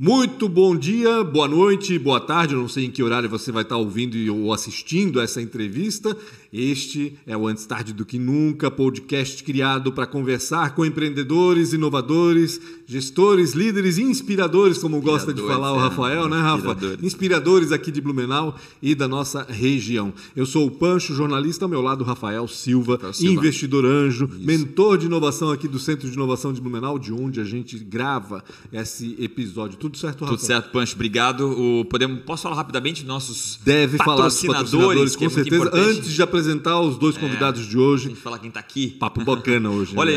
Muito 0.00 0.48
bom 0.48 0.76
dia, 0.76 1.24
boa 1.24 1.48
noite, 1.48 1.98
boa 1.98 2.20
tarde. 2.20 2.54
Eu 2.54 2.60
não 2.60 2.68
sei 2.68 2.84
em 2.84 2.90
que 2.92 3.02
horário 3.02 3.28
você 3.28 3.50
vai 3.50 3.64
estar 3.64 3.76
ouvindo 3.76 4.14
ou 4.32 4.52
assistindo 4.52 5.20
essa 5.20 5.42
entrevista. 5.42 6.16
Este 6.52 7.14
é 7.26 7.36
o 7.36 7.46
Antes 7.46 7.66
Tarde 7.66 7.92
do 7.92 8.06
Que 8.06 8.18
Nunca, 8.18 8.70
podcast 8.70 9.44
criado 9.44 9.92
para 9.92 10.06
conversar 10.06 10.74
com 10.74 10.82
empreendedores, 10.82 11.74
inovadores, 11.74 12.58
gestores, 12.86 13.52
líderes 13.52 13.98
e 13.98 14.02
inspiradores, 14.02 14.78
como 14.78 14.98
gosta 15.02 15.34
de 15.34 15.42
falar 15.42 15.74
o 15.74 15.76
é, 15.76 15.80
Rafael, 15.80 16.26
né, 16.26 16.40
Rafa? 16.40 16.56
Inspiradores. 16.56 17.04
inspiradores 17.04 17.72
aqui 17.72 17.92
de 17.92 18.00
Blumenau 18.00 18.56
e 18.80 18.94
da 18.94 19.06
nossa 19.06 19.42
região. 19.42 20.10
Eu 20.34 20.46
sou 20.46 20.66
o 20.66 20.70
Pancho, 20.70 21.14
jornalista, 21.14 21.66
ao 21.66 21.68
meu 21.68 21.82
lado, 21.82 22.02
Rafael 22.02 22.48
Silva, 22.48 22.94
Rafael 22.94 23.12
Silva. 23.12 23.34
investidor 23.34 23.84
anjo, 23.84 24.24
Isso. 24.24 24.40
mentor 24.40 24.96
de 24.96 25.04
inovação 25.04 25.50
aqui 25.50 25.68
do 25.68 25.78
Centro 25.78 26.08
de 26.08 26.14
Inovação 26.14 26.50
de 26.54 26.62
Blumenau, 26.62 26.98
de 26.98 27.12
onde 27.12 27.42
a 27.42 27.44
gente 27.44 27.78
grava 27.78 28.42
esse 28.72 29.16
episódio. 29.18 29.76
Tudo 29.76 29.98
certo, 29.98 30.24
Rafa? 30.24 30.34
Tudo 30.34 30.46
certo, 30.46 30.70
Pancho. 30.70 30.94
Obrigado. 30.94 31.42
O, 31.42 31.84
podemos, 31.84 32.22
posso 32.22 32.44
falar 32.44 32.56
rapidamente 32.56 33.02
dos 33.02 33.08
nossos 33.08 33.60
Deve 33.62 33.98
patrocinadores, 33.98 34.40
falar 34.46 34.62
dos 34.62 34.72
patrocinadores, 34.72 35.16
com 35.16 35.26
é 35.26 35.28
certeza. 35.28 35.70
Antes 35.74 36.14
de 36.14 36.22
apresentar 36.22 36.37
apresentar 36.38 36.80
os 36.80 36.96
dois 36.96 37.16
é, 37.16 37.20
convidados 37.20 37.66
de 37.66 37.76
hoje. 37.76 38.06
A 38.06 38.08
gente 38.10 38.20
falar 38.20 38.38
quem 38.38 38.48
está 38.48 38.60
aqui. 38.60 38.90
Papo 38.90 39.24
bacana 39.24 39.70
hoje. 39.70 39.92
Olha, 39.96 40.16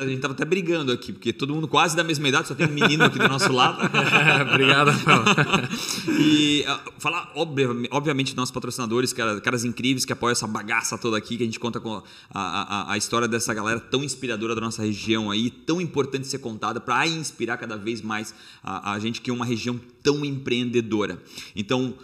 a 0.00 0.06
gente 0.06 0.20
tava 0.20 0.34
até 0.34 0.44
brigando 0.44 0.92
aqui, 0.92 1.12
porque 1.12 1.32
todo 1.32 1.52
mundo 1.52 1.66
quase 1.66 1.96
da 1.96 2.04
mesma 2.04 2.28
idade, 2.28 2.48
só 2.48 2.54
tem 2.54 2.66
um 2.66 2.72
menino 2.72 3.04
aqui 3.04 3.18
do 3.18 3.28
nosso 3.28 3.52
lado. 3.52 3.82
Obrigado, 4.48 4.92
e 6.18 6.64
uh, 6.68 6.92
falar, 6.98 7.32
obviamente, 7.34 8.36
nossos 8.36 8.52
patrocinadores, 8.52 9.12
caras, 9.12 9.40
caras 9.40 9.64
incríveis 9.64 10.04
que 10.04 10.12
apoiam 10.12 10.32
essa 10.32 10.46
bagaça 10.46 10.96
toda 10.96 11.16
aqui, 11.16 11.36
que 11.36 11.42
a 11.42 11.46
gente 11.46 11.58
conta 11.58 11.80
com 11.80 12.02
a, 12.30 12.90
a, 12.90 12.92
a 12.92 12.96
história 12.96 13.26
dessa 13.26 13.52
galera 13.52 13.80
tão 13.80 14.04
inspiradora 14.04 14.54
da 14.54 14.60
nossa 14.60 14.82
região 14.82 15.30
aí, 15.30 15.50
tão 15.50 15.80
importante 15.80 16.26
ser 16.26 16.38
contada 16.38 16.80
para 16.80 17.06
inspirar 17.06 17.56
cada 17.56 17.76
vez 17.76 18.00
mais 18.00 18.34
a, 18.62 18.92
a 18.92 18.98
gente 18.98 19.20
que 19.20 19.30
é 19.30 19.32
uma 19.32 19.44
região 19.44 19.80
tão 20.02 20.24
empreendedora. 20.24 21.20
Então, 21.54 21.94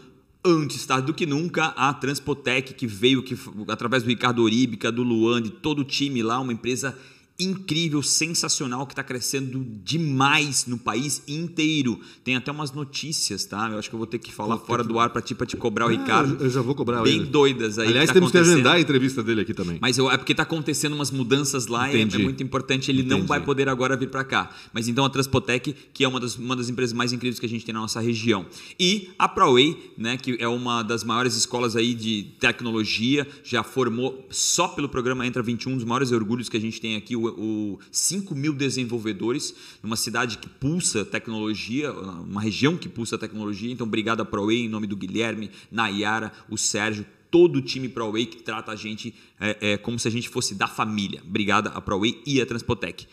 antes 0.49 0.85
tarde 0.87 1.07
do 1.07 1.15
que 1.15 1.27
nunca, 1.27 1.67
a 1.77 1.93
Transpotec, 1.93 2.75
que 2.75 2.87
veio 2.87 3.23
que, 3.23 3.37
através 3.69 4.03
do 4.03 4.09
Ricardo 4.09 4.43
Oríbica, 4.43 4.91
do 4.91 5.03
Luan, 5.03 5.43
de 5.43 5.51
todo 5.51 5.81
o 5.81 5.85
time 5.85 6.23
lá, 6.23 6.41
uma 6.41 6.53
empresa 6.53 6.97
incrível, 7.41 8.03
sensacional, 8.03 8.85
que 8.85 8.93
está 8.93 9.05
crescendo 9.05 9.65
demais 9.85 10.67
no 10.67 10.77
país 10.77 11.23
inteiro. 11.29 12.01
Tem 12.25 12.35
até 12.35 12.51
umas 12.51 12.73
notícias, 12.73 13.45
tá? 13.45 13.69
Eu 13.71 13.79
acho 13.79 13.89
que 13.89 13.95
eu 13.95 13.99
vou 13.99 14.09
ter 14.09 14.19
que 14.19 14.33
falar 14.33 14.59
fora 14.59 14.83
do 14.83 14.99
ar 14.99 15.11
para 15.11 15.23
ti, 15.23 15.37
te 15.47 15.57
cobrar 15.57 15.87
o 15.87 15.89
ah, 15.89 15.93
Ricardo. 15.93 16.43
Eu 16.43 16.51
já 16.51 16.61
vou 16.61 16.75
cobrar 16.75 17.01
Bem 17.03 17.21
ele. 17.21 17.27
doidas 17.27 17.79
aí. 17.79 17.89
Aliás, 17.89 18.09
tá 18.09 18.15
temos 18.15 18.33
que 18.33 18.39
agendar 18.39 18.75
a 18.75 18.81
entrevista 18.81 19.23
dele 19.23 19.43
aqui 19.43 19.55
também. 19.55 19.79
Mas 19.81 19.97
eu, 19.97 20.11
é 20.11 20.17
porque 20.17 20.33
está 20.33 20.43
acontecendo 20.43 20.95
umas 20.95 21.13
mudanças 21.13 21.69
lá 21.69 21.93
e 21.93 22.03
é, 22.03 22.19
muito 22.19 22.43
importante. 22.43 22.91
Ele 22.91 23.03
Entendi. 23.03 23.21
não 23.21 23.27
vai 23.27 23.41
poder 23.41 23.69
agora 23.69 23.97
vir 23.97 24.11
para 24.11 24.25
cá. 24.25 24.51
Mas 24.73 24.89
então 24.89 25.05
a 25.05 25.11
Transpotec, 25.11 25.77
que 25.93 26.03
é 26.03 26.09
uma 26.09 26.19
das, 26.19 26.37
uma 26.37 26.57
das 26.57 26.69
empresas 26.69 26.93
mais 26.93 27.13
incríveis 27.13 27.39
que 27.39 27.47
a 27.47 27.49
gente 27.49 27.65
tem 27.65 27.73
na 27.73 27.81
nossa 27.81 28.01
região. 28.01 28.47
E 28.81 29.11
a 29.17 29.29
ProWay, 29.29 29.77
né, 29.97 30.17
que 30.17 30.37
é 30.41 30.49
uma 30.49 30.83
das 30.83 31.05
maiores 31.05 31.37
escolas 31.37 31.77
aí 31.77 31.95
de 31.95 32.25
tecnologia, 32.41 33.25
já 33.45 33.63
formou 33.63 34.27
só 34.29 34.67
pelo 34.67 34.89
programa 34.89 35.25
Entra 35.25 35.41
21, 35.41 35.73
um 35.73 35.77
dos 35.77 35.85
maiores 35.85 36.11
orgulhos 36.11 36.49
que 36.49 36.57
a 36.57 36.61
gente 36.61 36.81
tem 36.81 36.97
aqui, 36.97 37.15
o 37.15 37.28
o 37.37 37.79
5 37.91 38.35
mil 38.35 38.53
desenvolvedores 38.53 39.55
numa 39.83 39.97
cidade 39.97 40.39
que 40.39 40.49
pulsa 40.49 41.05
tecnologia, 41.05 41.93
uma 41.93 42.41
região 42.41 42.77
que 42.77 42.89
pulsa 42.89 43.19
tecnologia. 43.19 43.73
Então, 43.73 43.87
obrigado 43.87 44.21
a 44.21 44.25
ProWay, 44.25 44.65
em 44.65 44.69
nome 44.69 44.87
do 44.87 44.97
Guilherme, 44.97 45.51
Nayara, 45.71 46.33
o 46.49 46.57
Sérgio, 46.57 47.05
todo 47.31 47.57
o 47.57 47.63
time 47.63 47.89
ProWay 47.89 48.27
que 48.27 48.43
trata 48.43 48.73
a 48.73 48.77
gente 48.77 49.15
é, 49.39 49.73
é, 49.73 49.77
como 49.77 49.99
se 49.99 50.09
a 50.09 50.11
gente 50.11 50.29
fosse 50.29 50.55
da 50.55 50.67
família. 50.67 51.23
Obrigado 51.27 51.69
a 51.75 51.81
ProWay 51.81 52.23
e 52.27 52.41
a 52.41 52.47
Transpotec 52.47 53.07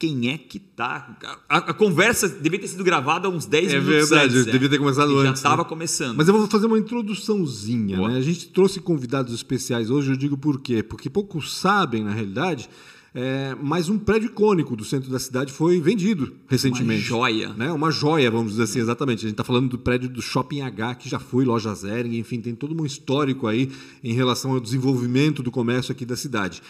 quem 0.00 0.30
é 0.30 0.38
que 0.38 0.58
tá. 0.58 1.14
A, 1.46 1.58
a, 1.58 1.74
conversa 1.74 2.26
devia 2.26 2.58
ter 2.58 2.68
sido 2.68 2.82
gravada 2.82 3.28
há 3.28 3.30
uns 3.30 3.44
10 3.44 3.74
é 3.74 3.80
minutos 3.80 4.08
verdade, 4.08 4.34
antes. 4.34 4.48
É. 4.48 4.50
devia 4.52 4.68
ter 4.70 4.78
começado 4.78 5.10
antes. 5.10 5.24
Já 5.24 5.32
estava 5.32 5.62
né? 5.62 5.68
começando. 5.68 6.16
Mas 6.16 6.26
eu 6.26 6.32
vou 6.32 6.48
fazer 6.48 6.66
uma 6.66 6.78
introduçãozinha. 6.78 8.08
Né? 8.08 8.16
A 8.16 8.22
gente 8.22 8.48
trouxe 8.48 8.80
convidados 8.80 9.34
especiais 9.34 9.90
hoje, 9.90 10.10
eu 10.10 10.16
digo 10.16 10.38
por 10.38 10.58
quê? 10.58 10.82
Porque 10.82 11.10
poucos 11.10 11.54
sabem, 11.54 12.02
na 12.02 12.14
realidade, 12.14 12.70
é, 13.12 13.56
mas 13.60 13.88
um 13.88 13.98
prédio 13.98 14.26
icônico 14.26 14.76
do 14.76 14.84
centro 14.84 15.10
da 15.10 15.18
cidade 15.18 15.52
foi 15.52 15.80
vendido 15.80 16.32
recentemente. 16.46 17.02
Uma 17.02 17.08
joia. 17.08 17.48
Né? 17.54 17.72
Uma 17.72 17.90
joia, 17.90 18.30
vamos 18.30 18.52
dizer 18.52 18.64
assim, 18.64 18.78
exatamente. 18.78 19.18
A 19.18 19.22
gente 19.22 19.32
está 19.32 19.44
falando 19.44 19.68
do 19.68 19.78
prédio 19.78 20.08
do 20.08 20.22
Shopping 20.22 20.60
H, 20.60 20.94
que 20.96 21.08
já 21.08 21.18
foi 21.18 21.44
loja 21.44 21.74
Zering, 21.74 22.16
enfim, 22.18 22.40
tem 22.40 22.54
todo 22.54 22.80
um 22.80 22.86
histórico 22.86 23.46
aí 23.46 23.70
em 24.02 24.12
relação 24.12 24.52
ao 24.52 24.60
desenvolvimento 24.60 25.42
do 25.42 25.50
comércio 25.50 25.90
aqui 25.90 26.06
da 26.06 26.16
cidade. 26.16 26.62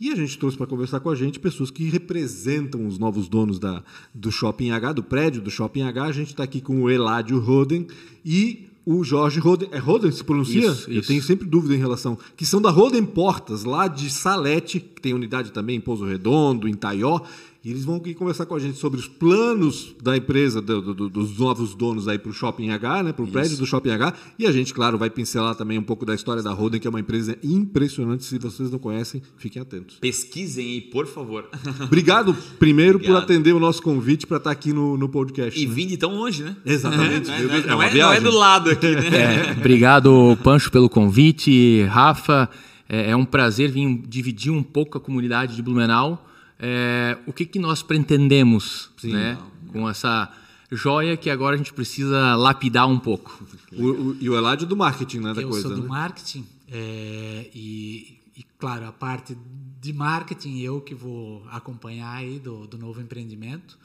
E 0.00 0.10
a 0.10 0.16
gente 0.16 0.36
trouxe 0.36 0.56
para 0.56 0.66
conversar 0.66 0.98
com 0.98 1.08
a 1.08 1.14
gente 1.14 1.38
pessoas 1.38 1.70
que 1.70 1.88
representam 1.88 2.84
os 2.86 2.98
novos 2.98 3.28
donos 3.28 3.60
da, 3.60 3.82
do 4.12 4.32
Shopping 4.32 4.70
H, 4.70 4.94
do 4.94 5.02
prédio 5.04 5.40
do 5.40 5.50
Shopping 5.50 5.82
H. 5.82 6.04
A 6.04 6.12
gente 6.12 6.28
está 6.30 6.42
aqui 6.42 6.60
com 6.60 6.82
o 6.82 6.90
Eládio 6.90 7.38
Roden 7.38 7.86
e 8.24 8.66
o 8.86 9.02
Jorge 9.02 9.40
Roden. 9.40 9.68
É 9.72 9.78
Roden 9.78 10.10
se 10.12 10.22
pronuncia? 10.22 10.70
Isso, 10.70 10.90
Eu 10.90 11.02
tenho 11.02 11.22
sempre 11.22 11.46
dúvida 11.46 11.74
em 11.74 11.78
relação. 11.78 12.18
Que 12.36 12.44
são 12.44 12.60
da 12.60 12.70
Roden 12.70 13.04
Portas, 13.04 13.64
lá 13.64 13.88
de 13.88 14.10
Salete, 14.10 14.80
que 14.80 15.00
tem 15.00 15.14
unidade 15.14 15.52
também 15.52 15.76
em 15.76 15.80
Pouso 15.80 16.04
Redondo, 16.04 16.68
em 16.68 16.74
Taió. 16.74 17.20
E 17.64 17.70
eles 17.70 17.82
vão 17.82 17.96
aqui 17.96 18.12
conversar 18.12 18.44
com 18.44 18.54
a 18.54 18.58
gente 18.58 18.76
sobre 18.76 19.00
os 19.00 19.08
planos 19.08 19.96
da 20.02 20.14
empresa, 20.14 20.60
do, 20.60 20.92
do, 20.92 21.08
dos 21.08 21.38
novos 21.38 21.74
donos 21.74 22.06
aí 22.06 22.18
para 22.18 22.30
o 22.30 22.32
Shopping 22.34 22.68
H, 22.68 23.02
né, 23.04 23.12
para 23.14 23.24
o 23.24 23.26
prédio 23.26 23.56
do 23.56 23.64
Shopping 23.64 23.88
H. 23.88 24.12
E 24.38 24.46
a 24.46 24.52
gente, 24.52 24.74
claro, 24.74 24.98
vai 24.98 25.08
pincelar 25.08 25.54
também 25.54 25.78
um 25.78 25.82
pouco 25.82 26.04
da 26.04 26.14
história 26.14 26.42
da 26.42 26.52
Roden, 26.52 26.78
que 26.78 26.86
é 26.86 26.90
uma 26.90 27.00
empresa 27.00 27.38
impressionante. 27.42 28.22
Se 28.24 28.38
vocês 28.38 28.70
não 28.70 28.78
conhecem, 28.78 29.22
fiquem 29.38 29.62
atentos. 29.62 29.96
Pesquisem 29.98 30.72
aí, 30.72 30.80
por 30.82 31.06
favor. 31.06 31.48
Obrigado, 31.80 32.36
primeiro, 32.58 32.96
Obrigado. 32.96 33.16
por 33.16 33.24
atender 33.24 33.54
o 33.54 33.60
nosso 33.60 33.80
convite 33.80 34.26
para 34.26 34.36
estar 34.36 34.50
aqui 34.50 34.70
no, 34.70 34.98
no 34.98 35.08
podcast. 35.08 35.58
E 35.58 35.66
né? 35.66 35.74
vim 35.74 35.86
de 35.86 35.96
tão 35.96 36.14
longe, 36.14 36.42
né? 36.42 36.54
Exatamente. 36.66 37.30
É, 37.34 37.42
não, 37.42 37.54
é, 37.54 37.66
não, 37.66 37.82
é, 37.82 37.94
não, 37.94 38.12
é, 38.12 38.20
do 38.20 38.30
lado 38.30 38.70
aqui, 38.70 38.94
né? 38.94 39.48
É, 39.48 39.52
obrigado, 39.52 40.38
Pancho, 40.42 40.70
pelo 40.70 40.88
convite. 40.88 41.82
Rafa, 41.84 42.48
é, 42.88 43.10
é 43.10 43.16
um 43.16 43.24
prazer 43.24 43.70
vir 43.70 44.02
dividir 44.06 44.52
um 44.52 44.62
pouco 44.62 44.98
a 44.98 45.00
comunidade 45.00 45.56
de 45.56 45.62
Blumenau 45.62 46.24
é, 46.58 47.18
o 47.26 47.32
que, 47.32 47.44
que 47.44 47.58
nós 47.58 47.82
pretendemos 47.82 48.90
Sim, 48.96 49.12
né, 49.12 49.38
com 49.72 49.88
essa 49.88 50.32
joia 50.70 51.16
que 51.16 51.30
agora 51.30 51.54
a 51.54 51.58
gente 51.58 51.72
precisa 51.72 52.34
lapidar 52.36 52.88
um 52.88 52.98
pouco. 52.98 53.42
O, 53.72 53.82
o, 53.84 54.16
e 54.20 54.28
o 54.28 54.36
Eladio 54.36 54.66
do 54.66 54.76
marketing, 54.76 55.18
né? 55.18 55.34
Da 55.34 55.42
eu 55.42 55.48
coisa, 55.48 55.68
sou 55.68 55.76
do 55.76 55.82
né? 55.82 55.88
marketing 55.88 56.46
é, 56.68 57.50
e, 57.54 58.18
e, 58.36 58.44
claro, 58.58 58.86
a 58.86 58.92
parte 58.92 59.36
de 59.80 59.92
marketing 59.92 60.60
eu 60.60 60.80
que 60.80 60.94
vou 60.94 61.46
acompanhar 61.50 62.12
aí 62.16 62.38
do, 62.38 62.66
do 62.66 62.78
novo 62.78 63.00
empreendimento. 63.00 63.78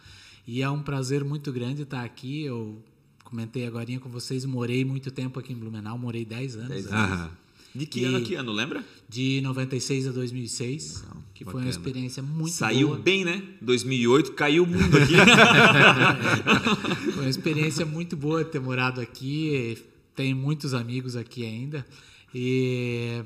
E 0.47 0.62
é 0.63 0.69
um 0.69 0.81
prazer 0.81 1.24
muito 1.24 1.52
grande 1.52 1.84
estar 1.84 2.03
aqui. 2.03 2.44
Eu 2.44 2.81
comentei 3.24 3.68
agora 3.68 3.85
com 4.00 4.09
vocês, 4.09 4.46
morei 4.46 4.84
muito 4.84 5.12
tempo 5.12 5.40
aqui 5.40 5.53
em 5.53 5.56
Blumenau, 5.56 5.97
morei 5.97 6.25
10 6.25 6.56
anos. 6.56 6.69
10 6.69 6.88
anos. 6.91 7.31
De 7.74 7.85
que 7.85 8.03
ano 8.03 8.22
que 8.22 8.35
ano, 8.35 8.52
lembra? 8.52 8.84
De 9.07 9.41
96 9.41 10.07
a 10.07 10.12
2006, 10.12 11.02
Legal, 11.02 11.24
que 11.34 11.46
bacana. 11.46 11.52
foi 11.52 11.62
uma 11.62 11.69
experiência 11.69 12.24
muito 12.24 12.53
Saiu 12.53 12.90
boa. 12.90 13.00
bem, 13.00 13.24
né? 13.24 13.44
2008 13.62 14.31
caiu 14.34 14.63
o 14.63 14.68
mundo 14.68 14.97
aqui. 14.97 15.13
foi 17.13 17.24
uma 17.24 17.29
experiência 17.29 17.85
muito 17.85 18.16
boa 18.16 18.44
ter 18.44 18.59
morado 18.59 19.02
aqui. 19.02 19.78
Tenho 20.16 20.35
muitos 20.35 20.74
amigos 20.74 21.16
aqui 21.16 21.46
ainda. 21.46 21.85
E 22.34 23.22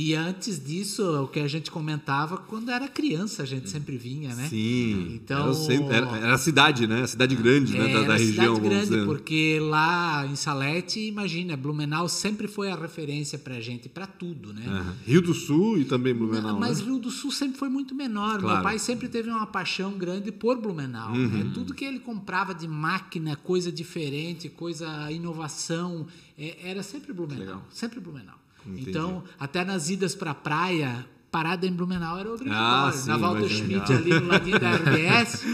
e 0.00 0.14
antes 0.14 0.64
disso, 0.64 1.24
o 1.24 1.26
que 1.26 1.40
a 1.40 1.48
gente 1.48 1.72
comentava, 1.72 2.36
quando 2.36 2.70
era 2.70 2.86
criança, 2.86 3.42
a 3.42 3.44
gente 3.44 3.68
sempre 3.68 3.98
vinha, 3.98 4.32
né? 4.32 4.46
Sim. 4.48 5.14
Então, 5.16 5.52
era, 5.90 6.06
era, 6.18 6.34
a 6.34 6.38
cidade, 6.38 6.86
né? 6.86 7.02
A 7.02 7.06
cidade 7.08 7.34
grande 7.34 7.76
né? 7.76 7.90
é, 7.90 7.94
da, 7.94 8.02
da 8.04 8.12
região. 8.12 8.54
Cidade 8.54 8.68
grande, 8.68 8.90
dizer. 8.90 9.04
porque 9.04 9.58
lá 9.60 10.24
em 10.24 10.36
Salete, 10.36 11.00
imagina, 11.00 11.56
Blumenau 11.56 12.08
sempre 12.08 12.46
foi 12.46 12.70
a 12.70 12.76
referência 12.76 13.40
pra 13.40 13.60
gente, 13.60 13.88
para 13.88 14.06
tudo, 14.06 14.52
né? 14.54 14.62
Uhum. 14.68 14.94
Rio 15.04 15.20
do 15.20 15.34
Sul 15.34 15.78
e 15.78 15.84
também 15.84 16.14
Blumenau. 16.14 16.52
Não, 16.52 16.60
mas 16.60 16.78
né? 16.78 16.84
Rio 16.84 17.00
do 17.00 17.10
Sul 17.10 17.32
sempre 17.32 17.58
foi 17.58 17.68
muito 17.68 17.92
menor. 17.92 18.38
Claro. 18.38 18.54
Meu 18.54 18.62
pai 18.62 18.78
sempre 18.78 19.08
teve 19.08 19.28
uma 19.28 19.48
paixão 19.48 19.98
grande 19.98 20.30
por 20.30 20.60
Blumenau. 20.60 21.10
Né? 21.12 21.18
Uhum. 21.18 21.28
Né? 21.28 21.50
Tudo 21.52 21.74
que 21.74 21.84
ele 21.84 21.98
comprava 21.98 22.54
de 22.54 22.68
máquina, 22.68 23.34
coisa 23.34 23.72
diferente, 23.72 24.48
coisa 24.48 25.10
inovação, 25.10 26.06
é, 26.38 26.70
era 26.70 26.84
sempre 26.84 27.12
Blumenau. 27.12 27.40
Legal. 27.40 27.66
Sempre 27.68 27.98
Blumenau. 27.98 28.38
Entendi. 28.72 28.90
Então, 28.90 29.22
até 29.38 29.64
nas 29.64 29.90
idas 29.90 30.14
para 30.14 30.32
a 30.32 30.34
praia, 30.34 31.06
parada 31.30 31.66
em 31.66 31.72
Blumenau 31.72 32.18
era 32.18 32.32
obrigatório. 32.32 32.88
Ah, 32.88 32.92
sim, 32.92 33.08
Na 33.08 33.16
Walter 33.16 33.48
Schmidt, 33.48 33.92
ali 33.92 34.10
no 34.10 34.26
ladinho 34.26 34.58
da 34.58 34.70
RBS, 34.76 35.44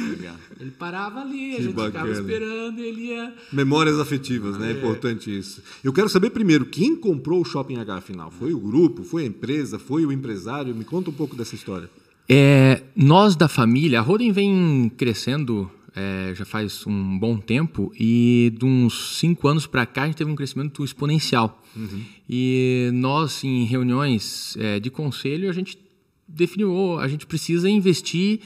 ele 0.60 0.70
parava 0.72 1.20
ali, 1.20 1.50
que 1.50 1.56
a 1.56 1.62
gente 1.62 1.74
bacana. 1.74 1.90
ficava 2.06 2.12
esperando 2.12 2.78
e 2.80 2.82
ele 2.86 3.00
ia. 3.08 3.34
Memórias 3.52 3.98
afetivas, 3.98 4.58
né? 4.58 4.72
É 4.72 4.76
importante 4.76 5.36
isso. 5.36 5.62
Eu 5.82 5.92
quero 5.92 6.08
saber 6.08 6.30
primeiro, 6.30 6.66
quem 6.66 6.96
comprou 6.96 7.40
o 7.40 7.44
Shopping 7.44 7.78
H 7.78 7.96
afinal? 7.96 8.30
Foi 8.30 8.52
o 8.52 8.58
grupo, 8.58 9.02
foi 9.04 9.24
a 9.24 9.26
empresa, 9.26 9.78
foi 9.78 10.06
o 10.06 10.12
empresário? 10.12 10.74
Me 10.74 10.84
conta 10.84 11.10
um 11.10 11.14
pouco 11.14 11.36
dessa 11.36 11.54
história. 11.54 11.90
É, 12.28 12.82
nós 12.96 13.36
da 13.36 13.48
família, 13.48 13.98
a 13.98 14.02
Roden 14.02 14.32
vem 14.32 14.90
crescendo 14.96 15.70
é, 15.94 16.32
já 16.34 16.44
faz 16.44 16.86
um 16.86 17.18
bom 17.18 17.36
tempo 17.36 17.92
e 17.98 18.52
de 18.58 18.64
uns 18.64 19.18
cinco 19.18 19.46
anos 19.46 19.66
para 19.66 19.86
cá 19.86 20.02
a 20.02 20.06
gente 20.06 20.16
teve 20.16 20.30
um 20.30 20.34
crescimento 20.34 20.84
exponencial. 20.84 21.62
Uhum. 21.76 22.02
E 22.28 22.90
nós, 22.92 23.42
em 23.44 23.64
reuniões 23.64 24.56
é, 24.58 24.80
de 24.80 24.90
conselho, 24.90 25.48
a 25.48 25.52
gente 25.52 25.78
definiu, 26.26 26.98
a 26.98 27.08
gente 27.08 27.26
precisa 27.26 27.68
investir 27.68 28.40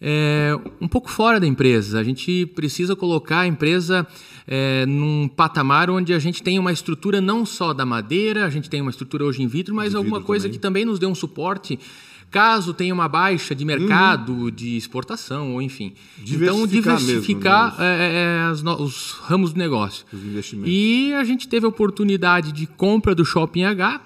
é, 0.00 0.58
um 0.80 0.88
pouco 0.88 1.08
fora 1.08 1.38
da 1.38 1.46
empresa. 1.46 2.00
A 2.00 2.04
gente 2.04 2.46
precisa 2.54 2.96
colocar 2.96 3.40
a 3.40 3.46
empresa 3.46 4.06
é, 4.46 4.84
num 4.84 5.28
patamar 5.28 5.88
onde 5.88 6.12
a 6.12 6.18
gente 6.18 6.42
tem 6.42 6.58
uma 6.58 6.72
estrutura 6.72 7.20
não 7.20 7.46
só 7.46 7.72
da 7.72 7.86
madeira, 7.86 8.44
a 8.44 8.50
gente 8.50 8.68
tem 8.68 8.80
uma 8.80 8.90
estrutura 8.90 9.24
hoje 9.24 9.42
em 9.42 9.46
vidro, 9.46 9.74
mas 9.74 9.94
alguma 9.94 10.20
coisa 10.20 10.44
também. 10.44 10.58
que 10.58 10.60
também 10.60 10.84
nos 10.84 10.98
dê 10.98 11.06
um 11.06 11.14
suporte 11.14 11.78
caso 12.32 12.72
tenha 12.72 12.94
uma 12.94 13.06
baixa 13.06 13.54
de 13.54 13.62
mercado, 13.62 14.32
uhum. 14.32 14.50
de 14.50 14.74
exportação, 14.76 15.52
ou 15.52 15.62
enfim. 15.62 15.92
Então, 16.18 16.66
diversificar 16.66 17.66
mesmo, 17.66 17.84
né? 17.84 17.98
é, 17.98 18.14
é, 18.14 18.42
as, 18.50 18.62
os 18.80 19.12
ramos 19.20 19.52
do 19.52 19.58
negócio. 19.58 20.06
Os 20.10 20.24
investimentos. 20.24 20.72
E 20.72 21.12
a 21.12 21.22
gente 21.24 21.46
teve 21.46 21.66
a 21.66 21.68
oportunidade 21.68 22.50
de 22.50 22.66
compra 22.66 23.14
do 23.14 23.22
Shopping 23.22 23.64
H, 23.64 24.00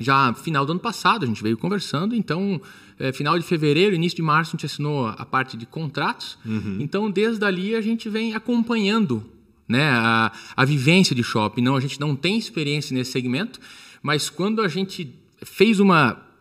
já 0.00 0.32
final 0.32 0.64
do 0.64 0.72
ano 0.72 0.80
passado, 0.80 1.24
a 1.24 1.28
gente 1.28 1.42
veio 1.42 1.58
conversando, 1.58 2.14
então, 2.14 2.60
é, 2.98 3.12
final 3.12 3.38
de 3.38 3.44
fevereiro, 3.44 3.94
início 3.94 4.16
de 4.16 4.22
março, 4.22 4.50
a 4.50 4.52
gente 4.52 4.66
assinou 4.66 5.06
a 5.06 5.26
parte 5.26 5.54
de 5.54 5.66
contratos. 5.66 6.38
Uhum. 6.46 6.78
Então, 6.80 7.10
desde 7.10 7.44
ali, 7.44 7.74
a 7.74 7.82
gente 7.82 8.08
vem 8.08 8.34
acompanhando 8.34 9.22
né, 9.68 9.90
a, 9.90 10.32
a 10.56 10.64
vivência 10.64 11.14
de 11.14 11.22
shopping. 11.22 11.60
Não, 11.60 11.76
a 11.76 11.80
gente 11.80 12.00
não 12.00 12.16
tem 12.16 12.38
experiência 12.38 12.94
nesse 12.94 13.12
segmento, 13.12 13.60
mas 14.02 14.30
quando 14.30 14.62
a 14.62 14.68
gente 14.68 15.14
fez 15.44 15.78
uma 15.78 16.31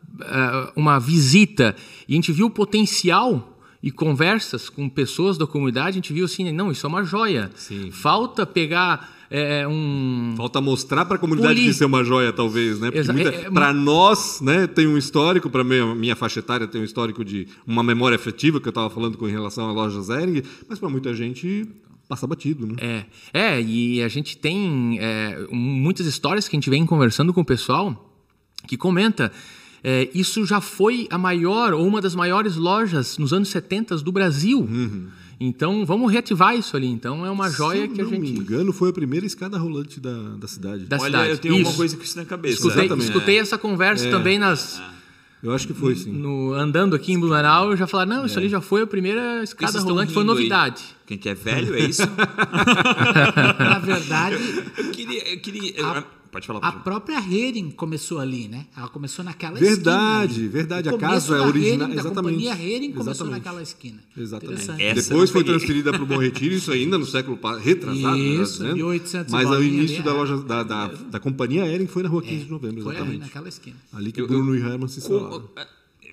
uma 0.76 1.00
visita 1.00 1.76
e 2.08 2.14
a 2.14 2.16
gente 2.16 2.32
viu 2.32 2.48
o 2.48 2.50
potencial 2.50 3.60
e 3.84 3.90
conversas 3.90 4.70
com 4.70 4.88
pessoas 4.88 5.38
da 5.38 5.48
comunidade, 5.48 5.90
a 5.90 5.92
gente 5.94 6.14
viu 6.14 6.26
assim, 6.26 6.52
não, 6.52 6.72
isso 6.72 6.86
é 6.86 6.90
uma 6.90 7.04
joia. 7.04 7.50
Sim. 7.56 7.90
Falta 7.90 8.46
pegar 8.46 9.10
é, 9.30 9.68
um... 9.68 10.34
Falta 10.38 10.62
mostrar 10.62 11.06
para 11.06 11.16
a 11.16 11.20
comunidade 11.20 11.56
Poli... 11.56 11.66
que 11.66 11.72
isso 11.72 11.84
é 11.84 11.88
uma 11.88 12.04
joia, 12.04 12.32
talvez, 12.32 12.80
né? 12.80 12.92
Muita... 12.92 13.30
é, 13.30 13.46
é... 13.46 13.50
para 13.50 13.74
nós, 13.74 14.40
né, 14.42 14.68
tem 14.68 14.86
um 14.86 14.98
histórico, 14.98 15.50
para 15.50 15.64
minha, 15.64 15.96
minha 15.96 16.16
faixa 16.16 16.40
etária 16.40 16.68
tem 16.68 16.82
um 16.82 16.84
histórico 16.84 17.26
de 17.26 17.48
uma 17.66 17.82
memória 17.82 18.16
afetiva, 18.16 18.60
que 18.60 18.68
eu 18.68 18.72
estava 18.72 18.90
falando 18.90 19.18
com 19.18 19.28
em 19.28 19.32
relação 19.32 19.68
à 19.68 19.72
loja 19.72 20.00
Zering, 20.02 20.44
mas 20.68 20.78
para 20.78 20.90
muita 20.90 21.14
gente 21.16 21.68
passa 22.08 22.28
batido, 22.28 22.68
né? 22.68 22.76
É, 22.78 23.06
é 23.34 23.62
e 23.62 24.04
a 24.04 24.10
gente 24.10 24.38
tem 24.38 24.98
é, 25.00 25.48
muitas 25.50 26.06
histórias 26.06 26.48
que 26.48 26.56
a 26.56 26.60
gente 26.60 26.70
vem 26.70 26.86
conversando 26.86 27.34
com 27.34 27.40
o 27.40 27.46
pessoal 27.46 28.14
que 28.68 28.76
comenta 28.76 29.32
é, 29.84 30.10
isso 30.14 30.46
já 30.46 30.62
foi 30.62 31.08
a 31.10 31.18
maior 31.18 31.74
ou 31.74 31.86
uma 31.88 32.02
das 32.02 32.14
maiores 32.16 32.56
lojas 32.56 33.18
nos 33.18 33.34
anos 33.34 33.50
70 33.50 33.98
do 33.98 34.12
Brasil. 34.12 34.60
Uhum. 34.60 35.08
Então 35.40 35.84
vamos 35.86 36.12
reativar 36.12 36.56
isso 36.56 36.78
ali. 36.78 36.86
Então 36.86 37.26
é 37.26 37.32
uma 37.32 37.50
joia 37.50 37.88
que 37.88 38.00
a 38.00 38.06
gente. 38.06 38.28
Se 38.28 38.34
não 38.34 38.34
me 38.34 38.40
engano, 38.40 38.72
foi 38.72 38.92
a 38.92 38.94
primeira 38.94 39.26
escada 39.26 39.58
rolante 39.58 40.00
da, 40.00 40.36
da 40.38 40.48
cidade. 40.48 40.86
Da 40.86 40.98
Olha, 40.98 41.06
cidade. 41.06 41.30
eu 41.32 41.38
tenho 41.40 41.56
isso. 41.56 41.70
uma 41.70 41.76
coisa 41.76 41.98
com 41.98 42.04
isso 42.04 42.18
na 42.18 42.26
cabeça. 42.26 42.68
Escutei, 42.68 42.98
escutei 42.98 43.40
essa 43.40 43.58
conversa 43.58 44.08
é. 44.08 44.12
também 44.12 44.38
nas. 44.38 44.80
É. 44.80 45.02
Eu 45.42 45.52
acho 45.52 45.66
que 45.66 45.74
foi, 45.74 45.96
sim. 45.96 46.12
No, 46.12 46.54
andando 46.54 46.96
aqui 46.96 47.12
em 47.14 47.20
Blumenau, 47.20 47.72
eu 47.72 47.78
já 47.78 47.88
falaram, 47.88 48.18
não, 48.18 48.26
isso 48.28 48.38
é. 48.38 48.42
ali 48.42 48.50
já 48.50 48.62
foi 48.62 48.84
a 48.84 48.88
primeira 48.88 49.44
escada 49.44 49.80
rolante, 49.82 50.14
foi 50.14 50.24
novidade. 50.24 50.84
Aí? 50.88 50.96
Quem 51.08 51.18
que 51.18 51.30
é 51.30 51.34
velho, 51.34 51.74
é 51.74 51.80
isso? 51.80 52.04
Na 53.58 53.80
verdade... 53.80 54.36
Eu 54.78 54.92
queria... 54.92 55.34
Eu 55.34 55.40
queria 55.40 55.84
a, 55.84 56.04
Pode 56.32 56.48
falar. 56.48 56.60
A 56.62 56.72
própria 56.72 57.18
Hering 57.20 57.72
começou 57.72 58.20
ali, 58.20 58.48
né? 58.48 58.66
Ela 58.76 58.88
começou 58.88 59.24
naquela 59.24 59.60
verdade, 59.60 60.34
esquina. 60.34 60.50
Verdade, 60.50 60.88
verdade. 60.88 60.90
A 60.90 60.98
casa 60.98 61.36
é 61.36 61.42
original. 61.42 61.90
Exatamente. 61.90 62.00
A 62.00 62.10
companhia 62.10 62.52
Hering 62.54 62.92
começou 62.94 63.12
Exatamente. 63.12 63.34
naquela 63.34 63.62
esquina. 63.62 64.00
Exatamente. 64.16 64.94
Depois 64.96 65.30
foi 65.30 65.44
transferida 65.44 65.92
para 65.92 66.04
o 66.04 66.06
Bom 66.06 66.18
Retiro, 66.18 66.56
isso 66.56 66.72
ainda 66.72 66.98
no 66.98 67.06
século 67.06 67.38
retrasado. 67.58 68.18
Né, 68.18 68.24
isso, 68.24 68.64
né, 68.64 68.74
1800 68.74 69.32
Mas 69.32 69.50
o 69.50 69.62
início 69.62 69.98
ali, 69.98 70.06
da 70.06 70.12
é. 70.12 70.14
loja 70.14 70.38
da, 70.38 70.64
da, 70.64 70.88
da 70.88 71.20
companhia 71.20 71.66
Hering 71.66 71.88
foi 71.88 72.04
na 72.04 72.10
rua 72.10 72.22
15 72.22 72.34
é, 72.34 72.44
de 72.46 72.50
novembro, 72.50 72.80
exatamente. 72.80 73.06
Foi 73.06 73.16
ali 73.16 73.18
naquela 73.18 73.50
esquina. 73.50 73.76
Ali 73.92 74.12
que 74.14 74.22
o 74.22 74.28
Bruno 74.28 74.56
e 74.56 74.60
Herman 74.60 74.88
se 74.88 75.00
instalaram 75.00 75.50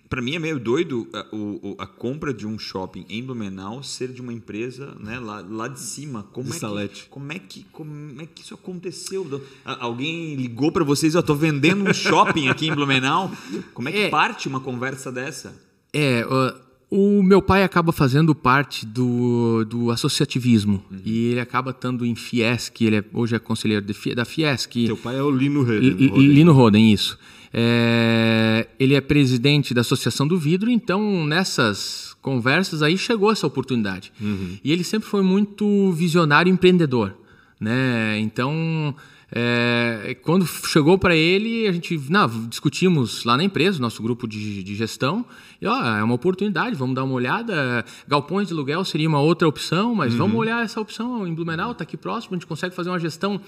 para 0.09 0.23
mim 0.23 0.35
é 0.35 0.39
meio 0.39 0.59
doido 0.59 1.07
a, 1.13 1.27
o, 1.33 1.77
a, 1.79 1.87
compra 1.87 2.33
de 2.33 2.47
um 2.47 2.59
shopping 2.59 3.05
em 3.09 3.23
Blumenau 3.23 3.83
ser 3.83 4.09
de 4.09 4.21
uma 4.21 4.33
empresa 4.33 4.95
né, 4.99 5.19
lá, 5.19 5.45
lá 5.49 5.69
de 5.69 5.81
cima. 5.81 6.25
Como, 6.33 6.51
de 6.51 6.57
é 6.57 6.89
que, 6.89 7.07
como, 7.09 7.33
é 7.33 7.39
que, 7.39 7.67
como 7.71 8.21
é 8.21 8.27
que 8.27 8.43
isso 8.43 8.55
aconteceu? 8.55 9.43
Alguém 9.65 10.35
ligou 10.35 10.73
para 10.73 10.85
vocês, 10.85 11.15
eu 11.15 11.21
estou 11.21 11.37
vendendo 11.37 11.89
um 11.89 11.93
shopping 11.93 12.49
aqui 12.49 12.69
em 12.69 12.75
Blumenau. 12.75 13.31
Como 13.75 13.89
é 13.89 13.93
que 13.93 13.99
é, 13.99 14.09
parte 14.09 14.49
uma 14.49 14.61
conversa 14.61 15.13
dessa? 15.13 15.55
É, 15.93 16.25
uh, 16.25 16.69
o 16.91 17.23
meu 17.23 17.43
pai 17.43 17.63
acaba 17.63 17.93
fazendo 17.93 18.35
parte 18.35 18.87
do, 18.87 19.65
do 19.67 19.91
associativismo 19.91 20.83
uhum. 20.91 20.99
e 21.05 21.27
ele 21.33 21.41
acaba 21.41 21.71
estando 21.71 22.07
em 22.07 22.15
Fiesc, 22.15 22.81
ele 22.83 22.97
é, 22.97 23.05
hoje 23.13 23.35
é 23.35 23.39
conselheiro 23.39 23.85
de, 23.85 24.15
da 24.15 24.25
Fiesc. 24.25 24.87
Teu 24.87 24.97
pai 24.97 25.19
é 25.19 25.23
o 25.23 25.31
Lino 25.31 25.63
Roden. 25.63 25.91
Lino 25.91 26.53
Roden, 26.53 26.93
isso. 26.93 27.19
É, 27.53 28.67
ele 28.79 28.95
é 28.95 29.01
presidente 29.01 29.73
da 29.73 29.81
Associação 29.81 30.27
do 30.27 30.39
Vidro, 30.39 30.71
então 30.71 31.25
nessas 31.27 32.17
conversas 32.21 32.83
aí 32.83 32.99
chegou 32.99 33.31
essa 33.31 33.47
oportunidade. 33.47 34.13
Uhum. 34.21 34.59
E 34.63 34.73
ele 34.73 34.85
sempre 34.85 35.09
foi 35.09 35.23
muito 35.23 35.93
visionário 35.93 36.51
e 36.51 36.53
empreendedor. 36.53 37.15
Né? 37.61 38.19
Então, 38.21 38.95
é, 39.31 40.17
quando 40.23 40.47
chegou 40.47 40.97
para 40.99 41.15
ele, 41.15 41.67
a 41.67 41.73
gente 41.73 41.99
não, 42.09 42.47
discutimos 42.47 43.25
lá 43.25 43.37
na 43.37 43.45
empresa, 43.45 43.79
nosso 43.81 44.03
grupo 44.03 44.27
de, 44.27 44.63
de 44.63 44.75
gestão, 44.75 45.25
e 45.61 45.67
ó, 45.67 45.99
é 45.99 46.03
uma 46.03 46.15
oportunidade, 46.15 46.77
vamos 46.77 46.95
dar 46.95 47.05
uma 47.05 47.15
olhada. 47.15 47.85
Galpões 48.07 48.49
de 48.49 48.55
aluguel 48.55 48.85
seria 48.85 49.09
uma 49.09 49.21
outra 49.21 49.47
opção, 49.47 49.95
mas 49.95 50.13
uhum. 50.13 50.19
vamos 50.19 50.37
olhar 50.37 50.65
essa 50.65 50.81
opção 50.81 51.27
em 51.27 51.35
Blumenau, 51.35 51.73
está 51.73 51.83
aqui 51.83 51.97
próximo, 51.97 52.35
a 52.35 52.39
gente 52.39 52.47
consegue 52.47 52.75
fazer 52.75 52.91
uma 52.91 52.99
gestão 52.99 53.41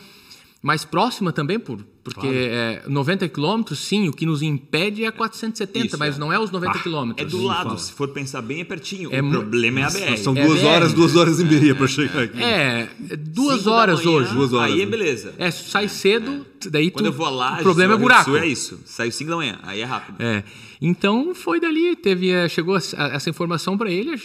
mais 0.63 0.85
próxima 0.85 1.33
também, 1.33 1.59
por, 1.59 1.79
porque 2.05 2.21
claro. 2.21 2.37
é, 2.37 2.83
90 2.87 3.29
quilômetros, 3.29 3.79
sim, 3.79 4.09
o 4.09 4.13
que 4.13 4.27
nos 4.27 4.43
impede 4.43 5.05
é 5.05 5.11
470, 5.11 5.87
Isso, 5.87 5.99
mas 5.99 6.17
é. 6.17 6.19
não 6.19 6.31
é 6.31 6.39
os 6.39 6.51
90 6.51 6.73
ah, 6.73 6.83
quilômetros. 6.83 7.27
É 7.27 7.31
do 7.31 7.43
lado, 7.43 7.79
se 7.79 7.93
for 7.93 8.09
pensar 8.09 8.43
bem, 8.43 8.61
é 8.61 8.65
pertinho. 8.65 9.09
É 9.11 9.23
o 9.23 9.31
problema 9.31 9.81
é 9.81 9.85
a 9.85 9.91
BR. 9.91 10.19
São 10.19 10.35
duas 10.35 10.63
é 10.63 10.67
horas, 10.67 10.93
duas 10.93 11.17
horas 11.17 11.41
e 11.41 11.45
meia 11.45 11.75
para 11.75 11.87
chegar 11.87 12.25
aqui. 12.25 12.43
É, 12.43 12.89
duas 13.19 13.61
Cinco 13.61 13.71
horas 13.71 14.05
manhã, 14.05 14.19
hoje. 14.19 14.35
Duas 14.35 14.53
horas, 14.53 14.75
aí 14.75 14.83
é 14.83 14.87
beleza. 14.87 15.35
É, 15.39 15.51
sai 15.51 15.89
cedo, 15.89 16.45
daí 16.71 16.91
Quando 16.91 17.07
tu, 17.07 17.09
eu 17.09 17.13
vou 17.13 17.31
lá, 17.31 17.59
o 17.59 17.63
problema 17.63 17.95
é 17.95 17.97
buraco. 17.97 18.37
é 18.37 18.47
isso, 18.47 18.81
saiu 18.85 19.11
5 19.11 19.31
da 19.31 19.37
manhã, 19.37 19.59
aí 19.63 19.81
é 19.81 19.85
rápido. 19.85 20.17
É. 20.21 20.45
Então 20.81 21.35
foi 21.35 21.61
dali, 21.61 21.95
teve, 21.95 22.31
eh, 22.31 22.49
chegou 22.49 22.77
essa 22.77 23.29
informação 23.29 23.77
para 23.77 23.91
ele, 23.91 24.19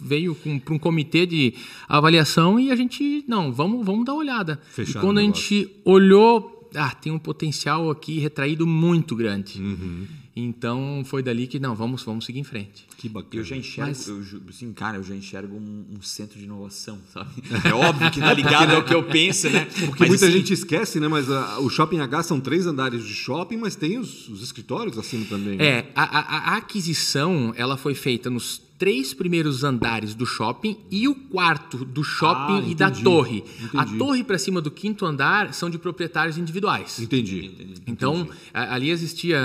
veio 0.00 0.34
para 0.34 0.74
um 0.74 0.78
comitê 0.78 1.24
de 1.24 1.54
avaliação 1.88 2.58
e 2.58 2.72
a 2.72 2.76
gente, 2.76 3.24
não, 3.28 3.52
vamos, 3.52 3.86
vamos 3.86 4.04
dar 4.04 4.12
uma 4.14 4.20
olhada. 4.20 4.60
Fechado 4.70 4.98
e 4.98 5.00
quando 5.00 5.18
a 5.18 5.22
gente 5.22 5.70
olhou, 5.84 6.68
ah, 6.74 6.90
tem 6.90 7.12
um 7.12 7.18
potencial 7.18 7.88
aqui 7.90 8.18
retraído 8.18 8.66
muito 8.66 9.14
grande. 9.14 9.60
Uhum. 9.60 10.06
Então 10.34 11.02
foi 11.04 11.22
dali 11.22 11.46
que 11.46 11.58
não, 11.58 11.74
vamos, 11.74 12.02
vamos 12.02 12.24
seguir 12.24 12.40
em 12.40 12.44
frente. 12.44 12.86
Que 12.96 13.08
bacana. 13.08 13.34
Eu 13.34 13.44
já 13.44 13.54
enxergo, 13.54 13.90
Mas... 13.90 14.08
eu, 14.08 14.22
assim, 14.48 14.72
cara, 14.72 14.96
eu 14.96 15.02
já 15.02 15.14
enxergo 15.14 15.56
um, 15.56 15.84
um, 15.98 16.02
centro 16.02 16.38
de 16.38 16.44
inovação, 16.44 16.98
sabe? 17.12 17.30
É 17.68 17.74
óbvio 17.74 18.10
que 18.10 18.20
tá 18.20 18.32
ligado 18.32 18.74
ao 18.74 18.84
que 18.84 18.94
eu 18.94 19.04
penso, 19.04 19.50
né? 19.50 19.66
Porque 19.66 20.00
mas, 20.00 20.08
muita 20.08 20.26
assim... 20.26 20.38
gente 20.38 20.52
esquece, 20.52 20.98
né? 20.98 21.06
Mas 21.06 21.30
a, 21.30 21.58
o 21.60 21.68
Shopping 21.68 22.00
H 22.00 22.22
são 22.24 22.40
três 22.40 22.66
andares 22.66 23.04
de 23.04 23.14
shopping, 23.14 23.58
mas 23.58 23.76
tem 23.76 23.98
os, 23.98 24.28
os 24.28 24.42
escritórios 24.42 24.98
acima 24.98 25.26
também. 25.26 25.58
Né? 25.58 25.64
É, 25.64 25.92
a, 25.94 26.02
a, 26.02 26.54
a 26.54 26.56
aquisição 26.56 27.52
ela 27.56 27.76
foi 27.76 27.94
feita 27.94 28.30
nos 28.30 28.60
três 28.82 29.14
primeiros 29.14 29.62
andares 29.62 30.12
do 30.12 30.26
shopping 30.26 30.76
e 30.90 31.06
o 31.06 31.14
quarto 31.14 31.84
do 31.84 32.02
shopping 32.02 32.54
ah, 32.54 32.58
entendi, 32.58 32.72
e 32.72 32.74
da 32.74 32.90
torre. 32.90 33.44
Entendi. 33.62 33.76
A 33.76 33.86
torre 33.96 34.24
para 34.24 34.36
cima 34.36 34.60
do 34.60 34.72
quinto 34.72 35.06
andar 35.06 35.54
são 35.54 35.70
de 35.70 35.78
proprietários 35.78 36.36
individuais. 36.36 36.98
Entendi. 36.98 37.76
Então, 37.86 38.22
entendi. 38.22 38.36
ali 38.52 38.90
existia 38.90 39.38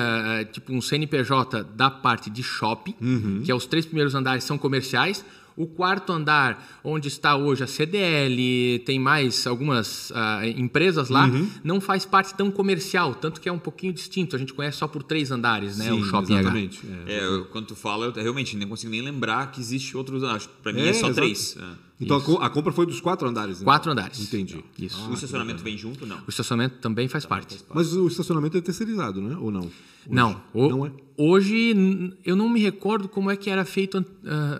tipo 0.51 0.74
um 0.74 0.82
CNPJ 0.82 1.65
da 1.65 1.91
parte 1.91 2.32
de 2.32 2.41
shopping, 2.41 2.96
uhum. 3.00 3.44
que 3.46 3.51
é 3.51 3.53
os 3.53 3.67
três 3.67 3.86
primeiros 3.86 4.15
andares 4.15 4.44
são 4.44 4.58
comerciais. 4.58 5.24
O 5.57 5.65
quarto 5.65 6.13
andar, 6.13 6.79
onde 6.83 7.07
está 7.07 7.35
hoje 7.35 7.63
a 7.63 7.67
CDL, 7.67 8.79
tem 8.85 8.99
mais 8.99 9.47
algumas 9.47 10.11
uh, 10.11 10.45
empresas 10.55 11.09
lá, 11.09 11.25
uhum. 11.25 11.49
não 11.63 11.81
faz 11.81 12.05
parte 12.05 12.35
tão 12.35 12.51
comercial, 12.51 13.15
tanto 13.15 13.41
que 13.41 13.49
é 13.49 13.51
um 13.51 13.57
pouquinho 13.57 13.91
distinto. 13.91 14.35
A 14.35 14.39
gente 14.39 14.53
conhece 14.53 14.77
só 14.77 14.87
por 14.87 15.01
três 15.01 15.31
andares, 15.31 15.75
né? 15.75 15.85
Sim, 15.85 15.99
o 15.99 16.03
shopping 16.03 16.35
exatamente. 16.35 16.79
H. 16.85 17.11
É, 17.11 17.17
é, 17.17 17.43
quando 17.51 17.65
tu 17.65 17.75
fala, 17.75 18.05
eu 18.05 18.13
realmente 18.13 18.55
nem 18.55 18.67
consigo 18.67 18.91
nem 18.91 19.01
lembrar 19.01 19.51
que 19.51 19.59
existe 19.59 19.97
outros 19.97 20.21
andares. 20.21 20.47
Para 20.61 20.71
mim 20.71 20.81
é, 20.81 20.89
é 20.89 20.93
só 20.93 21.07
exato. 21.07 21.15
três. 21.15 21.57
É. 21.57 21.87
Então 21.99 22.19
Isso. 22.19 22.37
a 22.37 22.49
compra 22.49 22.71
foi 22.71 22.85
dos 22.85 23.01
quatro 23.01 23.27
andares. 23.27 23.55
Então. 23.55 23.65
Quatro 23.65 23.91
andares. 23.91 24.19
Entendi. 24.19 24.63
Isso. 24.77 24.99
Ah, 25.03 25.09
o 25.09 25.13
estacionamento 25.13 25.63
vem 25.63 25.77
junto 25.77 26.05
não? 26.05 26.17
O 26.27 26.29
estacionamento 26.29 26.75
também 26.79 27.07
faz, 27.07 27.23
também 27.23 27.39
parte. 27.39 27.55
faz 27.55 27.61
parte. 27.63 27.75
Mas 27.75 27.93
o 27.93 28.07
estacionamento 28.07 28.55
é 28.55 28.61
terceirizado, 28.61 29.19
né? 29.19 29.35
Ou 29.39 29.49
não? 29.49 29.61
Hoje. 29.61 29.73
Não. 30.07 30.41
O, 30.53 30.69
não 30.69 30.85
é? 30.85 30.91
Hoje 31.17 32.15
eu 32.23 32.35
não 32.35 32.47
me 32.47 32.61
recordo 32.61 33.09
como 33.09 33.31
é 33.31 33.35
que 33.35 33.49
era 33.49 33.65
feito 33.65 33.99
uh, 33.99 34.05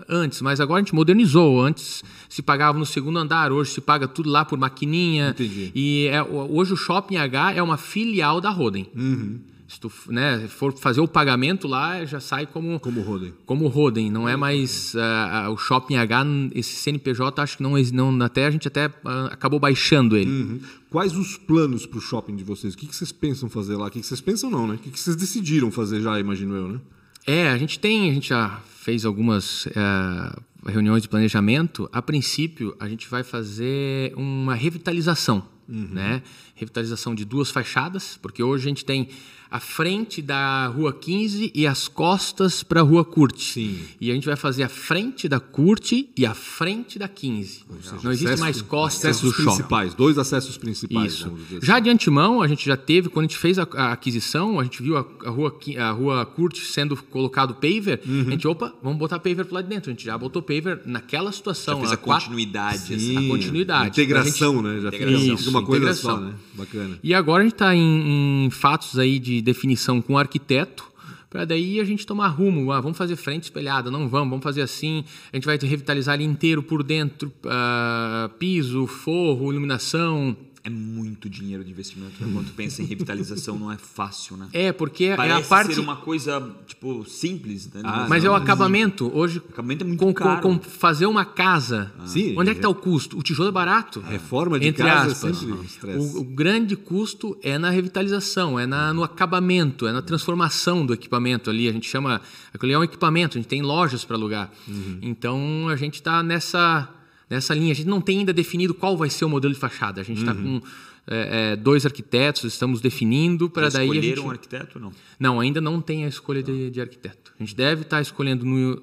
antes, 0.10 0.42
mas 0.42 0.60
agora 0.60 0.80
a 0.80 0.84
gente 0.84 0.96
modernizou. 0.96 1.62
Antes 1.62 2.04
se 2.28 2.42
pagava 2.42 2.80
no 2.80 2.86
segundo 2.86 3.20
andar, 3.20 3.52
hoje 3.52 3.72
se 3.72 3.82
paga 3.82 4.08
tudo 4.08 4.30
lá 4.30 4.44
por 4.44 4.58
maquininha. 4.58 5.30
Entendi. 5.30 5.72
E 5.76 6.08
é, 6.08 6.24
hoje 6.24 6.74
o 6.74 6.78
Shopping 6.78 7.18
H 7.18 7.54
é 7.54 7.62
uma 7.62 7.78
filial 7.78 8.42
da 8.42 8.50
Roden. 8.50 8.90
Uhum 8.96 9.40
se 9.68 9.80
tu 9.80 9.92
né, 10.08 10.48
for 10.48 10.74
fazer 10.78 11.02
o 11.02 11.08
pagamento 11.08 11.68
lá, 11.68 12.06
já 12.06 12.20
sai 12.20 12.46
como 12.46 12.80
como 12.80 13.02
Roden. 13.02 13.34
Como 13.46 13.68
Roden, 13.68 14.10
não 14.10 14.28
é 14.28 14.36
mais 14.38 14.94
uh, 14.96 15.52
o 15.52 15.58
Shopping 15.58 15.98
H, 15.98 16.26
esse 16.56 16.76
CNPJ, 16.76 17.42
acho 17.42 17.58
que 17.58 17.64
não, 17.64 17.74
não 17.92 18.26
até 18.26 18.46
a 18.46 18.52
gente 18.52 18.68
até 18.68 18.88
uh, 18.88 19.28
acabou 19.30 19.60
baixando 19.60 20.16
ele. 20.16 20.32
Uhum. 20.32 20.60
Quais 20.90 21.16
os 21.18 21.38
planos 21.38 21.86
para 21.86 21.98
o 21.98 22.02
shopping 22.02 22.36
de 22.36 22.46
vocês? 22.46 22.74
O 22.74 22.78
que, 22.78 22.88
que 22.88 22.96
vocês 22.96 23.12
pensam 23.12 23.50
fazer 23.50 23.76
lá? 23.76 23.88
O 23.88 23.92
que, 23.92 24.00
que 24.00 24.08
vocês 24.08 24.22
pensam 24.22 24.50
não, 24.50 24.66
né? 24.66 24.76
O 24.76 24.78
que, 24.78 24.90
que 24.90 25.00
vocês 25.00 25.18
decidiram 25.18 25.70
fazer 25.70 26.02
já, 26.02 26.18
imagino 26.18 26.56
eu, 26.56 26.68
né? 26.70 26.80
É, 27.26 27.50
a 27.50 27.58
gente 27.58 27.78
tem, 27.78 28.10
a 28.10 28.14
gente 28.14 28.30
já 28.30 28.62
fez 28.80 29.04
algumas 29.04 29.68
é, 29.68 30.72
reuniões 30.72 31.04
de 31.04 31.10
planejamento. 31.10 31.90
A 31.92 32.02
princípio, 32.02 32.74
a 32.80 32.88
gente 32.88 33.10
vai 33.10 33.22
fazer 33.22 34.14
uma 34.16 34.56
revitalização, 34.56 35.44
uhum. 35.68 35.90
né? 35.92 36.24
Revitalização 36.58 37.16
de 37.16 37.24
duas 37.24 37.50
fachadas, 37.50 38.20
porque 38.22 38.44
hoje 38.44 38.66
a 38.66 38.70
gente 38.70 38.84
tem 38.84 39.08
a 39.50 39.60
frente 39.60 40.22
da 40.22 40.68
Rua 40.68 40.94
15 40.94 41.52
e 41.56 41.66
as 41.66 41.88
costas 41.88 42.64
para 42.64 42.82
a 42.82 42.84
Rua 42.84 43.06
Curte. 43.06 43.54
Sim. 43.54 43.80
E 44.00 44.12
a 44.12 44.14
gente 44.14 44.26
vai 44.26 44.36
fazer 44.36 44.64
a 44.64 44.70
frente 44.70 45.28
da 45.28 45.40
Curte 45.40 46.10
e 46.18 46.26
a 46.26 46.34
frente 46.34 47.00
da 47.00 47.08
15. 47.08 47.64
Seja, 47.82 47.96
não 48.04 48.12
existe 48.12 48.26
acesso, 48.28 48.42
mais 48.42 48.62
costas 48.62 49.22
do 49.22 49.32
shopping. 49.32 49.46
principais, 49.46 49.94
dois 49.94 50.18
acessos 50.18 50.58
principais. 50.58 51.14
Isso. 51.14 51.28
Assim. 51.28 51.60
Já 51.62 51.80
de 51.80 51.90
antemão, 51.90 52.42
a 52.42 52.48
gente 52.48 52.66
já 52.66 52.76
teve, 52.76 53.10
quando 53.10 53.26
a 53.26 53.28
gente 53.28 53.38
fez 53.38 53.58
a, 53.58 53.68
a 53.74 53.94
aquisição, 53.94 54.60
a 54.60 54.64
gente 54.64 54.84
viu 54.84 54.98
a, 54.98 55.06
a, 55.26 55.30
rua, 55.30 55.58
a 55.78 55.92
Rua 55.92 56.26
Curte 56.26 56.60
sendo 56.66 56.98
colocado 56.98 57.56
paver, 57.56 58.02
uhum. 58.06 58.26
a 58.28 58.32
gente, 58.32 58.48
opa, 58.48 58.74
vamos 58.84 58.98
botar 58.98 59.20
paver 59.20 59.46
para 59.46 59.56
lá 59.56 59.62
de 59.62 59.70
dentro. 59.70 59.90
A 59.90 59.94
gente 59.94 60.06
já 60.06 60.18
botou 60.18 60.42
paver 60.42 60.82
naquela 60.86 61.32
situação. 61.32 61.76
Já 61.76 61.80
fez 61.82 61.92
a 61.94 61.98
quatro... 61.98 62.26
continuidade. 62.26 62.94
Assim. 62.94 63.18
A 63.18 63.30
continuidade. 63.30 63.90
Integração, 63.90 64.56
gente... 64.56 64.64
né? 64.64 64.82
Já 64.82 64.88
integração. 64.90 65.36
Isso, 65.36 65.50
uma 65.50 65.64
coisa 65.64 65.86
integração. 65.86 66.18
só, 66.18 66.22
né? 66.22 66.34
Bacana. 66.58 66.98
E 67.04 67.14
agora 67.14 67.42
a 67.42 67.46
gente 67.46 67.54
está 67.54 67.76
em, 67.76 68.46
em 68.46 68.50
fatos 68.50 68.98
aí 68.98 69.20
de 69.20 69.42
definição 69.42 70.02
com 70.02 70.14
o 70.14 70.18
arquiteto, 70.18 70.92
para 71.30 71.46
daí 71.46 71.80
a 71.80 71.84
gente 71.84 72.06
tomar 72.06 72.30
rumo. 72.30 72.72
Ah, 72.72 72.82
vamos 72.82 72.98
fazer 72.98 73.16
frente 73.16 73.44
espelhada, 73.44 73.92
não 73.92 74.08
vamos, 74.10 74.30
vamos 74.30 74.44
fazer 74.44 74.62
assim. 74.62 75.04
A 75.32 75.36
gente 75.36 75.46
vai 75.46 75.58
revitalizar 75.58 76.16
ele 76.16 76.24
inteiro 76.24 76.64
por 76.64 76.82
dentro, 76.82 77.32
uh, 77.46 78.30
piso, 78.40 78.88
forro, 78.88 79.52
iluminação, 79.52 80.36
é 80.68 80.70
muito 80.70 81.30
dinheiro 81.30 81.64
de 81.64 81.72
investimento. 81.72 82.14
Né? 82.20 82.30
Quando 82.34 82.52
pensa 82.52 82.82
em 82.82 82.86
revitalização, 82.86 83.58
não 83.58 83.72
é 83.72 83.78
fácil, 83.78 84.36
né? 84.36 84.50
É, 84.52 84.74
porque 84.74 85.14
Parece 85.16 85.42
é 85.42 85.46
a 85.46 85.48
parte. 85.48 85.74
ser 85.74 85.80
uma 85.80 85.96
coisa, 85.96 86.56
tipo, 86.68 87.06
simples. 87.06 87.72
Né? 87.72 87.82
Ah, 87.86 88.06
mas 88.10 88.24
não, 88.24 88.32
é 88.32 88.34
o 88.34 88.36
acabamento. 88.36 89.10
Hoje, 89.14 89.40
o 89.40 89.50
acabamento 89.50 89.86
é 89.86 89.88
muito 89.88 90.04
com, 90.04 90.14
caro. 90.14 90.42
Com, 90.42 90.60
com 90.60 90.70
fazer 90.70 91.06
uma 91.06 91.24
casa. 91.24 91.94
Ah. 91.98 92.06
Sim, 92.06 92.36
onde 92.38 92.50
é 92.50 92.54
que 92.54 92.60
está 92.60 92.68
o 92.68 92.76
custo? 92.76 93.18
O 93.18 93.24
tijolo 93.24 93.48
é 93.48 93.52
barato. 93.52 94.02
Reforma 94.02 94.60
de 94.60 94.68
entre 94.68 94.84
casa 94.84 95.08
é 95.08 95.12
aspas. 95.14 95.42
É 95.86 95.96
o, 95.96 96.20
o, 96.20 96.24
grande 96.26 96.76
custo 96.76 97.38
é 97.42 97.58
na 97.58 97.70
revitalização, 97.70 98.60
é 98.60 98.66
na, 98.66 98.94
no 98.94 99.04
acabamento, 99.04 99.88
é 99.88 99.94
na 99.94 100.02
transformação 100.02 100.86
do 100.86 100.94
equipamento 100.94 101.50
ali. 101.50 101.70
A 101.70 101.72
gente 101.72 101.90
chama. 101.90 102.22
Aquilo 102.54 102.74
é 102.74 102.78
um 102.78 102.84
equipamento, 102.84 103.38
a 103.38 103.40
gente 103.40 103.50
tem 103.50 103.62
lojas 103.62 104.04
para 104.04 104.18
alugar. 104.18 104.52
Uhum. 104.68 105.00
Então 105.02 105.70
a 105.70 105.78
gente 105.78 105.96
está 105.96 106.22
nessa 106.22 106.90
nessa 107.30 107.54
linha. 107.54 107.72
A 107.72 107.76
gente 107.76 107.88
não 107.88 108.02
tem 108.02 108.20
ainda 108.20 108.34
definido 108.34 108.74
qual 108.74 108.96
vai 108.98 109.10
ser 109.10 109.26
o 109.26 109.30
modelo 109.30 109.54
de 109.54 109.60
fachada. 109.60 110.02
A 110.02 110.04
gente 110.04 110.20
está 110.20 110.34
uhum. 110.34 110.60
com 110.60 110.68
é, 111.08 111.52
é, 111.52 111.56
dois 111.56 111.86
arquitetos, 111.86 112.44
estamos 112.44 112.82
definindo 112.82 113.50
para 113.50 113.70
daí. 113.70 113.88
Escolheram 113.88 114.16
gente... 114.16 114.20
um 114.26 114.32
arquiteto 114.32 114.80
não? 114.80 114.92
Não, 115.20 115.40
ainda 115.40 115.62
não 115.62 115.82
tem 115.82 116.06
a 116.06 116.08
escolha 116.08 116.44
de, 116.44 116.70
de, 116.70 116.82
arquiteto. 116.82 117.34
A 117.40 117.44
gente 117.44 117.56
deve 117.56 117.84
estar 117.84 117.98
tá 117.98 118.02
escolhendo 118.02 118.46
no 118.46 118.82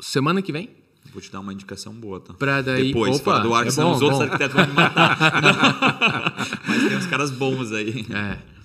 semana 0.00 0.40
que 0.40 0.52
vem. 0.52 0.70
Vou 1.12 1.22
te 1.22 1.32
dar 1.32 1.40
uma 1.40 1.52
indicação 1.52 1.92
boa, 1.92 2.20
tá? 2.20 2.34
Pra 2.34 2.60
daí. 2.60 2.88
Depois, 2.88 3.16
Opa, 3.16 3.38
do 3.40 3.54
ar, 3.54 3.66
é 3.66 3.70
senão 3.70 3.90
bom, 3.90 3.96
os 3.96 4.02
outros 4.02 4.20
arquitetos 4.20 4.54
vão 4.54 4.66
me 4.66 4.72
matar. 4.74 5.16
Mas 6.68 6.88
tem 6.88 6.96
uns 6.96 7.06
caras 7.06 7.30
bons 7.30 7.72
aí. 7.72 8.06
É. 8.10 8.57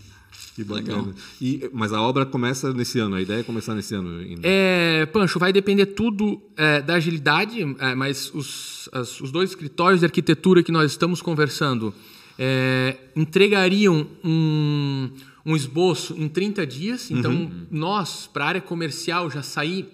Que 0.55 0.63
bacana. 0.63 1.13
E, 1.41 1.67
mas 1.74 1.91
a 1.91 2.01
obra 2.01 2.25
começa 2.25 2.72
nesse 2.74 3.00
ano, 3.00 3.15
a 3.15 3.22
ideia 3.22 3.39
é 3.39 3.43
começar 3.43 3.74
nesse 3.74 3.95
ano 3.95 4.19
ainda. 4.19 4.41
É, 4.43 5.05
Pancho, 5.07 5.39
vai 5.39 5.51
depender 5.51 5.88
tudo 5.88 6.39
é, 6.55 6.79
da 6.81 6.95
agilidade, 6.95 7.62
é, 7.79 7.95
mas 7.95 8.31
os, 8.33 8.88
as, 8.93 9.19
os 9.19 9.31
dois 9.31 9.50
escritórios 9.50 10.01
de 10.01 10.05
arquitetura 10.05 10.62
que 10.62 10.72
nós 10.72 10.91
estamos 10.91 11.24
conversando 11.24 11.93
é, 12.38 12.98
entregariam 13.15 14.07
um, 14.24 15.10
um 15.43 15.55
esboço 15.55 16.13
em 16.15 16.27
30 16.27 16.67
dias. 16.67 17.10
Então, 17.10 17.31
uhum. 17.31 17.65
nós, 17.72 18.29
para 18.31 18.45
a 18.45 18.48
área 18.50 18.62
comercial, 18.62 19.31
já 19.31 19.41
sair 19.41 19.88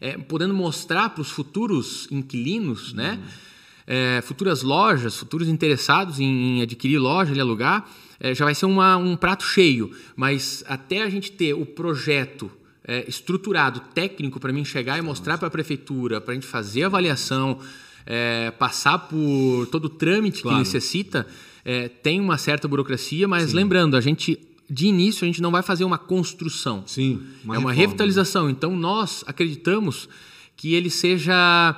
é, 0.00 0.16
podendo 0.16 0.54
mostrar 0.54 1.10
para 1.10 1.20
os 1.20 1.30
futuros 1.30 2.08
inquilinos, 2.10 2.94
né? 2.94 3.12
uhum. 3.12 3.18
né? 3.18 4.22
Futuras 4.22 4.62
lojas, 4.62 5.18
futuros 5.18 5.48
interessados 5.48 6.20
em, 6.20 6.24
em 6.58 6.62
adquirir 6.62 6.98
loja 6.98 7.34
e 7.34 7.40
alugar, 7.40 7.84
é, 8.20 8.34
já 8.34 8.44
vai 8.44 8.54
ser 8.54 8.66
uma, 8.66 8.96
um 8.96 9.16
prato 9.16 9.42
cheio. 9.44 9.90
Mas 10.14 10.62
até 10.68 11.02
a 11.02 11.08
gente 11.08 11.32
ter 11.32 11.54
o 11.54 11.64
projeto 11.64 12.50
é, 12.84 13.04
estruturado, 13.08 13.80
técnico, 13.94 14.38
para 14.38 14.52
mim 14.52 14.64
chegar 14.64 14.98
e 14.98 15.02
mostrar 15.02 15.38
para 15.38 15.48
a 15.48 15.50
prefeitura, 15.50 16.20
para 16.20 16.32
a 16.32 16.34
gente 16.34 16.46
fazer 16.46 16.84
a 16.84 16.86
avaliação, 16.86 17.58
é, 18.06 18.50
passar 18.52 18.98
por 18.98 19.66
todo 19.70 19.86
o 19.86 19.88
trâmite 19.88 20.42
claro. 20.42 20.58
que 20.58 20.64
necessita, 20.64 21.26
é, 21.64 21.88
tem 21.88 22.20
uma 22.20 22.38
certa 22.38 22.68
burocracia, 22.68 23.26
mas 23.26 23.50
Sim. 23.50 23.56
lembrando, 23.56 23.96
a 23.96 24.00
gente 24.00 24.38
de 24.68 24.86
início 24.86 25.24
a 25.24 25.26
gente 25.26 25.42
não 25.42 25.50
vai 25.50 25.62
fazer 25.62 25.84
uma 25.84 25.98
construção. 25.98 26.84
Sim, 26.86 27.20
uma 27.42 27.56
é 27.56 27.58
uma 27.58 27.70
reforma. 27.70 27.72
revitalização. 27.72 28.48
Então 28.48 28.76
nós 28.76 29.24
acreditamos 29.26 30.08
que 30.56 30.74
ele 30.74 30.88
seja 30.88 31.76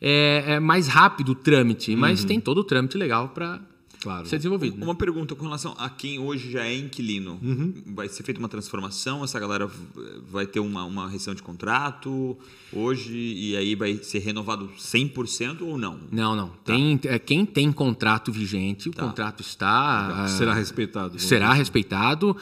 é, 0.00 0.44
é 0.46 0.60
mais 0.60 0.86
rápido 0.86 1.32
o 1.32 1.34
trâmite, 1.34 1.92
uhum. 1.92 1.98
mas 1.98 2.22
tem 2.22 2.38
todo 2.38 2.58
o 2.58 2.64
trâmite 2.64 2.98
legal 2.98 3.30
para 3.30 3.60
claro. 4.04 4.26
ser 4.26 4.36
desenvolvido. 4.36 4.76
Né? 4.76 4.84
Uma 4.84 4.94
pergunta 4.94 5.34
com 5.34 5.44
relação 5.44 5.74
a 5.78 5.88
quem 5.88 6.18
hoje 6.18 6.50
já 6.50 6.64
é 6.64 6.76
inquilino. 6.76 7.40
Uhum. 7.42 7.72
Vai 7.86 8.08
ser 8.08 8.22
feita 8.22 8.38
uma 8.38 8.48
transformação? 8.48 9.24
Essa 9.24 9.40
galera 9.40 9.68
vai 10.30 10.46
ter 10.46 10.60
uma, 10.60 10.84
uma 10.84 11.08
rescisão 11.08 11.34
de 11.34 11.42
contrato 11.42 12.36
hoje 12.70 13.16
e 13.16 13.56
aí 13.56 13.74
vai 13.74 13.96
ser 13.96 14.18
renovado 14.18 14.70
100% 14.78 15.62
ou 15.62 15.78
não? 15.78 15.98
Não, 16.12 16.36
não. 16.36 16.48
Tá. 16.48 16.74
Tem, 16.74 17.00
é, 17.04 17.18
quem 17.18 17.46
tem 17.46 17.72
contrato 17.72 18.30
vigente, 18.30 18.90
o 18.90 18.92
tá. 18.92 19.06
contrato 19.06 19.40
está... 19.40 20.28
Será 20.28 20.52
respeitado. 20.52 21.18
Será 21.18 21.52
respeitado. 21.54 22.36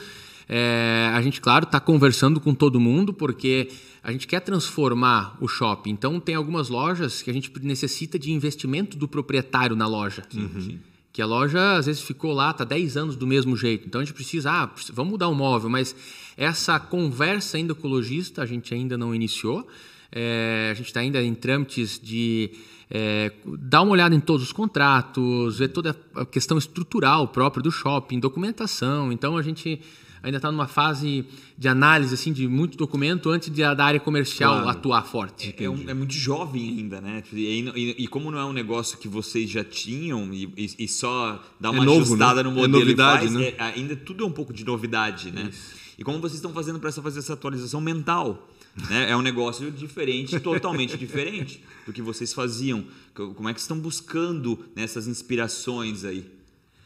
É, 0.48 1.10
a 1.14 1.22
gente, 1.22 1.40
claro, 1.40 1.64
está 1.64 1.78
conversando 1.78 2.40
com 2.40 2.52
todo 2.52 2.80
mundo 2.80 3.14
porque 3.14 3.70
a 4.02 4.10
gente 4.10 4.26
quer 4.26 4.40
transformar 4.40 5.38
o 5.40 5.46
shopping. 5.46 5.90
Então, 5.90 6.18
tem 6.18 6.34
algumas 6.34 6.68
lojas 6.68 7.22
que 7.22 7.30
a 7.30 7.32
gente 7.32 7.52
necessita 7.62 8.18
de 8.18 8.32
investimento 8.32 8.96
do 8.96 9.06
proprietário 9.06 9.76
na 9.76 9.86
loja. 9.86 10.24
Uhum 10.34 10.91
que 11.12 11.20
a 11.20 11.26
loja 11.26 11.76
às 11.76 11.86
vezes 11.86 12.00
ficou 12.00 12.32
lá, 12.32 12.50
está 12.50 12.64
10 12.64 12.96
anos 12.96 13.16
do 13.16 13.26
mesmo 13.26 13.56
jeito. 13.56 13.86
Então 13.86 14.00
a 14.00 14.04
gente 14.04 14.14
precisa, 14.14 14.50
ah, 14.50 14.70
vamos 14.92 15.12
mudar 15.12 15.28
o 15.28 15.34
móvel, 15.34 15.68
mas 15.68 15.94
essa 16.36 16.80
conversa 16.80 17.58
ainda 17.58 17.74
com 17.74 17.86
o 17.86 17.90
lojista 17.90 18.42
a 18.42 18.46
gente 18.46 18.72
ainda 18.72 18.96
não 18.96 19.14
iniciou. 19.14 19.68
É, 20.10 20.68
a 20.70 20.74
gente 20.74 20.86
está 20.86 21.00
ainda 21.00 21.22
em 21.22 21.34
trâmites 21.34 22.00
de 22.02 22.50
é, 22.90 23.32
dar 23.58 23.82
uma 23.82 23.92
olhada 23.92 24.14
em 24.14 24.20
todos 24.20 24.46
os 24.46 24.52
contratos, 24.52 25.58
ver 25.58 25.68
toda 25.68 25.96
a 26.14 26.24
questão 26.24 26.56
estrutural 26.56 27.28
própria 27.28 27.62
do 27.62 27.70
shopping, 27.70 28.18
documentação. 28.18 29.12
Então 29.12 29.36
a 29.36 29.42
gente 29.42 29.80
ainda 30.22 30.38
está 30.38 30.50
numa 30.50 30.66
fase 30.66 31.24
de 31.58 31.68
análise 31.68 32.14
assim 32.14 32.32
de 32.32 32.46
muito 32.46 32.76
documento 32.76 33.28
antes 33.30 33.50
de 33.50 33.62
a 33.62 33.74
da 33.74 33.84
área 33.84 34.00
comercial 34.00 34.62
claro. 34.62 34.68
atuar 34.68 35.04
forte. 35.04 35.54
É, 35.58 35.64
é, 35.64 35.70
um, 35.70 35.88
é, 35.88 35.94
muito 35.94 36.14
jovem 36.14 36.78
ainda, 36.78 37.00
né? 37.00 37.22
E, 37.32 37.68
e, 37.74 38.04
e, 38.04 38.06
como 38.06 38.30
não 38.30 38.38
é 38.38 38.44
um 38.44 38.52
negócio 38.52 38.98
que 38.98 39.08
vocês 39.08 39.50
já 39.50 39.64
tinham 39.64 40.32
e, 40.32 40.52
e 40.56 40.88
só 40.88 41.42
dá 41.58 41.70
uma 41.70 41.82
é 41.82 41.86
novo, 41.86 42.00
ajustada 42.02 42.42
né? 42.42 42.50
no 42.50 42.50
é 42.50 42.60
modelo 42.60 42.76
é 42.76 42.80
novidade, 42.80 43.28
faz, 43.28 43.32
né? 43.32 43.48
É, 43.48 43.62
ainda 43.76 43.96
tudo 43.96 44.24
é 44.24 44.26
um 44.26 44.32
pouco 44.32 44.52
de 44.52 44.64
novidade, 44.64 45.30
né? 45.30 45.48
Isso. 45.50 45.82
E 45.98 46.04
como 46.04 46.18
vocês 46.18 46.34
estão 46.34 46.52
fazendo 46.52 46.80
para 46.80 46.90
fazer 46.90 47.18
essa 47.18 47.34
atualização 47.34 47.80
mental? 47.80 48.48
Né? 48.88 49.10
É 49.10 49.16
um 49.16 49.22
negócio 49.22 49.70
diferente, 49.70 50.40
totalmente 50.40 50.96
diferente 50.96 51.62
do 51.86 51.92
que 51.92 52.00
vocês 52.00 52.32
faziam. 52.32 52.84
Como 53.14 53.48
é 53.48 53.54
que 53.54 53.60
estão 53.60 53.78
buscando 53.78 54.58
nessas 54.74 55.06
inspirações 55.06 56.04
aí? 56.04 56.26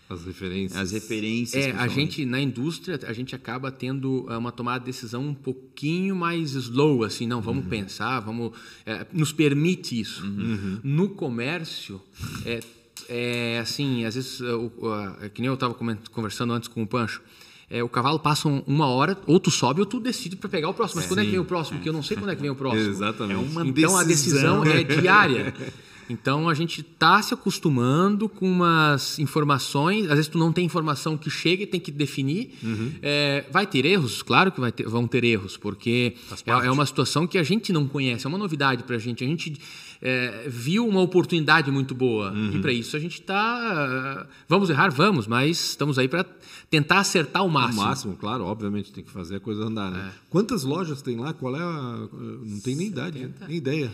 As 0.08 0.24
referências. 0.24 0.80
As 0.80 0.92
referências. 0.92 1.66
É, 1.66 1.72
a 1.72 1.88
gente, 1.88 2.24
na 2.24 2.40
indústria, 2.40 2.98
a 3.06 3.12
gente 3.12 3.34
acaba 3.34 3.72
tendo 3.72 4.24
é, 4.28 4.36
uma 4.36 4.52
tomada 4.52 4.80
de 4.80 4.86
decisão 4.86 5.26
um 5.26 5.34
pouquinho 5.34 6.14
mais 6.14 6.52
slow, 6.52 7.02
assim, 7.02 7.26
não, 7.26 7.40
vamos 7.40 7.64
uhum. 7.64 7.70
pensar, 7.70 8.20
vamos. 8.20 8.52
É, 8.84 9.04
nos 9.12 9.32
permite 9.32 9.98
isso. 9.98 10.24
Uhum. 10.24 10.78
No 10.82 11.08
comércio, 11.08 12.00
é, 12.44 12.60
é 13.08 13.58
assim, 13.58 14.04
às 14.04 14.14
vezes, 14.14 14.40
o, 14.40 14.72
o, 14.78 15.30
que 15.30 15.40
nem 15.40 15.48
eu 15.48 15.54
estava 15.54 15.74
conversando 16.12 16.52
antes 16.52 16.68
com 16.68 16.82
o 16.82 16.86
Pancho. 16.86 17.20
É, 17.68 17.82
o 17.82 17.88
cavalo 17.88 18.20
passa 18.20 18.46
uma 18.48 18.86
hora, 18.86 19.18
ou 19.26 19.40
tu 19.40 19.50
sobe 19.50 19.80
ou 19.80 19.86
tu 19.86 19.98
decide 19.98 20.36
para 20.36 20.48
pegar 20.48 20.68
o 20.68 20.74
próximo. 20.74 21.00
Mas 21.00 21.08
quando 21.08 21.18
é 21.18 21.24
que 21.24 21.32
vem 21.32 21.40
o 21.40 21.44
próximo? 21.44 21.78
Porque 21.78 21.88
eu 21.88 21.92
não 21.92 22.02
sei 22.02 22.16
quando 22.16 22.30
é 22.30 22.36
que 22.36 22.42
vem 22.42 22.50
o 22.50 22.54
próximo. 22.56 22.88
Exatamente. 22.88 23.34
É 23.34 23.50
uma 23.50 23.66
então 23.66 23.72
decisão. 23.72 23.98
a 23.98 24.04
decisão 24.04 24.64
é 24.64 24.84
diária. 24.84 25.52
Então 26.08 26.48
a 26.48 26.54
gente 26.54 26.80
está 26.80 27.20
se 27.20 27.34
acostumando 27.34 28.28
com 28.28 28.50
umas 28.50 29.18
informações. 29.18 30.04
Às 30.04 30.16
vezes 30.16 30.28
tu 30.28 30.38
não 30.38 30.52
tem 30.52 30.64
informação 30.64 31.16
que 31.16 31.30
chega 31.30 31.64
e 31.64 31.66
tem 31.66 31.80
que 31.80 31.90
definir. 31.90 32.52
Uhum. 32.62 32.92
É, 33.02 33.44
vai 33.50 33.66
ter 33.66 33.84
erros, 33.84 34.22
claro 34.22 34.52
que 34.52 34.72
ter, 34.72 34.86
vão 34.86 35.06
ter 35.06 35.24
erros, 35.24 35.56
porque 35.56 36.14
é, 36.46 36.66
é, 36.66 36.70
uma 36.70 36.86
situação 36.86 37.26
que 37.26 37.38
a 37.38 37.42
gente 37.42 37.72
não 37.72 37.86
conhece, 37.86 38.26
é 38.26 38.28
uma 38.28 38.38
novidade 38.38 38.84
para 38.84 38.96
a 38.96 38.98
gente. 38.98 39.24
A 39.24 39.26
gente 39.26 39.58
é, 40.00 40.46
viu 40.48 40.86
uma 40.86 41.00
oportunidade 41.00 41.70
muito 41.70 41.94
boa 41.94 42.30
uhum. 42.30 42.52
e 42.54 42.58
para 42.60 42.72
isso 42.72 42.96
a 42.96 43.00
gente 43.00 43.20
está. 43.20 44.26
Vamos 44.48 44.70
errar, 44.70 44.90
vamos, 44.90 45.26
mas 45.26 45.70
estamos 45.70 45.98
aí 45.98 46.08
para 46.08 46.24
tentar 46.70 47.00
acertar 47.00 47.44
o 47.44 47.50
máximo. 47.50 47.82
O 47.82 47.84
máximo, 47.84 48.16
claro, 48.16 48.44
obviamente 48.44 48.92
tem 48.92 49.02
que 49.02 49.10
fazer 49.10 49.36
a 49.36 49.40
coisa 49.40 49.64
andar. 49.64 49.90
Né? 49.90 50.12
É. 50.14 50.18
Quantas 50.30 50.64
lojas 50.64 51.02
tem 51.02 51.16
lá? 51.16 51.32
Qual 51.32 51.56
é 51.56 51.62
a... 51.62 52.08
Não 52.42 52.60
tem 52.60 52.74
nem 52.76 52.88
70. 52.88 52.88
idade, 52.88 53.34
nem 53.48 53.56
ideia. 53.56 53.90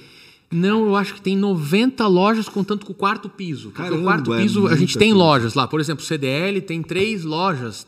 Não, 0.53 0.87
eu 0.87 0.97
acho 0.97 1.15
que 1.15 1.23
tem 1.23 1.37
90 1.37 2.07
lojas 2.07 2.49
contando 2.49 2.85
com 2.85 2.93
o 2.93 2.95
quarto 2.95 3.29
piso. 3.29 3.71
Porque 3.71 3.83
Caramba, 3.83 4.01
o 4.01 4.05
quarto 4.05 4.37
piso, 4.37 4.69
é 4.69 4.73
a 4.73 4.77
gente 4.77 4.99
tem 4.99 5.13
loja. 5.13 5.25
lojas 5.25 5.55
lá. 5.55 5.67
Por 5.67 5.81
exemplo, 5.81 6.05
o 6.05 6.07
CDL 6.07 6.61
tem 6.61 6.83
três 6.83 7.25
lojas 7.25 7.87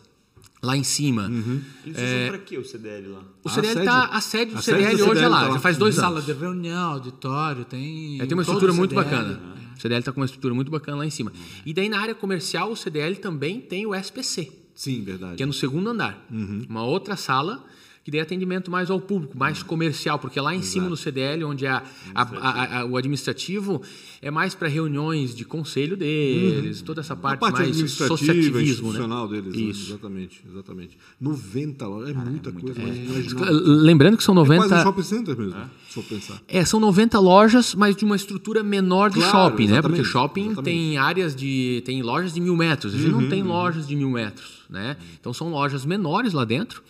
lá 0.65 0.77
em 0.77 0.83
cima. 0.83 1.29
Uhum. 1.29 1.61
Eles 1.85 1.99
é... 1.99 2.29
para 2.29 2.39
quê 2.39 2.59
o 2.59 2.65
CDL 2.65 3.09
lá? 3.09 3.23
O 3.45 3.49
CDL 3.49 3.81
está 3.81 4.05
a 4.07 4.21
sede 4.21 4.55
do 4.55 4.63
CDL, 4.63 5.03
hoje 5.03 5.23
é 5.23 5.29
lá, 5.29 5.47
tá 5.47 5.53
já 5.53 5.61
faz 5.61 5.77
dois 5.77 5.95
Sala 5.95 6.09
anos. 6.09 6.25
Sala 6.25 6.35
de 6.35 6.41
reunião, 6.43 6.93
auditório, 6.93 7.65
tem. 7.65 8.21
É, 8.21 8.27
tem 8.27 8.35
uma 8.35 8.43
estrutura 8.43 8.73
muito 8.73 8.95
bacana. 8.95 9.41
É. 9.61 9.77
O 9.77 9.81
CDL 9.81 9.99
está 9.99 10.13
com 10.13 10.21
uma 10.21 10.27
estrutura 10.27 10.55
muito 10.55 10.71
bacana 10.71 10.99
lá 10.99 11.07
em 11.07 11.11
cima. 11.11 11.33
E 11.67 11.75
daí 11.75 11.89
na 11.89 12.01
área 12.01 12.15
comercial 12.15 12.73
o 12.73 12.77
CDL 12.77 13.17
também 13.17 13.61
tem 13.61 13.87
o 13.87 13.95
SPC. 13.95 14.51
Sim, 14.75 15.03
verdade. 15.03 15.37
Que 15.37 15.43
é 15.43 15.47
no 15.47 15.53
segundo 15.53 15.89
andar. 15.91 16.27
Uhum. 16.31 16.63
Uma 16.69 16.85
outra 16.85 17.17
sala 17.17 17.65
que 18.05 18.11
dê 18.11 18.21
atendimento 18.21 18.71
mais 18.71 18.91
ao 18.91 19.01
público, 19.01 19.37
mais 19.37 19.63
comercial, 19.63 20.19
porque 20.19 20.39
lá 20.39 20.55
em 20.55 20.59
Exato. 20.59 20.73
cima 20.73 20.89
no 20.91 20.97
CDL, 20.97 21.43
onde 21.45 21.67
a, 21.67 21.83
a, 22.15 22.23
a, 22.23 22.81
a 22.81 22.85
o 22.85 22.99
administrativo 22.99 23.81
é 24.21 24.31
mais 24.31 24.55
para 24.55 24.69
reuniões 24.69 25.35
de 25.35 25.43
conselho 25.43 25.97
deles, 25.97 26.81
uhum. 26.81 26.85
toda 26.85 27.01
essa 27.01 27.17
parte, 27.17 27.41
parte 27.41 27.63
mais 27.63 27.81
associativismo, 27.83 28.59
né? 28.59 28.63
institucional 28.63 29.27
né? 29.27 29.41
deles. 29.41 29.57
Isso. 29.57 29.89
Né? 29.89 29.95
Exatamente, 29.95 30.45
exatamente. 30.47 30.99
90 31.19 31.87
lojas, 31.87 32.11
é 32.11 32.13
Cara, 32.13 32.31
muita 32.31 32.51
é 32.51 32.53
coisa. 32.53 32.83
É. 32.83 33.51
Lembrando 33.51 34.19
que 34.19 34.23
são 34.23 34.35
90... 34.35 34.55
É 34.55 34.69
quase 34.69 34.75
um 34.75 34.85
shopping 34.85 35.03
center 35.03 35.39
mesmo, 35.39 35.59
é. 35.59 35.65
se 35.89 35.95
for 35.95 36.05
pensar. 36.05 36.43
É, 36.47 36.63
são 36.63 36.79
90 36.79 37.19
lojas, 37.19 37.75
mas 37.75 37.97
de 37.97 38.05
uma 38.05 38.17
estrutura 38.17 38.63
menor 38.63 39.09
de 39.09 39.17
claro, 39.17 39.31
shopping, 39.31 39.69
né? 39.69 39.81
Porque 39.81 40.05
shopping 40.05 40.47
exatamente. 40.49 40.65
tem 40.65 40.99
áreas 40.99 41.35
de... 41.35 41.83
tem 41.87 42.03
lojas 42.03 42.35
de 42.35 42.41
mil 42.41 42.55
metros, 42.55 42.95
a 42.95 42.99
gente 42.99 43.11
uhum, 43.11 43.23
não 43.23 43.29
tem 43.31 43.41
uhum. 43.41 43.49
lojas 43.49 43.87
de 43.87 43.97
mil 43.97 44.11
metros, 44.11 44.63
né? 44.69 44.99
Então 45.19 45.33
são 45.33 45.49
lojas 45.49 45.87
menores 45.87 46.35
lá 46.35 46.45
dentro, 46.45 46.83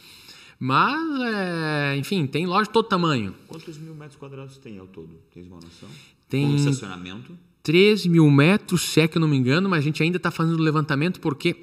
mas, 0.58 1.20
é, 1.20 1.96
enfim, 1.96 2.26
tem 2.26 2.46
loja 2.46 2.64
de 2.64 2.70
todo 2.70 2.86
tamanho. 2.88 3.34
Quantos 3.46 3.76
mil 3.78 3.94
metros 3.94 4.16
quadrados 4.16 4.56
tem 4.58 4.78
ao 4.78 4.86
todo? 4.86 5.10
Tens 5.32 5.46
uma 5.46 5.56
noção? 5.56 5.88
Tem 6.28 6.46
Com 6.46 6.56
estacionamento? 6.56 7.36
13 7.62 8.08
mil 8.08 8.30
metros, 8.30 8.82
se 8.82 9.00
é 9.00 9.08
que 9.08 9.16
eu 9.16 9.20
não 9.20 9.28
me 9.28 9.36
engano, 9.36 9.68
mas 9.68 9.78
a 9.80 9.82
gente 9.82 10.02
ainda 10.02 10.18
está 10.18 10.30
fazendo 10.30 10.58
o 10.58 10.62
levantamento 10.62 11.18
porque 11.20 11.56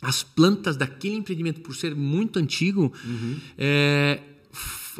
as 0.00 0.22
plantas 0.22 0.76
daquele 0.76 1.16
empreendimento, 1.16 1.60
por 1.60 1.74
ser 1.74 1.94
muito 1.94 2.38
antigo, 2.38 2.92
uhum. 3.04 3.36
é, 3.58 4.20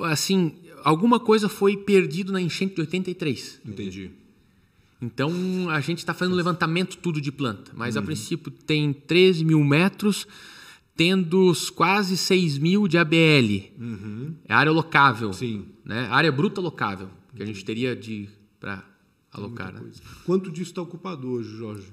assim, 0.04 0.54
alguma 0.84 1.18
coisa 1.18 1.48
foi 1.48 1.76
perdido 1.76 2.32
na 2.32 2.40
enchente 2.40 2.74
de 2.74 2.80
83. 2.82 3.60
Entendi. 3.64 4.10
Então 5.00 5.68
a 5.70 5.80
gente 5.80 5.98
está 5.98 6.14
fazendo 6.14 6.34
levantamento 6.34 6.96
tudo 6.96 7.20
de 7.20 7.30
planta, 7.30 7.70
mas 7.74 7.96
uhum. 7.96 8.02
a 8.02 8.04
princípio 8.04 8.50
tem 8.50 8.92
13 8.92 9.44
mil 9.44 9.62
metros 9.62 10.26
tendo 10.96 11.52
quase 11.74 12.16
6 12.16 12.58
mil 12.58 12.88
de 12.88 12.96
ABL. 12.96 13.70
Uhum. 13.78 14.34
É 14.48 14.54
área 14.54 14.72
locável. 14.72 15.32
Sim. 15.32 15.66
Né? 15.84 16.08
Área 16.10 16.32
bruta 16.32 16.60
locável, 16.60 17.10
que 17.34 17.42
a 17.42 17.46
gente 17.46 17.64
teria 17.64 17.94
de 17.94 18.28
para 18.58 18.82
alocar. 19.32 19.72
Né? 19.72 19.82
Quanto 20.24 20.50
disso 20.50 20.70
está 20.70 20.82
ocupado 20.82 21.28
hoje, 21.28 21.56
Jorge? 21.56 21.86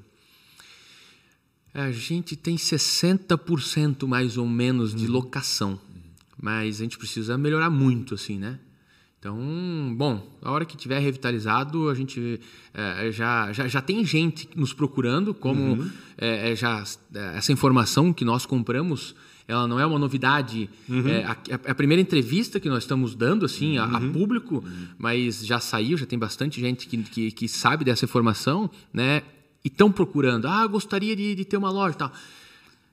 A 1.74 1.92
gente 1.92 2.36
tem 2.36 2.56
60% 2.56 4.08
mais 4.08 4.38
ou 4.38 4.48
menos 4.48 4.94
de 4.94 5.06
uhum. 5.06 5.12
locação. 5.12 5.80
Mas 6.42 6.80
a 6.80 6.84
gente 6.84 6.98
precisa 6.98 7.38
melhorar 7.38 7.70
muito, 7.70 8.14
assim, 8.14 8.38
né? 8.38 8.60
Então, 9.24 9.96
bom, 9.96 10.22
a 10.42 10.52
hora 10.52 10.66
que 10.66 10.76
tiver 10.76 11.00
revitalizado, 11.00 11.88
a 11.88 11.96
gente 11.96 12.42
é, 12.74 13.10
já, 13.10 13.54
já, 13.54 13.70
já 13.70 13.82
tem 13.82 14.04
gente 14.04 14.50
nos 14.54 14.74
procurando, 14.74 15.34
como 15.34 15.82
uhum. 15.82 15.90
é, 16.18 16.54
já 16.58 16.84
essa 17.34 17.54
informação 17.54 18.12
que 18.12 18.26
nós 18.26 18.46
compramos, 18.46 19.16
ela 19.48 19.66
não 19.66 19.80
é 19.80 19.86
uma 19.86 19.98
novidade. 19.98 20.70
Uhum. 20.90 21.08
É, 21.08 21.24
a, 21.24 21.38
a, 21.70 21.74
primeira 21.74 22.02
entrevista 22.02 22.60
que 22.60 22.68
nós 22.68 22.84
estamos 22.84 23.16
dando 23.16 23.46
assim 23.46 23.78
a, 23.78 23.86
a 23.86 24.00
uhum. 24.00 24.12
público, 24.12 24.56
uhum. 24.56 24.88
mas 24.98 25.46
já 25.46 25.58
saiu, 25.58 25.98
já 25.98 26.06
tem 26.06 26.20
bastante 26.20 26.60
gente 26.60 26.86
que, 26.86 26.98
que, 26.98 27.32
que 27.32 27.48
sabe 27.48 27.86
dessa 27.86 28.04
informação, 28.04 28.70
né? 28.92 29.22
E 29.64 29.70
estão 29.70 29.90
procurando. 29.90 30.50
Ah, 30.50 30.68
gostaria 30.68 31.16
de, 31.16 31.34
de 31.34 31.46
ter 31.46 31.56
uma 31.56 31.72
loja, 31.72 31.96
tal. 31.96 32.12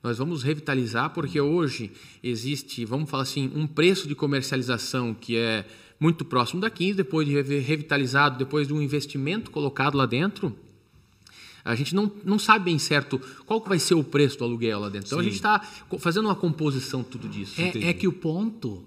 Nós 0.01 0.17
vamos 0.17 0.45
revitalizar 0.45 1.11
porque 1.11 1.41
hoje 1.41 1.91
existe, 2.23 2.85
vamos 2.85 3.11
falar 3.11 3.25
assim, 3.25 3.51
um 3.53 3.67
preço 3.67 4.07
de 4.07 4.15
comercialização 4.15 5.13
que 5.13 5.37
é 5.37 5.67
muito 6.01 6.25
próximo 6.25 6.61
da 6.61 6.71
15, 6.71 6.95
depois 6.95 7.29
de 7.29 7.35
revitalizado, 7.59 8.39
depois 8.39 8.67
de 8.67 8.73
um 8.73 8.81
investimento 8.81 9.51
colocado 9.51 9.97
lá 9.97 10.07
dentro, 10.07 10.57
a 11.63 11.75
gente 11.75 11.95
não, 11.95 12.11
não 12.25 12.39
sabe 12.39 12.65
bem 12.65 12.79
certo 12.79 13.21
qual 13.45 13.61
que 13.61 13.69
vai 13.69 13.79
ser 13.79 13.95
o 13.95 14.03
preço 14.03 14.39
do 14.39 14.45
aluguel 14.45 14.81
lá 14.81 14.89
dentro. 14.89 15.09
Então 15.09 15.19
Sim. 15.19 15.23
a 15.23 15.25
gente 15.25 15.35
está 15.35 15.61
fazendo 15.99 16.25
uma 16.25 16.35
composição 16.35 17.03
tudo 17.03 17.29
disso. 17.29 17.61
É, 17.61 17.91
é, 17.91 17.93
que 17.93 18.09
o 18.09 18.13
ponto 18.13 18.83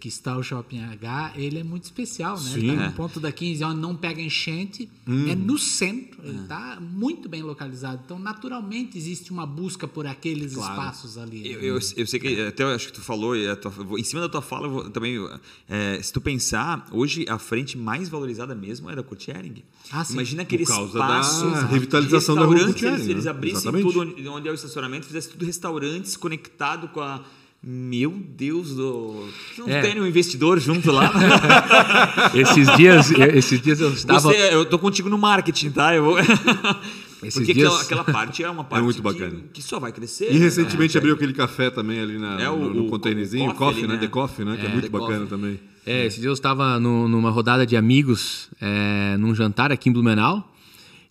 que 0.00 0.08
está 0.08 0.36
o 0.36 0.42
Shopping 0.42 0.80
H, 0.80 1.32
ele 1.36 1.58
é 1.58 1.62
muito 1.62 1.84
especial, 1.84 2.36
né? 2.36 2.50
Sim, 2.50 2.58
ele 2.58 2.70
está 2.70 2.82
é. 2.82 2.86
no 2.88 2.92
ponto 2.92 3.20
da 3.20 3.30
15, 3.30 3.64
onde 3.64 3.80
não 3.80 3.94
pega 3.94 4.20
enchente, 4.20 4.88
hum. 5.06 5.28
é 5.28 5.34
no 5.34 5.58
centro, 5.58 6.20
ele 6.24 6.40
está 6.42 6.76
é. 6.76 6.80
muito 6.80 7.28
bem 7.28 7.42
localizado. 7.42 8.02
Então, 8.04 8.18
naturalmente, 8.18 8.96
existe 8.98 9.30
uma 9.30 9.46
busca 9.46 9.86
por 9.86 10.06
aqueles 10.06 10.54
claro. 10.54 10.72
espaços 10.72 11.18
ali. 11.18 11.42
Né? 11.42 11.48
Eu, 11.48 11.60
eu, 11.60 11.74
eu, 11.96 12.06
sei 12.06 12.18
que, 12.18 12.40
até 12.40 12.62
eu 12.62 12.68
acho 12.68 12.88
que 12.88 12.94
tu 12.94 13.00
falou, 13.00 13.34
tua, 13.56 13.72
em 13.98 14.04
cima 14.04 14.22
da 14.22 14.28
tua 14.28 14.42
fala, 14.42 14.68
vou, 14.68 14.90
também, 14.90 15.16
é, 15.68 16.00
se 16.02 16.12
tu 16.12 16.20
pensar, 16.20 16.86
hoje 16.90 17.26
a 17.28 17.38
frente 17.38 17.76
mais 17.78 18.08
valorizada 18.08 18.54
mesmo 18.54 18.90
é 18.90 18.96
da 18.96 19.02
Coutiering. 19.02 19.62
Ah, 19.90 20.04
Imagina 20.10 20.42
aquele 20.42 20.64
por 20.64 20.72
causa 20.72 20.98
espaço 20.98 21.50
da 21.50 21.66
revitalização 21.66 22.34
da 22.34 22.44
rua 22.44 22.64
Coutiering. 22.64 22.94
Eles, 22.94 23.08
eles 23.08 23.24
né? 23.24 23.30
abrissem 23.30 23.58
Exatamente. 23.58 23.86
tudo 23.86 24.00
onde, 24.00 24.28
onde 24.28 24.48
é 24.48 24.50
o 24.50 24.54
estacionamento, 24.54 25.06
fizessem 25.06 25.32
tudo 25.32 25.44
restaurantes 25.44 26.16
conectado 26.16 26.88
com 26.88 27.00
a 27.00 27.22
meu 27.62 28.10
Deus 28.10 28.74
do. 28.74 29.28
Não 29.58 29.68
é. 29.68 29.82
tem 29.82 30.00
um 30.00 30.06
investidor 30.06 30.60
junto 30.60 30.92
lá? 30.92 31.12
esses 32.34 32.76
dias, 32.76 33.10
esses 33.10 33.60
dias 33.60 33.80
eu 33.80 33.92
estava. 33.92 34.20
Você, 34.20 34.54
eu 34.54 34.64
tô 34.64 34.78
contigo 34.78 35.08
no 35.08 35.18
marketing, 35.18 35.70
tá? 35.70 35.94
Eu 35.94 36.04
vou... 36.04 36.16
Esses 37.20 37.34
Porque 37.34 37.52
dias... 37.52 37.66
aquela, 37.66 38.02
aquela, 38.02 38.04
parte 38.04 38.44
é 38.44 38.48
uma 38.48 38.62
parte 38.62 38.80
é 38.80 38.84
muito 38.84 39.02
bacana. 39.02 39.40
Que, 39.52 39.54
que 39.54 39.62
só 39.62 39.80
vai 39.80 39.90
crescer. 39.90 40.32
E 40.32 40.38
recentemente 40.38 40.96
é, 40.96 40.98
abriu 41.00 41.14
aquele 41.14 41.32
café 41.32 41.68
também 41.68 41.98
ali 41.98 42.16
na, 42.16 42.40
é 42.40 42.48
o, 42.48 42.56
no, 42.56 42.74
no 42.74 42.88
containerzinho, 42.88 43.50
o 43.50 43.54
coffee, 43.54 43.84
ali, 43.84 43.94
né? 43.94 43.98
The 43.98 44.06
Coffee, 44.06 44.44
né? 44.44 44.56
que 44.56 44.64
é, 44.64 44.68
é 44.68 44.72
muito 44.72 44.84
The 44.84 44.90
bacana 44.90 45.26
coffee. 45.26 45.28
também. 45.28 45.60
É, 45.84 46.06
esses 46.06 46.20
dias 46.20 46.28
eu 46.28 46.34
estava 46.34 46.78
no, 46.78 47.08
numa 47.08 47.30
rodada 47.30 47.66
de 47.66 47.76
amigos, 47.76 48.48
é, 48.60 49.16
num 49.18 49.34
jantar 49.34 49.72
aqui 49.72 49.88
em 49.88 49.92
Blumenau. 49.92 50.48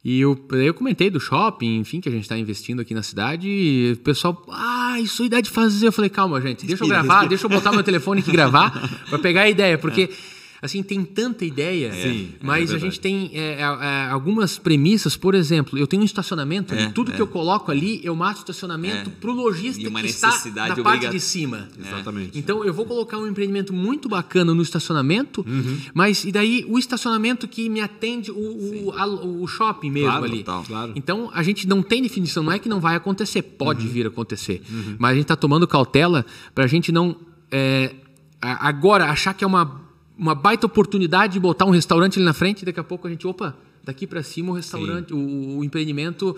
E 0.08 0.22
eu, 0.22 0.40
eu 0.52 0.74
comentei 0.74 1.10
do 1.10 1.20
shopping, 1.20 1.80
enfim, 1.80 2.00
que 2.00 2.08
a 2.08 2.12
gente 2.14 2.22
está 2.22 2.38
investindo 2.38 2.82
aqui 2.82 2.94
na 2.94 3.04
cidade. 3.04 3.50
E 3.50 3.92
o 3.92 3.98
pessoal, 3.98 4.42
ah, 4.50 4.98
isso 5.02 5.22
é 5.22 5.26
ideia 5.26 5.42
de 5.42 5.50
fazer. 5.50 5.86
Eu 5.86 5.92
falei, 5.92 6.10
calma, 6.10 6.40
gente, 6.40 6.66
deixa 6.66 6.82
eu 6.82 6.88
gravar, 6.88 7.28
deixa 7.28 7.46
eu 7.46 7.50
botar 7.50 7.74
meu 7.74 7.84
telefone 7.84 8.22
aqui 8.22 8.30
e 8.30 8.32
gravar 8.32 8.72
para 9.10 9.20
pegar 9.20 9.42
a 9.42 9.50
ideia, 9.50 9.78
porque. 9.78 10.10
É 10.34 10.37
assim, 10.62 10.82
tem 10.82 11.04
tanta 11.04 11.46
ideia, 11.46 11.92
Sim, 11.92 12.34
é 12.34 12.46
mas 12.46 12.72
é 12.72 12.76
a 12.76 12.78
gente 12.78 13.00
tem 13.00 13.30
é, 13.34 13.54
é, 13.54 13.62
é, 13.62 14.08
algumas 14.10 14.58
premissas, 14.58 15.16
por 15.16 15.36
exemplo, 15.36 15.78
eu 15.78 15.86
tenho 15.86 16.02
um 16.02 16.06
estacionamento, 16.06 16.74
é, 16.74 16.90
tudo 16.90 17.12
que 17.12 17.22
eu 17.22 17.28
coloco 17.28 17.72
ali, 17.72 18.00
eu 18.04 18.16
mato 18.16 18.40
estacionamento 18.40 19.10
para 19.10 19.30
o 19.30 19.34
lojista 19.34 19.90
que 19.90 20.06
está 20.08 20.32
na 20.68 20.76
parte 20.78 21.10
de 21.10 21.20
cima. 21.20 21.68
Exatamente. 21.78 22.38
Então, 22.38 22.64
eu 22.64 22.74
vou 22.74 22.86
colocar 22.86 23.18
um 23.18 23.28
empreendimento 23.28 23.74
muito 23.74 24.10
bacana 24.10 24.54
no 24.54 24.62
estacionamento, 24.62 25.46
uhum. 25.48 25.80
mas 25.94 26.24
e 26.24 26.32
daí 26.32 26.66
o 26.68 26.78
estacionamento 26.78 27.48
que 27.48 27.70
me 27.70 27.82
atende 27.82 28.32
o, 28.32 28.88
o, 28.88 28.92
a, 28.92 29.06
o 29.06 29.48
shopping 29.48 29.92
mesmo 29.92 30.10
claro, 30.10 30.26
ali. 30.26 30.38
Total, 30.40 30.64
claro. 30.64 30.94
Então, 30.96 31.30
a 31.34 31.44
gente 31.44 31.68
não 31.68 31.82
tem 31.84 32.02
definição, 32.02 32.44
não 32.44 32.52
é 32.52 32.60
que 32.60 32.70
não 32.70 32.80
vai 32.80 32.96
acontecer, 32.96 33.42
pode 33.42 33.86
uhum. 33.86 33.94
vir 33.94 34.06
a 34.06 34.10
acontecer, 34.10 34.62
uhum. 34.70 34.96
mas 34.98 35.12
a 35.12 35.14
gente 35.14 35.24
está 35.24 35.36
tomando 35.36 35.68
cautela 35.68 36.26
para 36.54 36.64
a 36.64 36.68
gente 36.68 36.92
não... 36.92 37.16
É, 37.50 37.94
agora 38.42 39.06
achar 39.06 39.34
que 39.34 39.44
é 39.44 39.48
uma 39.48 39.87
uma 40.18 40.34
baita 40.34 40.66
oportunidade 40.66 41.34
de 41.34 41.40
botar 41.40 41.66
um 41.66 41.70
restaurante 41.70 42.18
ali 42.18 42.26
na 42.26 42.34
frente 42.34 42.64
e 42.64 42.66
daqui 42.66 42.80
a 42.80 42.84
pouco 42.84 43.08
a 43.08 43.10
gente, 43.10 43.28
opa, 43.28 43.56
daqui 43.84 44.08
para 44.08 44.24
cima 44.24 44.52
o 44.52 44.56
restaurante, 44.56 45.14
o, 45.14 45.58
o, 45.58 45.64
empreendimento 45.64 46.36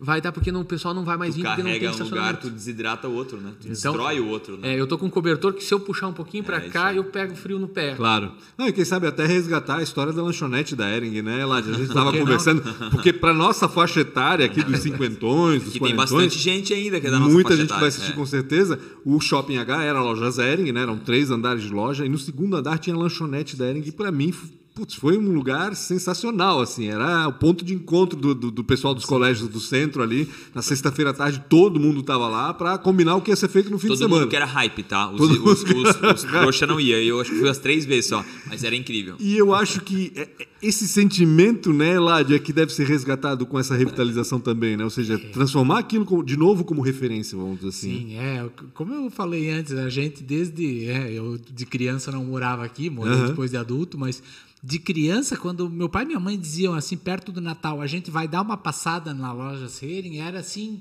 vai 0.00 0.20
dar 0.20 0.32
porque 0.32 0.50
não, 0.50 0.60
o 0.62 0.64
pessoal 0.64 0.94
não 0.94 1.04
vai 1.04 1.16
mais 1.16 1.34
tu 1.34 1.38
vir 1.38 1.44
porque 1.44 1.62
não 1.62 1.78
tem 1.78 1.88
um 1.88 2.04
lugar, 2.04 2.36
tu 2.36 2.50
desidrata 2.50 3.08
o 3.08 3.14
outro, 3.14 3.38
né? 3.38 3.52
Tu 3.60 3.68
então, 3.68 3.92
destrói 3.92 4.20
o 4.20 4.28
outro, 4.28 4.56
né? 4.56 4.74
É, 4.74 4.80
eu 4.80 4.86
tô 4.86 4.98
com 4.98 5.06
um 5.06 5.10
cobertor 5.10 5.52
que 5.52 5.62
se 5.62 5.72
eu 5.72 5.80
puxar 5.80 6.08
um 6.08 6.12
pouquinho 6.12 6.44
para 6.44 6.58
é, 6.58 6.68
cá, 6.68 6.94
eu 6.94 7.04
pego 7.04 7.34
frio 7.34 7.58
no 7.58 7.68
pé. 7.68 7.94
Claro. 7.94 8.32
Não, 8.56 8.66
e 8.66 8.72
quem 8.72 8.84
sabe 8.84 9.06
até 9.06 9.26
resgatar 9.26 9.78
a 9.78 9.82
história 9.82 10.12
da 10.12 10.22
lanchonete 10.22 10.74
da 10.74 10.90
Ering, 10.90 11.22
né, 11.22 11.40
Eladia? 11.40 11.72
A 11.72 11.76
gente 11.76 11.88
estava 11.88 12.12
conversando, 12.16 12.62
porque 12.90 13.12
para 13.12 13.32
nossa 13.32 13.68
faixa 13.68 14.00
etária 14.00 14.46
aqui 14.46 14.62
dos 14.62 14.80
cinquentões, 14.84 15.62
dos 15.62 15.72
que 15.72 15.80
tem 15.80 15.94
bastante 15.94 16.38
gente 16.38 16.72
ainda 16.72 17.00
que 17.00 17.06
é 17.06 17.10
da 17.10 17.18
nossa 17.18 17.32
Muita 17.32 17.56
gente 17.56 17.66
etária, 17.66 17.80
vai 17.80 17.88
assistir 17.88 18.12
é. 18.12 18.14
com 18.14 18.26
certeza. 18.26 18.78
O 19.04 19.20
Shopping 19.20 19.58
H 19.58 19.82
era 19.82 19.98
a 19.98 20.02
loja 20.02 20.30
Zering, 20.30 20.72
né? 20.72 20.82
Eram 20.82 20.98
três 20.98 21.30
andares 21.30 21.62
de 21.62 21.70
loja 21.70 22.04
e 22.04 22.08
no 22.08 22.18
segundo 22.18 22.56
andar 22.56 22.78
tinha 22.78 22.94
a 22.94 22.98
lanchonete 22.98 23.56
da 23.56 23.68
Ering 23.68 23.82
e 23.86 23.92
para 23.92 24.10
mim 24.10 24.32
putz, 24.74 24.94
foi 24.94 25.16
um 25.16 25.32
lugar 25.32 25.76
sensacional, 25.76 26.60
assim, 26.60 26.88
era 26.88 27.28
o 27.28 27.32
ponto 27.32 27.64
de 27.64 27.72
encontro 27.72 28.18
do, 28.18 28.34
do, 28.34 28.50
do 28.50 28.64
pessoal 28.64 28.92
dos 28.92 29.04
Sim. 29.04 29.08
colégios 29.08 29.48
do 29.48 29.60
centro 29.60 30.02
ali. 30.02 30.28
Na 30.52 30.62
sexta-feira 30.62 31.12
à 31.12 31.14
tarde, 31.14 31.44
todo 31.48 31.78
mundo 31.78 32.00
estava 32.00 32.26
lá 32.26 32.52
para 32.52 32.76
combinar 32.76 33.14
o 33.14 33.20
que 33.20 33.30
ia 33.30 33.36
ser 33.36 33.48
feito 33.48 33.70
no 33.70 33.78
fim 33.78 33.86
todo 33.86 33.96
de 33.96 34.02
semana. 34.02 34.14
Todo 34.14 34.20
mundo 34.22 34.30
que 34.30 34.36
era 34.36 34.44
hype, 34.44 34.82
tá? 34.82 35.10
Os, 35.10 35.20
os, 35.20 35.62
os, 35.62 36.02
os, 36.02 36.22
trouxa 36.24 36.66
não 36.66 36.80
ia. 36.80 37.00
Eu 37.02 37.20
acho 37.20 37.30
que 37.30 37.38
fui 37.38 37.48
as 37.48 37.58
três 37.58 37.84
vezes 37.84 38.06
só, 38.06 38.24
mas 38.48 38.64
era 38.64 38.74
incrível. 38.74 39.14
E 39.20 39.36
eu 39.36 39.54
acho 39.54 39.80
que 39.80 40.12
é, 40.16 40.22
é, 40.22 40.48
esse 40.60 40.88
sentimento, 40.88 41.72
né, 41.72 42.00
Ládia, 42.00 42.38
que 42.40 42.52
deve 42.52 42.72
ser 42.72 42.86
resgatado 42.86 43.46
com 43.46 43.58
essa 43.58 43.76
revitalização 43.76 44.40
também, 44.40 44.76
né? 44.76 44.82
Ou 44.82 44.90
seja, 44.90 45.16
transformar 45.32 45.78
aquilo 45.78 46.24
de 46.24 46.36
novo 46.36 46.64
como 46.64 46.82
referência, 46.82 47.38
vamos 47.38 47.56
dizer 47.56 47.68
assim. 47.68 48.08
Sim, 48.08 48.16
é. 48.16 48.44
Como 48.72 48.92
eu 48.92 49.08
falei 49.08 49.50
antes, 49.50 49.72
a 49.72 49.88
gente 49.88 50.22
desde... 50.24 50.86
É, 50.86 51.12
eu 51.12 51.38
de 51.38 51.64
criança 51.64 52.10
não 52.10 52.24
morava 52.24 52.64
aqui, 52.64 52.90
morei 52.90 53.14
uhum. 53.14 53.26
depois 53.28 53.52
de 53.52 53.56
adulto, 53.56 53.96
mas 53.96 54.22
de 54.66 54.78
criança, 54.78 55.36
quando 55.36 55.68
meu 55.68 55.90
pai 55.90 56.04
e 56.04 56.06
minha 56.06 56.18
mãe 56.18 56.38
diziam 56.38 56.72
assim, 56.72 56.96
perto 56.96 57.30
do 57.30 57.38
Natal, 57.38 57.82
a 57.82 57.86
gente 57.86 58.10
vai 58.10 58.26
dar 58.26 58.40
uma 58.40 58.56
passada 58.56 59.12
na 59.12 59.30
loja 59.30 59.68
Sering, 59.68 60.20
era 60.20 60.38
assim. 60.38 60.80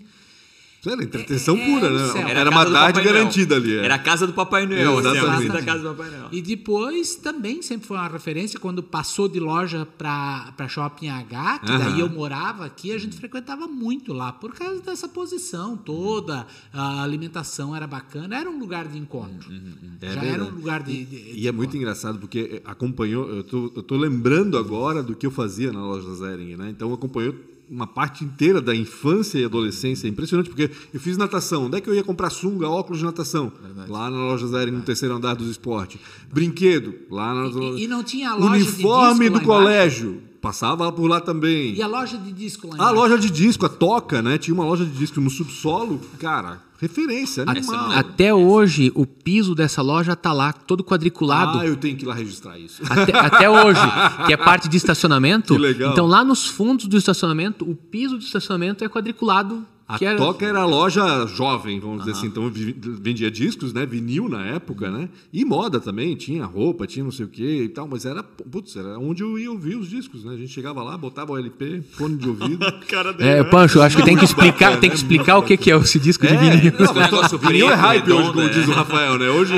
Era 0.86 1.02
entretenção 1.02 1.56
é, 1.56 1.66
pura, 1.66 1.90
né? 1.90 2.22
Era, 2.30 2.40
era 2.42 2.50
uma 2.50 2.66
tarde 2.70 3.02
garantida 3.02 3.56
ali. 3.56 3.78
É. 3.78 3.86
Era 3.86 3.96
a 3.96 4.00
casa 4.00 4.28
do 4.28 4.34
Papai 4.34 4.66
Noel. 4.66 4.98
Assim, 4.98 5.10
Exatamente. 5.12 5.52
Assim, 5.56 5.66
casa 5.66 5.80
do 5.80 5.96
Papai 5.96 6.12
Noel. 6.12 6.28
E 6.30 6.42
depois 6.42 7.16
também 7.16 7.62
sempre 7.62 7.88
foi 7.88 7.96
uma 7.96 8.08
referência 8.10 8.60
quando 8.60 8.84
passou 8.84 9.30
de 9.30 9.40
loja 9.40 9.88
para 9.98 10.68
Shopping 10.68 11.08
H, 11.08 11.60
que 11.60 11.78
daí 11.78 12.00
eu 12.02 12.10
morava 12.10 12.66
aqui, 12.66 12.92
a 12.92 12.98
gente 12.98 13.16
frequentava 13.16 13.66
muito 13.66 14.12
lá 14.12 14.34
por 14.34 14.54
causa 14.54 14.82
dessa 14.82 15.08
posição 15.08 15.78
toda. 15.78 16.46
A 16.74 17.02
alimentação 17.02 17.74
era 17.74 17.88
bacana, 17.88 18.38
era 18.38 18.50
um 18.50 18.60
lugar 18.60 18.86
de 18.88 18.98
encontro. 18.98 19.50
Uhum. 19.50 19.74
uhum. 19.84 19.92
É 20.02 20.10
Já 20.14 20.24
era 20.24 20.44
um 20.44 20.50
lugar 20.50 20.84
de. 20.84 21.06
de, 21.06 21.34
de 21.34 21.40
e, 21.40 21.48
é 21.48 21.52
muito 21.52 21.78
engraçado 21.78 22.20
porque 22.20 22.62
acompanhou. 22.66 23.30
Eu 23.30 23.44
tô, 23.44 23.72
eu 23.74 23.84
tô 23.84 23.96
lembrando 23.96 24.58
agora 24.58 25.02
do 25.02 25.16
que 25.16 25.26
eu 25.26 25.32
fazia 25.32 25.72
na 25.72 25.80
loja 25.80 26.14
Zering, 26.14 26.58
né? 26.58 26.70
Então 26.70 26.94
acompanhou 26.94 27.34
uma 27.74 27.88
parte 27.88 28.24
inteira 28.24 28.62
da 28.62 28.76
infância 28.76 29.40
e 29.40 29.46
adolescência. 29.46 30.08
É 30.08 30.10
impressionante, 30.10 30.50
porque 30.50 30.70
eu 30.94 31.00
fiz 31.00 31.18
natação. 31.18 31.66
Onde 31.66 31.78
é 31.78 31.82
que 31.82 31.90
eu 31.90 31.96
ia 31.96 32.04
comprar 32.04 32.30
sunga, 32.30 32.70
óculos 32.70 33.00
de 33.00 33.06
natação? 33.06 33.52
Verdade. 33.62 33.92
Lá 33.92 34.10
na 34.10 34.18
loja 34.18 34.48
Zero, 34.48 34.72
no 34.72 34.82
terceiro 34.82 35.16
andar 35.16 35.34
dos 35.34 35.50
esportes. 35.50 36.00
Brinquedo, 36.32 36.94
lá 37.10 37.34
na... 37.34 37.48
E, 37.48 37.86
e 37.86 37.88
não 37.88 38.04
tinha 38.04 38.34
loja 38.36 38.56
Uniforme 38.56 39.30
do 39.30 39.42
colégio. 39.42 40.22
Passava 40.44 40.92
por 40.92 41.08
lá 41.08 41.22
também. 41.22 41.74
E 41.74 41.82
a 41.82 41.88
loja 41.88 42.18
de 42.18 42.34
disco 42.34 42.68
lá 42.68 42.76
embaixo? 42.76 42.92
A 42.92 42.94
loja 42.94 43.18
de 43.18 43.30
disco, 43.30 43.66
a 43.66 43.70
Toca, 43.70 44.22
né? 44.22 44.38
Tinha 44.38 44.54
uma 44.54 44.66
loja 44.66 44.84
de 44.84 44.92
disco 44.92 45.22
no 45.22 45.30
subsolo. 45.30 46.02
Cara, 46.20 46.62
referência, 46.82 47.46
animal. 47.48 47.92
Até 47.94 48.34
hoje, 48.34 48.92
o 48.94 49.06
piso 49.06 49.56
dessa 49.56 49.82
loja 49.82 50.18
tá 50.18 50.34
lá, 50.34 50.52
todo 50.52 50.84
quadriculado. 50.84 51.60
Ah, 51.60 51.66
eu 51.66 51.78
tenho 51.78 51.96
que 51.96 52.04
ir 52.04 52.08
lá 52.10 52.14
registrar 52.14 52.60
isso. 52.60 52.84
Até, 52.90 53.18
até 53.18 53.50
hoje, 53.50 53.80
que 54.26 54.34
é 54.34 54.38
parte 54.38 54.68
de 54.68 54.76
estacionamento. 54.76 55.54
Que 55.54 55.62
legal. 55.62 55.94
Então, 55.94 56.06
lá 56.06 56.26
nos 56.26 56.46
fundos 56.46 56.88
do 56.88 56.98
estacionamento, 56.98 57.64
o 57.64 57.74
piso 57.74 58.18
do 58.18 58.24
estacionamento 58.26 58.84
é 58.84 58.90
quadriculado 58.90 59.66
a 59.88 59.98
que 59.98 60.06
era... 60.06 60.18
Toca 60.18 60.46
era 60.46 60.62
a 60.62 60.66
loja 60.66 61.26
jovem, 61.28 61.80
vamos 61.80 62.00
dizer 62.00 62.12
assim. 62.12 62.28
Então 62.28 62.52
vendia 62.52 63.30
discos, 63.30 63.74
né? 63.74 63.86
Vinil 63.86 64.30
na 64.30 64.46
época, 64.46 64.90
né? 64.90 65.10
E 65.32 65.44
moda 65.44 65.80
também, 65.80 66.16
tinha 66.16 66.46
roupa, 66.46 66.88
tinha 66.88 67.04
não 67.04 67.12
sei 67.12 67.26
o 67.26 67.30
quê 67.30 67.64
e 67.64 67.70
tal, 67.70 67.88
mas 67.88 68.06
era, 68.06 68.24
putz, 68.24 68.76
era 68.76 68.98
onde 68.98 69.24
eu 69.24 69.38
ia 69.38 69.52
ouvir 69.52 69.76
os 69.76 69.90
discos, 69.90 70.24
né? 70.24 70.34
A 70.34 70.38
gente 70.38 70.52
chegava 70.54 70.82
lá, 70.84 70.98
botava 70.98 71.34
o 71.34 71.38
LP, 71.38 71.82
fone 71.92 72.18
de 72.18 72.30
ouvido. 72.30 72.60
Cara 72.88 73.16
é, 73.20 73.44
Pancho, 73.44 73.82
acho 73.82 73.98
que 73.98 74.04
tem 74.04 74.16
que 74.16 74.26
explicar, 74.26 74.80
tem 74.80 74.90
que 74.90 74.96
explicar 74.96 75.38
o 75.38 75.44
que, 75.44 75.58
que 75.58 75.72
é 75.72 75.78
esse 75.78 76.00
disco 76.00 76.26
de 76.26 76.34
é, 76.34 76.38
vinil. 76.38 76.74
Não, 76.80 77.40
vinil 77.40 77.70
é 77.70 77.76
hype 77.76 78.12
hoje, 78.12 78.32
como 78.32 78.50
diz 78.50 78.68
o 78.68 78.72
é. 78.72 78.76
Rafael, 78.76 79.18
né? 79.18 79.30
Hoje 79.30 79.54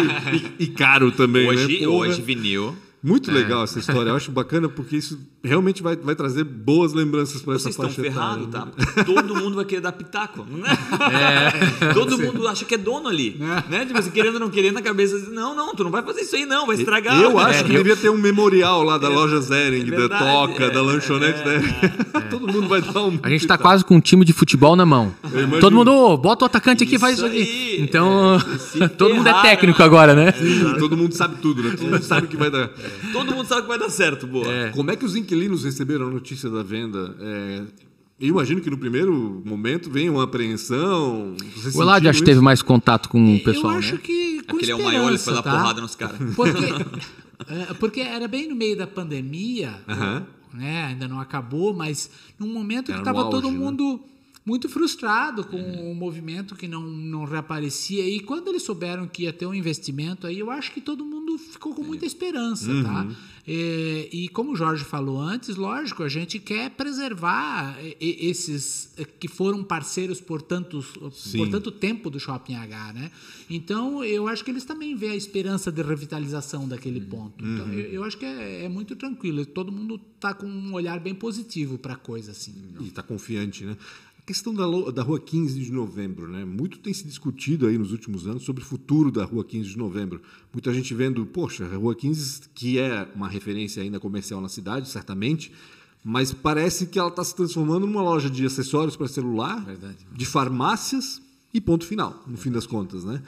e, 0.59 0.63
e 0.63 0.67
caro 0.67 1.11
também, 1.11 1.47
hoje, 1.47 1.81
né? 1.81 1.87
Hoje 1.87 2.21
vinil 2.21 2.75
muito 3.05 3.29
é. 3.29 3.33
legal 3.35 3.63
essa 3.63 3.77
história. 3.77 4.09
Eu 4.09 4.15
acho 4.15 4.31
bacana 4.31 4.67
porque 4.67 4.97
isso 4.97 5.19
realmente 5.43 5.83
vai, 5.83 5.95
vai 5.95 6.15
trazer 6.15 6.43
boas 6.43 6.91
lembranças 6.91 7.39
para 7.39 7.53
essa 7.53 7.71
faixa 7.71 8.01
Vocês 8.01 8.07
estão 8.07 8.11
ferrados, 8.11 8.47
tá? 8.47 8.67
Todo 9.05 9.35
mundo 9.35 9.55
vai 9.55 9.65
querer 9.65 9.81
dar 9.81 9.91
pitaco. 9.91 10.43
Né? 10.43 10.75
É. 11.81 11.93
Todo 11.93 12.17
mundo 12.17 12.47
acha 12.47 12.65
que 12.65 12.73
é 12.73 12.77
dono 12.79 13.07
ali. 13.07 13.39
É. 13.39 13.69
Né? 13.69 13.85
Tipo 13.85 13.99
assim, 13.99 14.09
querendo 14.09 14.33
ou 14.33 14.39
não 14.39 14.49
querendo, 14.49 14.73
na 14.73 14.81
cabeça, 14.81 15.19
não, 15.29 15.55
não, 15.55 15.75
tu 15.75 15.83
não 15.83 15.91
vai 15.91 16.01
fazer 16.01 16.21
isso 16.21 16.35
aí 16.35 16.47
não, 16.47 16.65
vai 16.65 16.77
estragar. 16.77 17.21
Eu 17.21 17.37
acho 17.37 17.59
é, 17.59 17.63
que 17.63 17.73
eu... 17.73 17.77
devia 17.77 17.95
ter 17.95 18.09
um 18.09 18.17
memorial 18.17 18.81
lá 18.81 18.97
da 18.97 19.07
loja 19.07 19.39
Zering, 19.39 19.85
da 19.85 20.09
Toca, 20.09 20.71
da 20.71 20.81
lanchonete 20.81 21.43
Zering. 21.43 21.75
Todo 22.31 22.51
mundo 22.51 22.67
vai 22.67 22.81
dar 22.81 23.03
um... 23.03 23.19
A 23.21 23.29
gente 23.29 23.41
está 23.41 23.55
quase 23.55 23.85
com 23.85 23.97
um 23.97 24.01
time 24.01 24.25
de 24.25 24.33
futebol 24.33 24.75
na 24.75 24.85
mão. 24.85 25.13
Todo 25.61 25.75
mundo, 25.75 25.91
oh, 25.91 26.17
bota 26.17 26.43
o 26.43 26.47
atacante 26.47 26.83
aqui, 26.83 26.95
e 26.95 26.99
faz 26.99 27.17
isso 27.17 27.25
aqui. 27.25 27.77
Então, 27.79 28.39
todo 28.97 29.13
mundo 29.13 29.29
é 29.29 29.41
técnico 29.43 29.83
agora, 29.83 30.15
né? 30.15 30.33
todo 30.79 30.97
mundo 30.97 31.13
sabe 31.13 31.35
tudo, 31.39 31.61
né? 31.61 31.75
Todo 31.77 31.91
mundo 31.91 32.03
sabe 32.03 32.25
o 32.25 32.29
que 32.29 32.37
vai 32.37 32.49
dar. 32.49 32.71
Todo 33.11 33.35
mundo 33.35 33.47
sabe 33.47 33.63
que 33.63 33.67
vai 33.67 33.79
dar 33.79 33.89
certo, 33.89 34.27
boa. 34.27 34.51
É. 34.51 34.69
Como 34.71 34.91
é 34.91 34.95
que 34.95 35.05
os 35.05 35.15
inquilinos 35.15 35.63
receberam 35.63 36.07
a 36.07 36.09
notícia 36.09 36.49
da 36.49 36.63
venda? 36.63 37.15
É, 37.19 37.63
eu 38.19 38.29
imagino 38.29 38.61
que 38.61 38.69
no 38.69 38.77
primeiro 38.77 39.41
momento 39.45 39.89
vem 39.89 40.09
uma 40.09 40.23
apreensão. 40.23 41.35
O 41.73 41.81
Elad 41.81 42.07
acho 42.07 42.19
que 42.19 42.25
teve 42.25 42.39
mais 42.39 42.61
contato 42.61 43.09
com 43.09 43.35
o 43.35 43.39
pessoal. 43.43 43.73
Eu 43.73 43.79
acho 43.79 43.95
né? 43.95 44.01
que. 44.01 44.43
Com 44.43 44.55
Aquele 44.57 44.71
é 44.71 44.75
o 44.75 44.83
maior, 44.83 45.09
ele 45.09 45.17
foi 45.17 45.33
dar 45.33 45.41
tá? 45.41 45.51
porrada 45.51 45.81
nos 45.81 45.95
caras. 45.95 46.17
Porque, 46.35 46.65
é, 47.49 47.73
porque 47.73 48.01
era 48.01 48.27
bem 48.27 48.47
no 48.47 48.55
meio 48.55 48.77
da 48.77 48.87
pandemia, 48.87 49.81
uh 49.87 49.91
-huh. 49.91 50.23
né? 50.53 50.85
ainda 50.85 51.07
não 51.07 51.19
acabou, 51.19 51.73
mas 51.73 52.09
num 52.39 52.47
momento 52.47 52.91
era 52.91 53.01
que 53.01 53.09
estava 53.09 53.29
todo 53.29 53.51
né? 53.51 53.57
mundo. 53.57 53.93
Né? 53.93 54.14
Muito 54.45 54.69
frustrado 54.69 55.43
com 55.43 55.57
o 55.57 55.91
um 55.91 55.95
movimento 55.95 56.55
que 56.55 56.67
não, 56.67 56.81
não 56.81 57.25
reaparecia. 57.25 58.07
E 58.07 58.19
quando 58.19 58.47
eles 58.49 58.61
souberam 58.61 59.07
que 59.07 59.23
ia 59.23 59.33
ter 59.33 59.47
um 59.47 59.53
investimento, 59.53 60.27
aí 60.27 60.37
eu 60.37 60.51
acho 60.51 60.71
que 60.71 60.79
todo 60.79 61.03
mundo 61.03 61.37
ficou 61.39 61.73
com 61.73 61.83
muita 61.83 62.05
esperança, 62.05 62.69
uhum. 62.69 62.83
tá? 62.83 63.07
E, 63.47 64.09
e, 64.11 64.29
como 64.29 64.53
o 64.53 64.55
Jorge 64.55 64.83
falou 64.83 65.19
antes, 65.19 65.55
lógico, 65.55 66.01
a 66.01 66.09
gente 66.09 66.39
quer 66.39 66.71
preservar 66.71 67.77
esses 67.99 68.91
que 69.19 69.27
foram 69.27 69.63
parceiros 69.63 70.19
por, 70.19 70.41
tantos, 70.41 70.93
por 71.35 71.49
tanto 71.49 71.71
tempo 71.71 72.09
do 72.09 72.19
Shopping 72.19 72.55
H, 72.55 72.93
né? 72.93 73.11
Então, 73.47 74.03
eu 74.03 74.27
acho 74.27 74.43
que 74.43 74.49
eles 74.49 74.65
também 74.65 74.95
veem 74.95 75.11
a 75.11 75.15
esperança 75.15 75.71
de 75.71 75.81
revitalização 75.83 76.67
daquele 76.67 76.99
uhum. 77.01 77.05
ponto. 77.05 77.45
Então, 77.45 77.65
uhum. 77.65 77.73
eu, 77.73 77.85
eu, 77.93 78.03
acho 78.03 78.17
que 78.17 78.25
é, 78.25 78.65
é, 78.65 78.69
muito 78.69 78.95
tranquilo. 78.95 79.45
Todo 79.45 79.71
mundo 79.71 79.99
está 80.15 80.33
com 80.33 80.47
um 80.47 80.73
olhar 80.73 80.99
bem 80.99 81.13
positivo 81.13 81.77
para 81.77 81.93
a 81.93 81.97
coisa, 81.97 82.31
assim. 82.31 82.53
E 82.79 82.87
está 82.87 83.03
confiante, 83.03 83.63
né? 83.63 83.77
Questão 84.25 84.53
da, 84.53 84.65
da 84.91 85.03
Rua 85.03 85.19
15 85.19 85.59
de 85.59 85.71
Novembro, 85.71 86.27
né? 86.27 86.43
Muito 86.43 86.79
tem 86.79 86.93
se 86.93 87.05
discutido 87.05 87.67
aí 87.67 87.77
nos 87.77 87.91
últimos 87.91 88.27
anos 88.27 88.43
sobre 88.43 88.63
o 88.63 88.65
futuro 88.65 89.11
da 89.11 89.23
Rua 89.23 89.45
15 89.45 89.69
de 89.69 89.77
Novembro. 89.77 90.21
Muita 90.51 90.73
gente 90.73 90.93
vendo, 90.93 91.25
poxa, 91.25 91.65
a 91.65 91.75
Rua 91.75 91.93
15, 91.93 92.41
que 92.53 92.79
é 92.79 93.07
uma 93.15 93.29
referência 93.29 93.83
ainda 93.83 93.99
comercial 93.99 94.41
na 94.41 94.49
cidade, 94.49 94.89
certamente, 94.89 95.51
mas 96.03 96.33
parece 96.33 96.87
que 96.87 96.97
ela 96.97 97.09
está 97.09 97.23
se 97.23 97.35
transformando 97.35 97.85
numa 97.85 98.01
loja 98.01 98.29
de 98.29 98.45
acessórios 98.45 98.95
para 98.95 99.07
celular, 99.07 99.63
Verdade. 99.63 99.97
de 100.11 100.25
farmácias 100.25 101.21
e 101.53 101.61
ponto 101.61 101.85
final, 101.85 102.09
no 102.11 102.17
Verdade. 102.17 102.41
fim 102.41 102.51
das 102.51 102.65
contas, 102.65 103.03
né? 103.03 103.21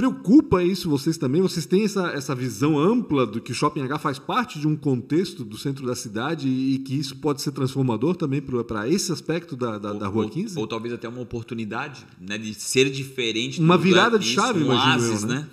Preocupa 0.00 0.64
isso 0.64 0.88
vocês 0.88 1.18
também? 1.18 1.42
Vocês 1.42 1.66
têm 1.66 1.84
essa, 1.84 2.06
essa 2.12 2.34
visão 2.34 2.78
ampla 2.78 3.26
do 3.26 3.38
que 3.38 3.52
o 3.52 3.54
Shopping 3.54 3.82
H 3.82 3.98
faz 3.98 4.18
parte 4.18 4.58
de 4.58 4.66
um 4.66 4.74
contexto 4.74 5.44
do 5.44 5.58
centro 5.58 5.84
da 5.84 5.94
cidade 5.94 6.48
e 6.48 6.78
que 6.78 6.98
isso 6.98 7.16
pode 7.16 7.42
ser 7.42 7.52
transformador 7.52 8.16
também 8.16 8.40
para 8.40 8.88
esse 8.88 9.12
aspecto 9.12 9.54
da, 9.54 9.76
da, 9.76 9.92
ou, 9.92 9.98
da 9.98 10.06
Rua 10.06 10.30
15? 10.30 10.56
Ou, 10.56 10.62
ou, 10.62 10.66
talvez 10.66 10.94
até 10.94 11.06
uma 11.06 11.20
oportunidade 11.20 12.06
né, 12.18 12.38
de 12.38 12.54
ser 12.54 12.88
diferente. 12.88 13.60
Uma 13.60 13.76
virada 13.76 14.18
de 14.18 14.24
chave, 14.24 14.64
um 14.64 14.70
oásis, 14.70 15.22
eu, 15.22 15.28
né? 15.28 15.34
né? 15.34 15.48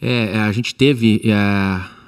É, 0.00 0.38
a 0.38 0.52
gente 0.52 0.72
teve 0.72 1.20
é, 1.24 1.34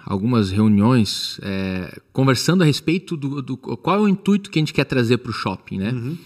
algumas 0.06 0.52
reuniões 0.52 1.40
é, 1.42 2.00
conversando 2.12 2.62
a 2.62 2.66
respeito 2.66 3.16
do, 3.16 3.42
do, 3.42 3.56
qual 3.56 3.96
é 3.96 3.98
o 3.98 4.06
intuito 4.06 4.48
que 4.48 4.60
a 4.60 4.62
gente 4.62 4.72
quer 4.72 4.84
trazer 4.84 5.18
para 5.18 5.30
o 5.30 5.34
shopping, 5.34 5.78
né? 5.78 5.90
Uhum. 5.90 6.16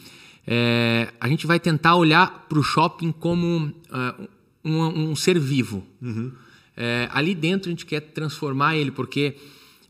É, 0.47 1.09
a 1.19 1.27
gente 1.27 1.47
vai 1.47 1.59
tentar 1.59 1.97
olhar 1.97 2.47
para 2.51 2.59
o 2.59 2.63
shopping 2.63 3.13
como 3.13 3.73
uh, 3.89 4.29
um, 4.65 5.11
um 5.11 5.17
ser 5.17 5.39
vivo. 5.39 5.85
Uhum. 6.01 6.33
É, 6.77 7.09
ali 7.13 7.35
dentro 7.35 7.69
a 7.69 7.73
gente 7.73 7.85
quer 7.85 8.01
transformar 8.01 8.77
ele, 8.77 8.91
porque, 8.91 9.37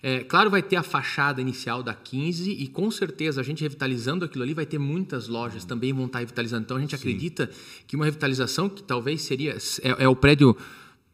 é, 0.03 0.21
claro, 0.21 0.51
vai 0.51 0.63
ter 0.63 0.77
a 0.77 0.83
fachada 0.83 1.41
inicial 1.41 1.83
da 1.83 1.95
15 1.95 2.51
e 2.51 2.67
com 2.67 2.91
certeza 2.91 3.41
a 3.41 3.45
gente 3.45 3.63
revitalizando 3.63 4.25
aquilo 4.25 4.43
ali 4.43 4.55
vai 4.55 4.67
ter 4.67 4.79
muitas 4.79 5.29
lojas 5.29 5.65
também 5.65 5.93
vão 5.93 6.07
estar 6.07 6.19
revitalizando. 6.19 6.65
Então 6.65 6.77
a 6.77 6.81
gente 6.81 6.91
Sim. 6.91 6.97
acredita 6.97 7.51
que 7.87 7.95
uma 7.95 8.05
revitalização 8.05 8.69
que 8.69 8.83
talvez 8.83 9.23
seria. 9.23 9.57
É, 9.83 10.05
é, 10.05 10.09
o 10.09 10.17
prédio. 10.17 10.57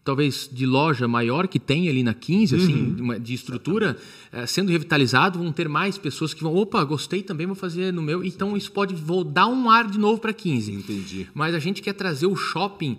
Talvez 0.04 0.48
de 0.50 0.64
loja 0.64 1.06
maior 1.06 1.46
que 1.46 1.60
tem 1.60 1.86
ali 1.86 2.02
na 2.02 2.14
15, 2.14 2.56
assim, 2.56 2.96
uhum. 2.98 3.10
assim, 3.10 3.20
de 3.20 3.34
estrutura, 3.34 3.94
é, 4.32 4.46
sendo 4.46 4.72
revitalizado, 4.72 5.38
vão 5.38 5.52
ter 5.52 5.68
mais 5.68 5.98
pessoas 5.98 6.32
que 6.32 6.42
vão, 6.42 6.54
opa, 6.54 6.82
gostei 6.82 7.22
também, 7.22 7.46
vou 7.46 7.54
fazer 7.54 7.92
no 7.92 8.00
meu. 8.00 8.24
Então 8.24 8.56
isso 8.56 8.72
pode 8.72 8.94
vou 8.94 9.22
dar 9.22 9.48
um 9.48 9.68
ar 9.68 9.86
de 9.86 9.98
novo 9.98 10.18
para 10.18 10.32
15. 10.32 10.72
Entendi. 10.72 11.26
Mas 11.34 11.54
a 11.54 11.58
gente 11.58 11.82
quer 11.82 11.92
trazer 11.92 12.26
o 12.26 12.34
shopping 12.34 12.96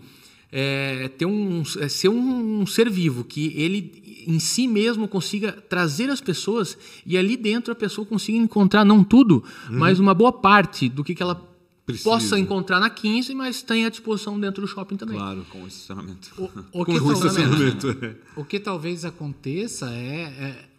é, 0.51 1.07
ter 1.09 1.25
um, 1.25 1.63
é 1.79 1.87
ser 1.87 2.09
um, 2.09 2.61
um, 2.61 2.65
ser 2.65 2.89
vivo, 2.89 3.23
que 3.23 3.53
ele 3.55 4.23
em 4.27 4.39
si 4.39 4.67
mesmo 4.67 5.07
consiga 5.07 5.51
trazer 5.51 6.09
as 6.09 6.21
pessoas 6.21 6.77
e 7.05 7.17
ali 7.17 7.37
dentro 7.37 7.71
a 7.71 7.75
pessoa 7.75 8.05
consiga 8.05 8.37
encontrar, 8.37 8.83
não 8.83 9.03
tudo, 9.03 9.43
uhum. 9.69 9.77
mas 9.77 9.99
uma 9.99 10.13
boa 10.13 10.31
parte 10.31 10.89
do 10.89 11.03
que, 11.03 11.15
que 11.15 11.23
ela 11.23 11.47
Precisa. 11.85 12.09
possa 12.09 12.37
encontrar 12.37 12.79
na 12.79 12.89
15, 12.89 13.33
mas 13.33 13.61
tem 13.61 13.85
à 13.85 13.89
disposição 13.89 14.39
dentro 14.39 14.61
do 14.61 14.67
shopping 14.67 14.95
também. 14.95 15.17
Claro, 15.17 15.45
com 15.49 15.63
o 15.63 15.67
estacionamento. 15.67 16.29
O, 16.37 16.43
o, 16.81 16.85
que, 16.85 16.99
com 16.99 17.11
estacionamento. 17.11 18.15
o 18.35 18.45
que 18.45 18.59
talvez 18.59 19.05
aconteça 19.05 19.89
é, 19.91 20.21
é 20.21 20.69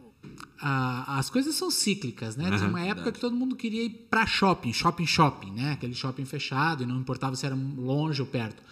a, 0.60 1.18
as 1.18 1.30
coisas 1.30 1.54
são 1.54 1.70
cíclicas, 1.70 2.36
né? 2.36 2.50
Uhum, 2.50 2.56
Tinha 2.56 2.68
uma 2.68 2.80
época 2.80 2.94
verdade. 2.94 3.14
que 3.14 3.20
todo 3.20 3.34
mundo 3.34 3.56
queria 3.56 3.82
ir 3.82 4.06
para 4.10 4.26
shopping, 4.26 4.72
shopping, 4.72 5.06
shopping, 5.06 5.52
né? 5.52 5.72
Aquele 5.72 5.94
shopping 5.94 6.24
fechado 6.24 6.82
e 6.82 6.86
não 6.86 6.98
importava 6.98 7.34
se 7.34 7.46
era 7.46 7.54
longe 7.54 8.20
ou 8.20 8.26
perto. 8.26 8.62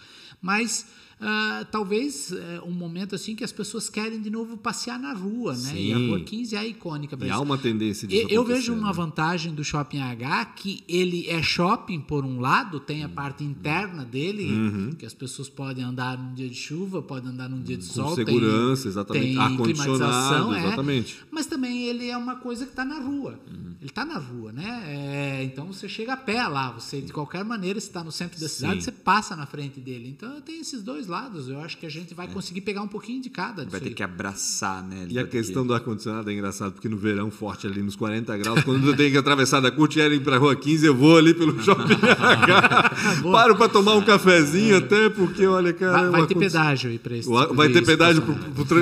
Mas 0.41 0.87
uh, 1.21 1.65
talvez 1.71 2.31
uh, 2.31 2.65
um 2.67 2.71
momento 2.71 3.15
assim 3.15 3.35
que 3.35 3.45
as 3.45 3.53
pessoas 3.53 3.89
querem 3.89 4.21
de 4.21 4.31
novo 4.31 4.57
passear 4.57 4.99
na 4.99 5.13
rua, 5.13 5.53
né? 5.53 5.71
Sim. 5.71 5.89
E 5.89 5.93
a 5.93 5.99
Rua 5.99 6.21
15 6.21 6.57
é 6.57 6.67
icônica 6.67 7.17
para 7.17 7.27
isso. 7.27 7.37
há 7.37 7.41
uma 7.41 7.59
tendência 7.59 8.07
disso 8.07 8.27
Eu, 8.31 8.45
vejo 8.45 8.73
uma 8.73 8.89
né? 8.89 8.93
vantagem 8.93 9.55
do 9.55 9.65
Shopping 9.65 10.01
H 10.01 10.45
que 10.57 10.83
ele 10.89 11.29
é 11.29 11.43
shopping 11.43 12.01
por 12.01 12.25
um 12.25 12.41
lado, 12.41 12.81
tem 12.81 13.05
a 13.05 13.09
parte 13.09 13.45
interna 13.45 14.05
dele, 14.05 14.45
uhum. 14.45 14.93
que 14.93 15.05
as 15.05 15.15
pessoas 15.15 15.49
podem 15.49 15.85
andar 15.85 16.19
num 16.19 16.35
dia 16.35 16.49
de 16.49 16.55
chuva, 16.55 17.03
podem 17.03 17.31
andar 17.31 17.49
num 17.49 17.63
dia 17.63 17.77
de 17.77 17.87
Com 17.87 17.93
sol. 17.93 18.15
segurança, 18.15 18.83
tem, 18.83 18.91
exatamente. 18.91 19.37
Tem 19.37 19.57
climatização, 19.57 20.55
é, 20.55 20.59
exatamente. 20.59 21.19
Mas 21.31 21.47
também 21.47 21.85
ele 21.85 22.09
é 22.09 22.17
uma 22.17 22.37
coisa 22.37 22.65
que 22.65 22.73
está 22.73 22.85
na 22.85 22.99
rua. 22.99 23.39
Uhum. 23.51 23.69
Ele 23.81 23.91
está 23.91 24.05
na 24.05 24.19
rua, 24.19 24.53
né? 24.53 24.83
É, 24.87 25.45
então 25.45 25.67
você 25.67 25.89
chega 25.89 26.13
a 26.15 26.17
pé 26.17 26.47
lá, 26.47 26.71
você 26.73 27.01
de 27.01 27.13
qualquer 27.13 27.45
maneira, 27.45 27.81
se 27.81 27.87
está 27.87 28.03
no 28.03 28.13
centro 28.13 28.41
da 28.41 28.49
cidade, 28.49 28.77
Sim. 28.77 28.81
você 28.83 28.93
passa 28.93 29.37
na 29.37 29.47
frente 29.47 29.81
dele. 29.81 30.09
Então 30.09 30.41
tem 30.41 30.61
esses 30.61 30.83
dois 30.83 31.08
lados. 31.09 31.49
Eu 31.49 31.61
acho 31.61 31.77
que 31.77 31.87
a 31.87 31.91
gente 31.91 32.15
vai 32.15 32.27
é. 32.27 32.29
conseguir 32.29 32.61
pegar 32.61 32.83
um 32.83 32.89
pouquinho 32.89 33.21
de 33.21 33.31
cada. 33.31 33.65
Vai 33.65 33.81
ter 33.81 33.89
aí. 33.89 33.95
que 33.95 34.03
abraçar, 34.03 34.83
né? 34.83 35.03
Ele 35.03 35.15
e 35.15 35.19
a 35.19 35.27
questão 35.27 35.63
que... 35.63 35.69
do 35.69 35.75
ar-condicionado 35.75 36.31
é 36.31 36.33
engraçado, 36.33 36.73
porque 36.73 36.89
no 36.89 36.97
verão 36.97 37.31
forte 37.31 37.67
ali 37.67 37.83
nos 37.83 37.97
40 37.97 38.37
graus, 38.37 38.63
quando 38.63 38.87
eu 38.87 38.97
tenho 38.97 39.11
que 39.11 39.17
atravessar 39.17 39.61
da 39.61 39.71
Curte 39.71 39.99
e 39.99 40.03
ir 40.03 40.21
para 40.21 40.37
a 40.37 40.39
Rua 40.39 40.55
15, 40.55 40.87
eu 40.87 40.95
vou 40.95 41.17
ali 41.17 41.35
pelo 41.35 41.61
shopping 41.63 41.97
Paro 43.33 43.57
para 43.57 43.69
tomar 43.69 43.95
um 43.95 44.03
cafezinho 44.03 44.75
é. 44.75 44.79
até, 44.79 45.09
porque 45.09 45.47
olha, 45.47 45.73
cara. 45.73 46.11
Vai, 46.11 46.21
vai 46.21 46.27
ter 46.27 46.35
pedágio 46.37 46.91
aí 46.91 46.99
para 46.99 47.17
isso. 47.17 47.31
Vai 47.55 47.69
ter 47.71 47.85
pedágio 47.85 48.23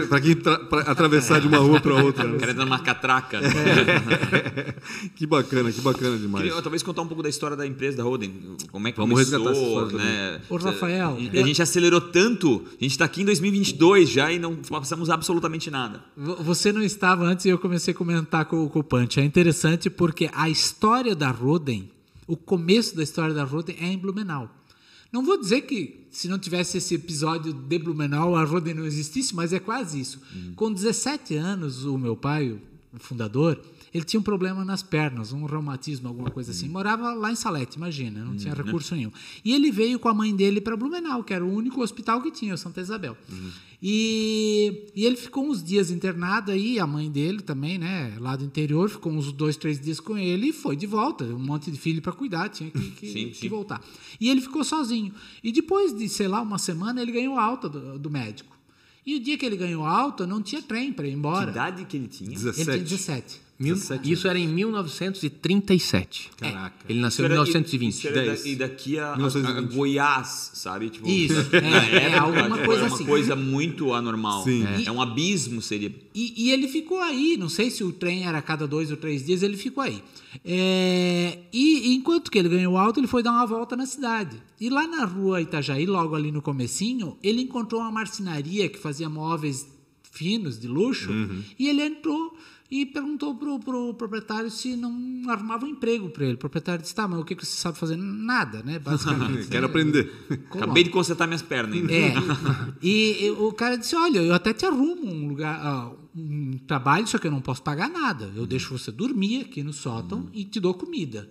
para 0.09 0.21
quem 0.21 0.37
pra 0.37 0.81
atravessar 0.87 1.41
de 1.41 1.47
uma 1.47 1.59
rua 1.59 1.81
para 1.81 1.95
outra. 1.95 2.27
O 2.27 2.39
cara 2.39 2.53
dando 2.53 2.67
uma 2.67 2.81
catraca. 2.81 3.39
É. 3.39 4.75
que 5.15 5.27
bacana, 5.27 5.71
que 5.71 5.81
bacana 5.81 6.17
demais. 6.17 6.45
Queria, 6.45 6.63
talvez 6.63 6.83
contar 6.83 7.03
um 7.03 7.07
pouco 7.07 7.23
da 7.23 7.29
história 7.29 7.57
da 7.57 7.67
empresa 7.67 7.99
da 7.99 8.03
Roden. 8.03 8.33
Como 8.71 8.89
é 8.89 8.93
que 8.93 8.99
Vamos 8.99 9.31
começou, 9.31 9.93
né? 9.93 10.41
Ô, 10.49 10.57
Rafael. 10.57 11.17
A 11.33 11.47
gente 11.47 11.63
acelerou 11.63 12.01
tanto 12.17 12.65
a 12.69 12.83
gente 12.83 12.93
está 12.93 13.05
aqui 13.05 13.21
em 13.21 13.27
2022 13.27 14.09
já 14.09 14.33
e 14.33 14.39
não 14.39 14.57
passamos 14.57 15.11
absolutamente 15.11 15.71
nada. 15.71 16.03
Você 16.17 16.73
não 16.73 16.83
estava 16.83 17.27
antes 17.27 17.45
e 17.45 17.51
eu 17.51 17.59
comecei 17.59 17.93
a 17.93 17.95
comentar 17.95 18.47
com, 18.47 18.67
com 18.71 18.79
o 18.79 18.83
Punch. 18.83 19.21
É 19.21 19.23
interessante 19.23 19.91
porque 19.91 20.31
a 20.33 20.49
história 20.49 21.15
da 21.15 21.31
Roden, 21.31 21.91
o 22.27 22.35
começo 22.35 22.97
da 22.97 23.03
história 23.03 23.35
da 23.35 23.45
Roden 23.45 23.77
é 23.79 23.89
em 23.89 23.99
Blumenau. 23.99 24.51
Não 25.13 25.23
vou 25.23 25.39
dizer 25.39 25.61
que 25.63 26.07
se 26.11 26.27
não 26.27 26.39
tivesse 26.39 26.79
esse 26.79 26.95
episódio 26.95 27.53
de 27.53 27.79
Blumenau 27.79 28.35
a 28.35 28.45
Roden 28.45 28.73
não 28.73 28.87
existisse, 28.87 29.37
mas 29.37 29.53
é 29.53 29.61
quase 29.61 30.01
isso. 30.01 30.19
Uhum. 30.35 30.55
Com 30.57 30.73
17 30.73 31.37
anos, 31.37 31.85
o 31.85 31.99
meu 31.99 32.17
pai, 32.17 32.59
o 32.95 32.99
fundador, 32.99 33.61
ele 33.97 34.05
tinha 34.05 34.21
um 34.21 34.23
problema 34.23 34.65
nas 34.65 34.83
pernas, 34.83 35.33
um 35.33 35.47
reumatismo, 35.47 36.07
alguma 36.07 36.31
coisa 36.31 36.51
assim. 36.51 36.69
Morava 36.69 37.15
lá 37.15 37.33
em 37.33 37.35
Salete, 37.35 37.79
imagina, 37.79 38.23
não 38.23 38.37
tinha 38.37 38.53
uhum. 38.53 38.63
recurso 38.63 38.95
nenhum. 38.95 39.11
E 39.45 39.55
ele 39.55 39.71
veio 39.71 39.99
com 39.99 40.09
a 40.09 40.15
mãe 40.15 40.37
dele 40.37 40.61
para 40.61 40.77
Blumenau, 40.77 41.25
que 41.25 41.33
era 41.33 41.45
o 41.45 41.51
único 41.51 41.81
hospital 41.81 42.21
que 42.21 42.31
tinha, 42.31 42.53
o 42.53 42.59
Santa 42.59 42.81
Isabel. 42.81 43.17
Uhum. 43.31 43.51
E, 43.83 44.91
e, 44.95 45.05
ele 45.05 45.17
ficou 45.17 45.47
uns 45.49 45.63
dias 45.63 45.91
internado 45.91 46.51
aí, 46.51 46.79
a 46.79 46.87
mãe 46.87 47.11
dele 47.11 47.41
também, 47.41 47.79
né, 47.79 48.17
lá 48.19 48.37
do 48.37 48.45
interior, 48.45 48.89
ficou 48.89 49.13
uns 49.13 49.33
dois, 49.33 49.57
três 49.57 49.81
dias 49.81 50.01
com 50.01 50.19
ele 50.19 50.49
e 50.49 50.53
foi 50.53 50.77
de 50.77 50.87
volta. 50.87 51.25
Um 51.25 51.39
monte 51.39 51.71
de 51.71 51.79
filho 51.79 52.03
para 52.03 52.13
cuidar, 52.13 52.49
tinha 52.51 52.71
que, 52.71 52.91
que, 52.91 53.07
sim, 53.13 53.31
que, 53.31 53.49
voltar. 53.49 53.83
E 54.21 54.29
ele 54.29 54.41
ficou 54.41 54.63
sozinho. 54.63 55.13
E 55.43 55.53
depois 55.53 55.97
de, 55.97 56.09
sei 56.09 56.29
lá, 56.29 56.43
uma 56.43 56.59
semana, 56.59 57.01
ele 57.01 57.13
ganhou 57.13 57.39
alta 57.39 57.69
do, 57.69 57.99
do 57.99 58.11
médico. 58.11 58.57
E 59.07 59.17
o 59.17 59.21
dia 59.21 59.39
que 59.39 59.47
ele 59.47 59.57
ganhou 59.57 59.85
alta, 59.85 60.27
não 60.27 60.43
tinha 60.43 60.61
trem 60.61 60.93
para 60.93 61.07
ir 61.07 61.13
embora. 61.13 61.47
Que 61.47 61.53
idade 61.53 61.85
que 61.85 61.97
ele 61.97 62.09
tinha? 62.09 62.31
17. 62.31 62.61
Ele 62.61 62.73
tinha 62.73 62.85
17. 62.85 63.46
Mil, 63.59 63.75
isso 64.05 64.29
era 64.29 64.39
em 64.39 64.47
1937. 64.47 66.31
Caraca. 66.37 66.77
Ele 66.87 67.01
nasceu 67.01 67.25
em 67.25 67.29
1920. 67.31 67.95
Isso 67.95 68.09
era, 68.09 68.49
e 68.49 68.55
daqui 68.55 68.99
a, 68.99 69.15
a, 69.15 69.61
Goiás, 69.63 70.51
sabe? 70.53 70.91
Tipo, 70.91 71.09
isso. 71.09 71.35
É, 71.57 72.13
é 72.13 72.19
alguma 72.19 72.59
coisa 72.59 72.83
é 72.83 72.87
assim. 72.87 73.05
uma 73.05 73.09
coisa 73.09 73.35
muito 73.35 73.95
anormal. 73.95 74.45
Sim. 74.45 74.65
É. 74.67 74.85
é 74.89 74.93
um 74.93 75.01
abismo, 75.01 75.63
seria. 75.63 75.95
E, 76.15 76.35
e, 76.37 76.51
ele 76.51 76.69
ficou 76.69 77.01
aí. 77.01 77.37
Não 77.39 77.49
sei 77.49 77.71
se 77.71 77.83
o 77.83 77.93
trem 77.93 78.27
era 78.27 78.39
a 78.39 78.43
cada 78.43 78.67
dois 78.67 78.91
ou 78.91 78.97
três 78.97 79.25
dias, 79.25 79.43
ele 79.43 79.57
ficou 79.57 79.83
aí. 79.83 80.03
É, 80.45 81.39
e 81.51 81.95
enquanto 81.95 82.31
que 82.31 82.39
ele 82.39 82.51
ganhou 82.51 82.77
alto, 82.77 83.01
ele 83.01 83.07
foi 83.07 83.23
dar 83.23 83.33
uma 83.33 83.47
volta 83.47 83.75
na 83.75 83.87
cidade. 83.87 84.37
E 84.61 84.69
lá 84.69 84.87
na 84.87 85.05
rua 85.07 85.41
Itajaí, 85.41 85.87
logo 85.87 86.15
ali 86.15 86.31
no 86.31 86.43
comecinho, 86.43 87.17
ele 87.23 87.41
encontrou 87.41 87.81
uma 87.81 87.91
marcenaria 87.91 88.69
que 88.69 88.79
fazia 88.79 89.09
móveis 89.09 89.67
finos, 90.17 90.59
de 90.59 90.67
luxo, 90.67 91.11
uhum. 91.11 91.43
e 91.59 91.69
ele 91.69 91.83
entrou 91.83 92.37
e 92.71 92.85
perguntou 92.85 93.35
pro, 93.35 93.59
pro 93.61 93.95
proprietário 93.95 94.51
se 94.51 94.77
não 94.77 95.23
arrumava 95.29 95.65
um 95.65 95.69
emprego 95.69 96.09
para 96.11 96.25
ele. 96.25 96.35
O 96.35 96.39
proprietário 96.39 96.83
disse: 96.83 96.95
tá, 96.95 97.07
mas 97.07 97.21
o 97.21 97.25
que, 97.25 97.37
que 97.37 97.47
você 97.47 97.57
sabe 97.57 97.79
fazer? 97.79 97.97
Nada, 97.97 98.63
né? 98.63 98.79
Basicamente. 98.79 99.47
Quero 99.49 99.63
né? 99.63 99.69
aprender. 99.69 100.13
Acabei 100.51 100.85
de 100.85 100.91
consertar 100.91 101.27
minhas 101.27 101.43
pernas 101.43 101.77
ainda. 101.77 101.93
É. 101.93 102.15
E, 102.83 103.27
e, 103.27 103.31
o 103.31 103.53
cara 103.53 103.77
disse: 103.77 103.95
olha, 103.95 104.19
eu 104.19 104.35
até 104.35 104.53
te 104.53 104.67
arrumo 104.67 105.07
um 105.07 105.29
lugar, 105.29 105.91
uh, 105.95 105.97
um 106.15 106.59
trabalho, 106.67 107.07
só 107.07 107.19
que 107.19 107.27
eu 107.27 107.31
não 107.31 107.41
posso 107.41 107.63
pagar 107.63 107.89
nada. 107.89 108.33
Eu 108.35 108.47
deixo 108.47 108.77
você 108.77 108.91
dormir 108.91 109.43
aqui 109.43 109.63
no 109.63 109.73
sótão 109.73 110.21
hum. 110.21 110.31
e 110.33 110.45
te 110.45 110.59
dou 110.59 110.75
comida. 110.75 111.31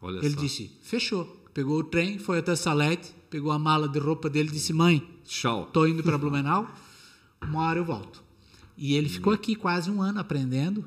Olha 0.00 0.18
ele 0.18 0.34
só. 0.34 0.40
disse: 0.40 0.70
fechou. 0.82 1.44
Pegou 1.52 1.78
o 1.78 1.84
trem, 1.84 2.18
foi 2.18 2.38
até 2.38 2.54
Salete, 2.54 3.14
pegou 3.30 3.50
a 3.50 3.58
mala 3.58 3.88
de 3.88 3.98
roupa 3.98 4.28
dele 4.28 4.50
e 4.50 4.52
disse: 4.52 4.72
mãe, 4.72 5.02
tchau. 5.24 5.70
Tô 5.72 5.86
indo 5.86 6.02
para 6.02 6.18
Blumenau, 6.18 6.70
uma 7.42 7.62
hora 7.62 7.78
eu 7.78 7.84
volto. 7.84 8.25
E 8.76 8.94
ele 8.94 9.08
ficou 9.08 9.32
aqui 9.32 9.54
quase 9.54 9.90
um 9.90 10.02
ano 10.02 10.20
aprendendo. 10.20 10.84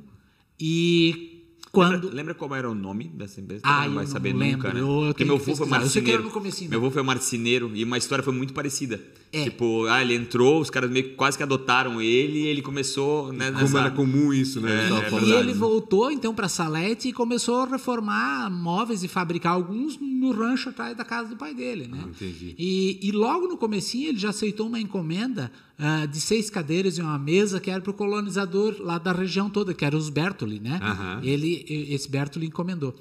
E 0.60 1.39
quando... 1.71 2.06
Lembra, 2.06 2.15
lembra 2.15 2.34
qual 2.34 2.56
era 2.56 2.69
o 2.69 2.73
nome 2.73 3.06
dessa 3.06 3.39
empresa? 3.39 3.62
Ah, 3.63 3.88
não 3.88 3.95
vai 3.95 4.08
saber 4.08 4.34
não 4.34 4.45
nunca, 4.45 4.73
né? 4.73 4.82
Eu, 4.82 5.08
Porque 5.10 5.23
meu 5.23 5.36
avô 5.36 5.56
foi 5.56 5.67
marceneiro. 5.67 6.23
Meu 6.67 6.80
avô 6.80 6.91
foi 6.91 7.04
marceneiro 7.04 7.71
e 7.75 7.84
uma 7.84 7.97
história 7.97 8.23
foi 8.23 8.34
muito 8.34 8.54
parecida. 8.54 8.99
É. 9.32 9.43
Tipo, 9.43 9.86
ah, 9.86 10.02
ele 10.02 10.15
entrou, 10.15 10.60
os 10.60 10.71
caras 10.71 10.89
meio 10.89 11.15
quase 11.15 11.38
que 11.38 11.43
adotaram 11.43 12.02
ele 12.02 12.39
e 12.39 12.47
ele 12.47 12.63
começou. 12.63 13.32
Né, 13.32 13.52
Como 13.52 13.78
era 13.78 13.91
comum 13.91 14.34
isso, 14.34 14.60
né? 14.60 14.89
É, 14.89 15.21
e, 15.21 15.25
e 15.25 15.32
ele 15.34 15.54
voltou 15.54 16.12
então 16.12 16.34
para 16.34 16.49
Salete 16.49 17.10
e 17.10 17.13
começou 17.13 17.62
a 17.62 17.65
reformar 17.65 18.49
móveis 18.49 19.04
e 19.04 19.08
fabricar 19.08 19.54
alguns 19.54 19.99
no 19.99 20.32
rancho 20.32 20.69
atrás 20.69 20.97
da 20.97 21.06
casa 21.06 21.30
do 21.30 21.38
pai 21.38 21.54
dele, 21.54 21.88
né? 21.88 21.99
Ah, 22.04 22.10
entendi. 22.10 22.56
E, 22.58 22.99
e 23.04 23.12
logo 23.12 23.47
no 23.47 23.58
comecinho 23.58 24.10
ele 24.10 24.17
já 24.17 24.30
aceitou 24.30 24.65
uma 24.65 24.80
encomenda 24.80 25.52
uh, 25.79 26.07
de 26.07 26.19
seis 26.19 26.49
cadeiras 26.49 26.97
e 26.97 27.01
uma 27.01 27.17
mesa 27.17 27.59
que 27.59 27.71
era 27.71 27.81
para 27.81 27.91
o 27.91 27.93
colonizador 27.93 28.75
lá 28.79 28.97
da 28.97 29.11
região 29.11 29.49
toda, 29.49 29.73
que 29.73 29.85
era 29.85 29.95
os 29.95 30.09
Bertoli, 30.09 30.59
né? 30.59 30.79
Ele, 31.23 31.65
esse 31.89 32.09
Bertoli 32.09 32.47
encomendou. 32.47 32.93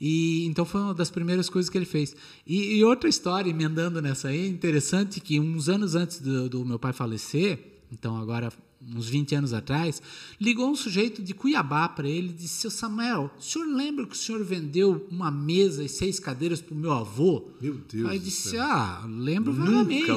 E 0.00 0.44
então 0.46 0.64
foi 0.64 0.80
uma 0.80 0.94
das 0.94 1.10
primeiras 1.10 1.48
coisas 1.48 1.70
que 1.70 1.78
ele 1.78 1.86
fez. 1.86 2.14
E, 2.46 2.76
e 2.76 2.84
outra 2.84 3.08
história, 3.08 3.48
emendando 3.48 4.02
nessa 4.02 4.28
aí, 4.28 4.48
interessante 4.48 5.20
que 5.20 5.38
uns 5.38 5.68
anos 5.68 5.94
antes 5.94 6.20
do, 6.20 6.48
do, 6.48 6.64
meu 6.64 6.78
pai 6.78 6.92
falecer, 6.92 7.58
então 7.92 8.16
agora 8.16 8.52
uns 8.94 9.08
20 9.08 9.34
anos 9.34 9.52
atrás, 9.52 10.02
ligou 10.40 10.68
um 10.68 10.76
sujeito 10.76 11.22
de 11.22 11.32
Cuiabá 11.32 11.88
para 11.88 12.08
ele 12.08 12.30
e 12.30 12.32
disse: 12.32 12.60
Seu 12.60 12.70
Samuel, 12.70 13.30
o 13.38 13.42
senhor 13.42 13.66
lembra 13.66 14.06
que 14.06 14.14
o 14.14 14.18
senhor 14.18 14.42
vendeu 14.44 15.06
uma 15.10 15.30
mesa 15.30 15.84
e 15.84 15.88
seis 15.88 16.18
cadeiras 16.18 16.60
para 16.60 16.74
o 16.74 16.78
meu 16.78 16.92
avô? 16.92 17.48
Meu 17.60 17.74
Deus. 17.74 18.10
Aí 18.10 18.18
disse: 18.18 18.56
Ah, 18.58 19.04
lembro 19.08 19.52
vagamente. 19.52 20.10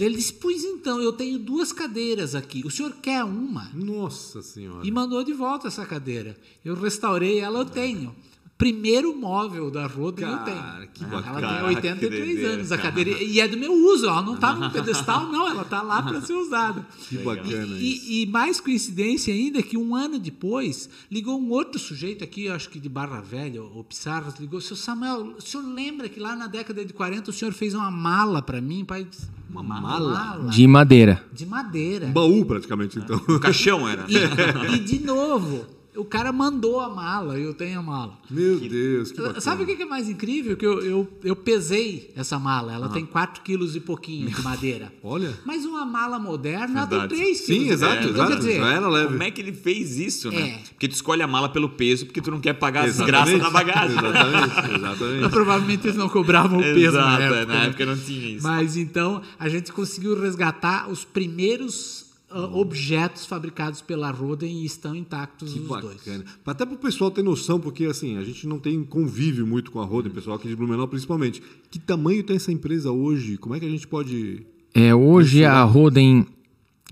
ele 0.00 0.16
disse: 0.16 0.32
Pois 0.34 0.64
então, 0.64 1.00
eu 1.00 1.12
tenho 1.12 1.38
duas 1.38 1.72
cadeiras 1.72 2.34
aqui. 2.34 2.62
O 2.64 2.70
senhor 2.70 2.92
quer 3.02 3.24
uma? 3.24 3.70
Nossa 3.74 4.42
Senhora. 4.42 4.86
E 4.86 4.90
mandou 4.90 5.22
de 5.24 5.32
volta 5.32 5.68
essa 5.68 5.84
cadeira. 5.84 6.36
Eu 6.64 6.74
restaurei 6.74 7.38
ela, 7.38 7.60
eu 7.60 7.64
tenho 7.64 8.14
primeiro 8.58 9.14
móvel 9.14 9.70
da 9.70 9.86
Roda 9.86 10.22
cara, 10.22 10.32
eu 10.32 10.44
tenho. 10.44 10.88
Que 10.94 11.04
bacana. 11.04 11.58
Ela 11.58 11.80
tem 11.80 11.92
83 11.92 12.44
anos, 12.44 12.72
a 12.72 12.78
cadeira. 12.78 13.10
E 13.22 13.40
é 13.40 13.46
do 13.46 13.56
meu 13.56 13.72
uso, 13.72 14.06
ela 14.06 14.22
não 14.22 14.34
está 14.34 14.54
no 14.54 14.70
pedestal, 14.72 15.26
não, 15.26 15.48
ela 15.48 15.62
está 15.62 15.82
lá 15.82 16.02
para 16.02 16.20
ser 16.20 16.34
usada. 16.34 16.86
Que 17.08 17.18
bacana 17.18 17.76
e, 17.76 17.94
isso. 17.94 18.10
E, 18.10 18.22
e, 18.22 18.26
mais 18.26 18.60
coincidência 18.60 19.32
ainda 19.32 19.62
que 19.62 19.76
um 19.76 19.94
ano 19.94 20.18
depois 20.18 20.88
ligou 21.10 21.38
um 21.38 21.50
outro 21.50 21.78
sujeito 21.78 22.24
aqui, 22.24 22.48
acho 22.48 22.70
que 22.70 22.80
de 22.80 22.88
Barra 22.88 23.20
Velha, 23.20 23.62
ou 23.62 23.84
Pissarras, 23.84 24.38
ligou: 24.40 24.60
Seu 24.60 24.76
Samuel, 24.76 25.34
o 25.38 25.40
senhor 25.40 25.64
lembra 25.66 26.08
que 26.08 26.18
lá 26.18 26.34
na 26.34 26.46
década 26.46 26.84
de 26.84 26.92
40 26.92 27.30
o 27.30 27.32
senhor 27.32 27.52
fez 27.52 27.74
uma 27.74 27.90
mala 27.90 28.40
para 28.40 28.60
mim? 28.60 28.84
Pai, 28.84 29.06
uma 29.50 29.62
mala? 29.62 30.12
mala? 30.12 30.50
De 30.50 30.66
madeira. 30.66 31.24
De 31.32 31.44
madeira. 31.44 32.06
Um 32.06 32.12
baú, 32.12 32.44
praticamente, 32.44 32.98
então. 32.98 33.20
O 33.28 33.38
caixão 33.40 33.86
era. 33.86 34.06
E, 34.08 34.74
e 34.74 34.78
de 34.78 34.98
novo 35.00 35.75
o 35.96 36.04
cara 36.04 36.32
mandou 36.32 36.80
a 36.80 36.88
mala 36.88 37.38
e 37.38 37.42
eu 37.42 37.54
tenho 37.54 37.78
a 37.78 37.82
mala. 37.82 38.18
Meu 38.30 38.60
que, 38.60 38.68
Deus, 38.68 39.10
que 39.12 39.20
bacana. 39.20 39.40
Sabe 39.40 39.62
o 39.62 39.66
que 39.66 39.82
é 39.82 39.86
mais 39.86 40.08
incrível? 40.08 40.56
Que 40.56 40.66
eu, 40.66 40.80
eu, 40.80 41.08
eu 41.24 41.36
pesei 41.36 42.12
essa 42.14 42.38
mala. 42.38 42.72
Ela 42.72 42.86
ah. 42.86 42.90
tem 42.90 43.04
4 43.04 43.42
quilos 43.42 43.74
e 43.76 43.80
pouquinho 43.80 44.30
de 44.30 44.42
madeira. 44.42 44.92
Olha. 45.02 45.32
Mas 45.44 45.64
uma 45.64 45.84
mala 45.84 46.18
moderna 46.18 46.86
tem 46.86 47.08
3 47.08 47.40
quilos. 47.40 47.62
Sim, 47.62 47.70
exato, 47.70 48.06
é, 48.06 48.10
exato. 48.10 48.36
Dizer, 48.36 48.60
Já 48.60 48.72
era 48.72 48.88
leve. 48.88 49.06
Como 49.08 49.22
é 49.22 49.30
que 49.30 49.40
ele 49.40 49.52
fez 49.52 49.98
isso, 49.98 50.30
né? 50.30 50.48
É. 50.48 50.58
Porque 50.70 50.88
tu 50.88 50.94
escolhe 50.94 51.22
a 51.22 51.26
mala 51.26 51.48
pelo 51.48 51.68
peso, 51.68 52.06
porque 52.06 52.20
tu 52.20 52.30
não 52.30 52.40
quer 52.40 52.54
pagar 52.54 52.84
as 52.84 52.98
graças 53.00 53.38
da 53.40 53.50
bagagem. 53.50 53.96
exatamente, 53.96 54.74
exatamente. 54.76 55.20
Mas, 55.22 55.30
provavelmente 55.30 55.86
eles 55.86 55.96
não 55.96 56.08
cobravam 56.08 56.58
o 56.58 56.62
peso 56.62 56.96
Exato, 56.96 57.06
na 57.06 57.20
época. 57.20 57.46
na 57.46 57.64
época 57.64 57.86
não 57.86 57.96
tinha 57.96 58.36
isso. 58.36 58.46
Mas 58.46 58.76
então, 58.76 59.22
a 59.38 59.48
gente 59.48 59.72
conseguiu 59.72 60.20
resgatar 60.20 60.88
os 60.88 61.04
primeiros 61.04 62.05
uh, 62.36 62.58
objetos 62.58 63.24
fabricados 63.24 63.80
pela 63.80 64.10
Roden 64.10 64.62
e 64.62 64.66
estão 64.66 64.94
intactos 64.94 65.52
que 65.52 65.60
os 65.60 65.66
bacana. 65.66 65.94
dois. 66.04 66.24
Até 66.44 66.66
para 66.66 66.74
o 66.74 66.78
pessoal 66.78 67.10
ter 67.10 67.22
noção, 67.22 67.58
porque 67.58 67.86
assim, 67.86 68.18
a 68.18 68.22
gente 68.22 68.46
não 68.46 68.58
tem 68.58 68.84
convívio 68.84 69.46
muito 69.46 69.70
com 69.70 69.80
a 69.80 69.84
Roden, 69.84 70.12
pessoal 70.12 70.36
aqui 70.36 70.48
de 70.48 70.54
Blumenau 70.54 70.86
principalmente. 70.86 71.42
Que 71.70 71.78
tamanho 71.78 72.22
tem 72.22 72.36
essa 72.36 72.52
empresa 72.52 72.90
hoje? 72.90 73.36
Como 73.38 73.54
é 73.54 73.60
que 73.60 73.66
a 73.66 73.70
gente 73.70 73.88
pode... 73.88 74.46
É, 74.74 74.94
hoje 74.94 75.44
a 75.44 75.62
Roden, 75.62 76.26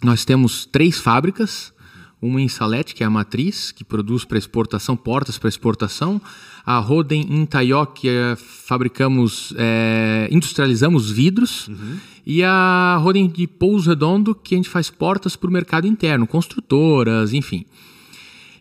nós 0.02 0.24
temos 0.24 0.64
três 0.64 0.98
fábricas, 0.98 1.74
uma 2.20 2.40
em 2.40 2.48
Salete, 2.48 2.94
que 2.94 3.02
é 3.02 3.06
a 3.06 3.10
matriz, 3.10 3.70
que 3.70 3.84
produz 3.84 4.24
para 4.24 4.38
exportação, 4.38 4.96
portas 4.96 5.36
para 5.36 5.50
exportação. 5.50 6.18
A 6.64 6.78
Roden 6.78 7.26
em 7.28 7.44
Taió, 7.44 7.84
que 7.84 8.08
é, 8.08 8.34
fabricamos, 8.36 9.52
é, 9.58 10.26
industrializamos 10.30 11.10
vidros. 11.10 11.68
Uhum. 11.68 11.98
E 12.26 12.42
a 12.42 12.98
Roden 13.02 13.28
de 13.28 13.46
Pouso 13.46 13.90
Redondo, 13.90 14.34
que 14.34 14.54
a 14.54 14.58
gente 14.58 14.68
faz 14.68 14.88
portas 14.90 15.36
para 15.36 15.48
o 15.48 15.52
mercado 15.52 15.86
interno, 15.86 16.26
construtoras, 16.26 17.32
enfim. 17.32 17.66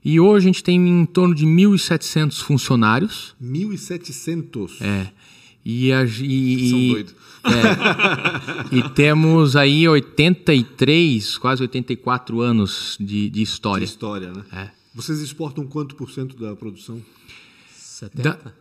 E 0.03 0.19
hoje 0.19 0.45
a 0.45 0.51
gente 0.51 0.63
tem 0.63 0.75
em 0.75 1.05
torno 1.05 1.33
de 1.33 1.45
1.700 1.45 2.41
funcionários. 2.41 3.33
1.700? 3.41 4.81
É. 4.81 5.09
E, 5.63 5.93
a, 5.93 6.03
e, 6.03 6.69
São 6.69 6.87
doidos. 6.89 7.15
É, 7.45 8.75
e 8.75 8.89
temos 8.89 9.55
aí 9.55 9.87
83, 9.87 11.37
quase 11.37 11.61
84 11.61 12.41
anos 12.41 12.97
de, 12.99 13.29
de 13.29 13.41
história. 13.41 13.85
De 13.85 13.91
história, 13.91 14.33
né? 14.33 14.43
É. 14.51 14.69
Vocês 14.93 15.19
exportam 15.19 15.65
quanto 15.65 15.95
por 15.95 16.11
cento 16.11 16.35
da 16.35 16.55
produção? 16.55 17.01
70? 17.77 18.23
Da, 18.23 18.53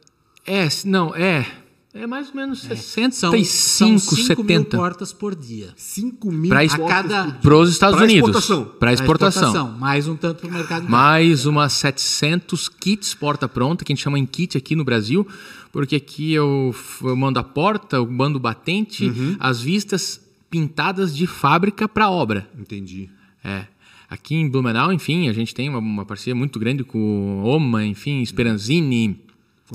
é, 0.47 0.69
não, 0.85 1.15
é. 1.15 1.47
É 1.95 2.07
mais 2.07 2.31
ou 2.31 2.37
menos 2.37 2.65
é. 2.65 2.75
65, 2.75 3.45
são, 3.45 3.99
são 3.99 4.17
5 4.17 4.27
70. 4.29 4.47
mil 4.47 4.65
portas 4.65 5.13
por 5.13 5.35
dia. 5.35 5.75
5 5.77 6.33
mil 6.33 6.49
pra, 6.49 6.67
portas 6.67 6.89
cada... 6.89 7.33
Para 7.33 7.57
os 7.57 7.71
Estados 7.71 7.97
pra 7.97 8.05
Unidos. 8.05 8.31
Exportação. 8.31 8.65
Para 8.79 8.93
exportação. 8.95 9.49
exportação. 9.49 9.79
Mais 9.79 10.09
um 10.09 10.17
tanto 10.17 10.41
para 10.41 10.49
o 10.49 10.53
mercado 10.53 10.89
Mais 10.89 11.45
umas 11.45 11.75
700 11.75 12.69
kits 12.71 13.15
porta 13.15 13.47
pronta, 13.47 13.85
que 13.85 13.93
a 13.93 13.95
gente 13.95 14.03
chama 14.03 14.19
em 14.19 14.25
kit 14.25 14.57
aqui 14.57 14.75
no 14.75 14.85
Brasil, 14.85 15.27
porque 15.71 15.97
aqui 15.97 16.33
eu, 16.33 16.75
eu 17.03 17.15
mando 17.15 17.39
a 17.39 17.45
porta, 17.45 17.97
eu 17.97 18.11
mando 18.11 18.39
o 18.39 18.41
batente, 18.41 19.05
uhum. 19.05 19.37
as 19.39 19.61
vistas 19.61 20.19
pintadas 20.49 21.15
de 21.15 21.27
fábrica 21.27 21.87
para 21.87 22.11
obra. 22.11 22.49
Entendi. 22.59 23.11
É. 23.45 23.67
Aqui 24.09 24.35
em 24.35 24.49
Blumenau, 24.49 24.93
enfim, 24.93 25.29
a 25.29 25.33
gente 25.33 25.55
tem 25.55 25.69
uma, 25.69 25.79
uma 25.79 26.07
parceria 26.07 26.35
muito 26.35 26.59
grande 26.59 26.85
com 26.85 27.43
Oma, 27.45 27.85
enfim, 27.85 28.25
Speranzini, 28.25 29.19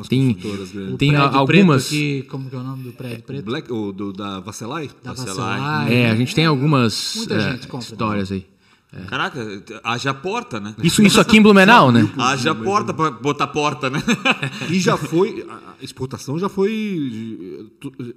tem. 0.04 0.38
Tem 0.98 1.16
algumas. 1.16 1.88
Aqui, 1.88 2.24
como 2.30 2.50
que 2.50 2.56
é 2.56 2.60
o 2.60 2.64
nome 2.64 2.84
do 2.84 2.92
prédio 2.92 3.24
preto? 3.24 3.46
Black, 3.46 3.72
o 3.72 3.92
do, 3.92 4.14
da 4.14 4.40
Vasselai? 4.40 4.90
Da 5.04 5.14
Vasselai. 5.14 5.94
É, 5.94 6.10
a 6.10 6.16
gente 6.16 6.36
tem 6.36 6.46
algumas 6.46 7.28
é, 7.30 7.78
histórias 7.80 8.32
aí. 8.32 8.46
É. 8.94 9.02
Caraca, 9.04 9.64
haja 9.84 10.14
porta, 10.14 10.62
né? 10.62 10.74
Isso, 10.82 11.02
isso 11.02 11.20
aqui 11.20 11.38
em 11.38 11.42
Blumenau, 11.42 11.92
né? 11.92 12.10
Haja 12.18 12.56
porta 12.56 12.94
para 12.94 13.12
botar 13.12 13.48
porta, 13.48 13.90
né? 13.90 14.02
E 14.72 14.80
já 14.80 14.96
foi, 14.96 15.46
a 15.50 15.84
exportação 15.84 16.40
já 16.40 16.48
foi, 16.48 17.70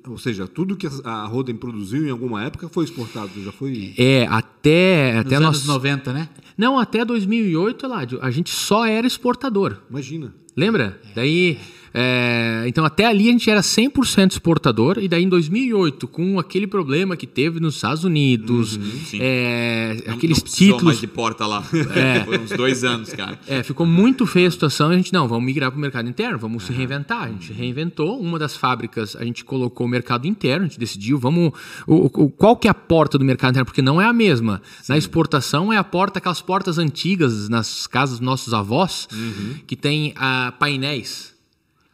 ou 0.07 0.17
seja, 0.17 0.47
tudo 0.47 0.77
que 0.77 0.87
a 1.05 1.27
Roden 1.27 1.57
produziu 1.57 2.07
em 2.07 2.11
alguma 2.11 2.45
época 2.45 2.69
foi 2.69 2.85
exportado, 2.85 3.31
já 3.43 3.51
foi... 3.51 3.95
É, 3.99 4.27
até... 4.29 5.15
Nos 5.15 5.27
até 5.27 5.35
anos 5.37 5.67
nós... 5.67 5.67
90, 5.67 6.13
né? 6.13 6.29
Não, 6.57 6.79
até 6.79 7.05
2008, 7.05 7.87
Eládio, 7.87 8.19
a 8.23 8.31
gente 8.31 8.51
só 8.51 8.87
era 8.87 9.07
exportador. 9.07 9.77
Imagina. 9.91 10.33
Lembra? 10.57 11.01
Daí... 11.15 11.59
É, 11.93 12.65
então, 12.67 12.85
até 12.85 13.07
ali 13.07 13.29
a 13.29 13.33
gente 13.33 13.51
era 13.51 13.61
100% 13.61 14.33
exportador, 14.33 14.99
e 14.99 15.09
daí 15.09 15.25
em 15.25 15.29
2008, 15.29 16.07
com 16.09 16.39
aquele 16.39 16.67
problema 16.67 17.17
que 17.17 17.27
teve 17.27 17.61
nos 17.61 17.75
Estados 17.75 18.05
Unidos, 18.05 18.77
uhum, 18.77 19.19
é, 19.21 20.03
não, 20.07 20.15
aqueles 20.15 20.43
não 20.43 20.51
títulos. 20.51 20.83
mais 20.83 21.01
de 21.01 21.07
porta 21.07 21.47
lá. 21.47 21.63
É, 21.91 22.21
Foi 22.25 22.39
uns 22.39 22.51
dois 22.51 22.85
anos, 22.85 23.13
cara. 23.13 23.39
É, 23.47 23.63
ficou 23.63 23.85
muito 23.85 24.27
feia 24.27 24.49
a 24.49 24.51
situação. 24.51 24.91
A 24.91 24.97
gente, 24.97 25.13
não, 25.13 25.27
vamos 25.27 25.45
migrar 25.45 25.71
para 25.71 25.79
o 25.79 25.81
mercado 25.81 26.09
interno, 26.09 26.39
vamos 26.39 26.65
se 26.65 26.73
reinventar. 26.73 27.25
A 27.25 27.29
gente 27.29 27.53
reinventou. 27.53 28.21
Uma 28.21 28.39
das 28.39 28.57
fábricas, 28.57 29.17
a 29.17 29.25
gente 29.25 29.45
colocou 29.45 29.87
o 29.87 29.91
mercado 29.91 30.27
interno, 30.27 30.67
a 30.67 30.69
gente 30.69 30.79
decidiu, 30.79 31.19
vamos. 31.19 31.53
O, 31.87 32.07
o, 32.25 32.31
qual 32.31 32.57
que 32.57 32.69
é 32.69 32.71
a 32.71 32.75
porta 32.75 33.19
do 33.19 33.25
mercado 33.25 33.51
interno? 33.51 33.67
Porque 33.67 33.83
não 33.83 34.01
é 34.01 34.07
a 34.07 34.13
mesma. 34.13 34.63
Sim. 34.83 34.93
Na 34.93 34.99
exportação 34.99 35.73
é 35.73 35.77
a 35.77 35.85
porta, 35.85 36.19
aquelas 36.19 36.41
portas 36.41 36.79
antigas 36.79 37.49
nas 37.49 37.87
casas 37.87 38.19
dos 38.19 38.27
nossos 38.27 38.55
avós, 38.55 39.09
uhum. 39.13 39.55
que 39.67 39.75
tem 39.75 40.13
ah, 40.17 40.53
painéis. 40.59 41.30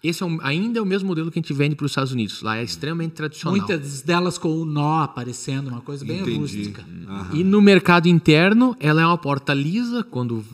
Esse 0.09 0.23
é 0.23 0.27
um, 0.27 0.39
ainda 0.41 0.79
é 0.79 0.83
o 0.83 0.87
mesmo 0.87 1.09
modelo 1.09 1.31
que 1.31 1.39
a 1.39 1.43
gente 1.43 1.53
vende 1.53 1.75
para 1.75 1.85
os 1.85 1.91
Estados 1.91 2.13
Unidos. 2.13 2.43
Lá 2.43 2.59
é 2.59 2.63
extremamente 2.63 3.13
tradicional. 3.13 3.59
Muitas 3.59 4.03
delas 4.03 4.39
com 4.39 4.49
o 4.49 4.65
nó 4.65 5.03
aparecendo, 5.03 5.69
uma 5.69 5.81
coisa 5.81 6.05
bem 6.05 6.21
Entendi. 6.21 6.39
rústica. 6.39 6.85
E 7.33 7.43
no 7.43 7.61
mercado 7.61 8.07
interno, 8.09 8.77
ela 8.79 9.03
é 9.03 9.07
uma 9.07 9.19
porta 9.19 9.53
lisa, 9.53 10.05
quando, 10.05 10.45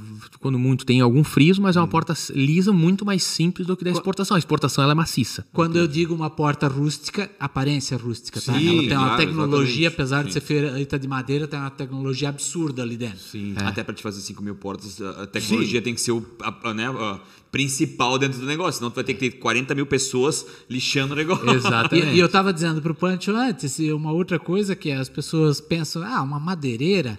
quando 0.41 0.59
muito 0.59 0.85
tem 0.85 1.01
algum 1.01 1.23
friso, 1.25 1.61
mas 1.61 1.77
é 1.77 1.81
uma 1.81 1.87
hum. 1.87 1.91
porta 1.91 2.15
lisa 2.31 2.73
muito 2.73 3.05
mais 3.05 3.23
simples 3.23 3.67
do 3.67 3.77
que 3.77 3.85
da 3.85 3.91
exportação. 3.91 4.35
A 4.35 4.39
exportação 4.39 4.83
ela 4.83 4.93
é 4.93 4.95
maciça. 4.95 5.47
Quando 5.53 5.77
eu 5.77 5.87
digo 5.87 6.15
uma 6.15 6.31
porta 6.31 6.69
rústica, 6.69 7.31
aparência 7.39 7.97
rústica, 7.97 8.41
tá? 8.41 8.55
Sim, 8.55 8.69
ela 8.69 8.89
tem 8.89 8.97
uma 8.97 9.07
claro, 9.07 9.27
tecnologia, 9.27 9.89
exatamente. 9.89 9.95
apesar 9.95 10.21
Sim. 10.21 10.27
de 10.27 10.33
ser 10.33 10.41
feita 10.41 10.99
de 10.99 11.09
madeira, 11.09 11.47
tem 11.47 11.59
uma 11.59 11.71
tecnologia 11.71 12.29
absurda 12.29 12.83
ali 12.83 12.97
dentro. 12.97 13.19
Sim. 13.19 13.55
É. 13.57 13.65
Até 13.65 13.83
para 13.83 13.95
te 13.95 14.03
fazer 14.03 14.21
5 14.21 14.43
mil 14.43 14.55
portas, 14.55 15.01
a 15.01 15.27
tecnologia 15.27 15.81
Sim. 15.81 15.85
tem 15.85 15.95
que 15.95 16.01
ser 16.01 16.13
o, 16.13 16.25
a, 16.41 16.71
a, 16.71 16.75
né, 16.75 16.89
a 16.89 17.21
principal 17.51 18.19
dentro 18.19 18.41
do 18.41 18.47
negócio, 18.47 18.79
senão 18.79 18.91
tu 18.91 18.95
vai 18.95 19.05
ter 19.05 19.13
que 19.15 19.31
ter 19.31 19.39
40 19.39 19.75
mil 19.75 19.87
pessoas 19.87 20.47
lixando 20.71 21.13
o 21.13 21.17
negócio. 21.17 21.49
Exatamente. 21.51 21.93
E, 22.13 22.17
e 22.17 22.19
eu 22.19 22.27
estava 22.27 22.53
dizendo 22.53 22.81
para 22.81 22.93
o 22.93 22.95
Pancho 22.95 23.33
antes, 23.33 23.79
uma 23.79 24.11
outra 24.13 24.39
coisa 24.39 24.75
que 24.75 24.91
as 24.91 25.09
pessoas 25.09 25.61
pensam, 25.61 26.03
ah, 26.03 26.23
uma 26.23 26.41
madeireira, 26.41 27.19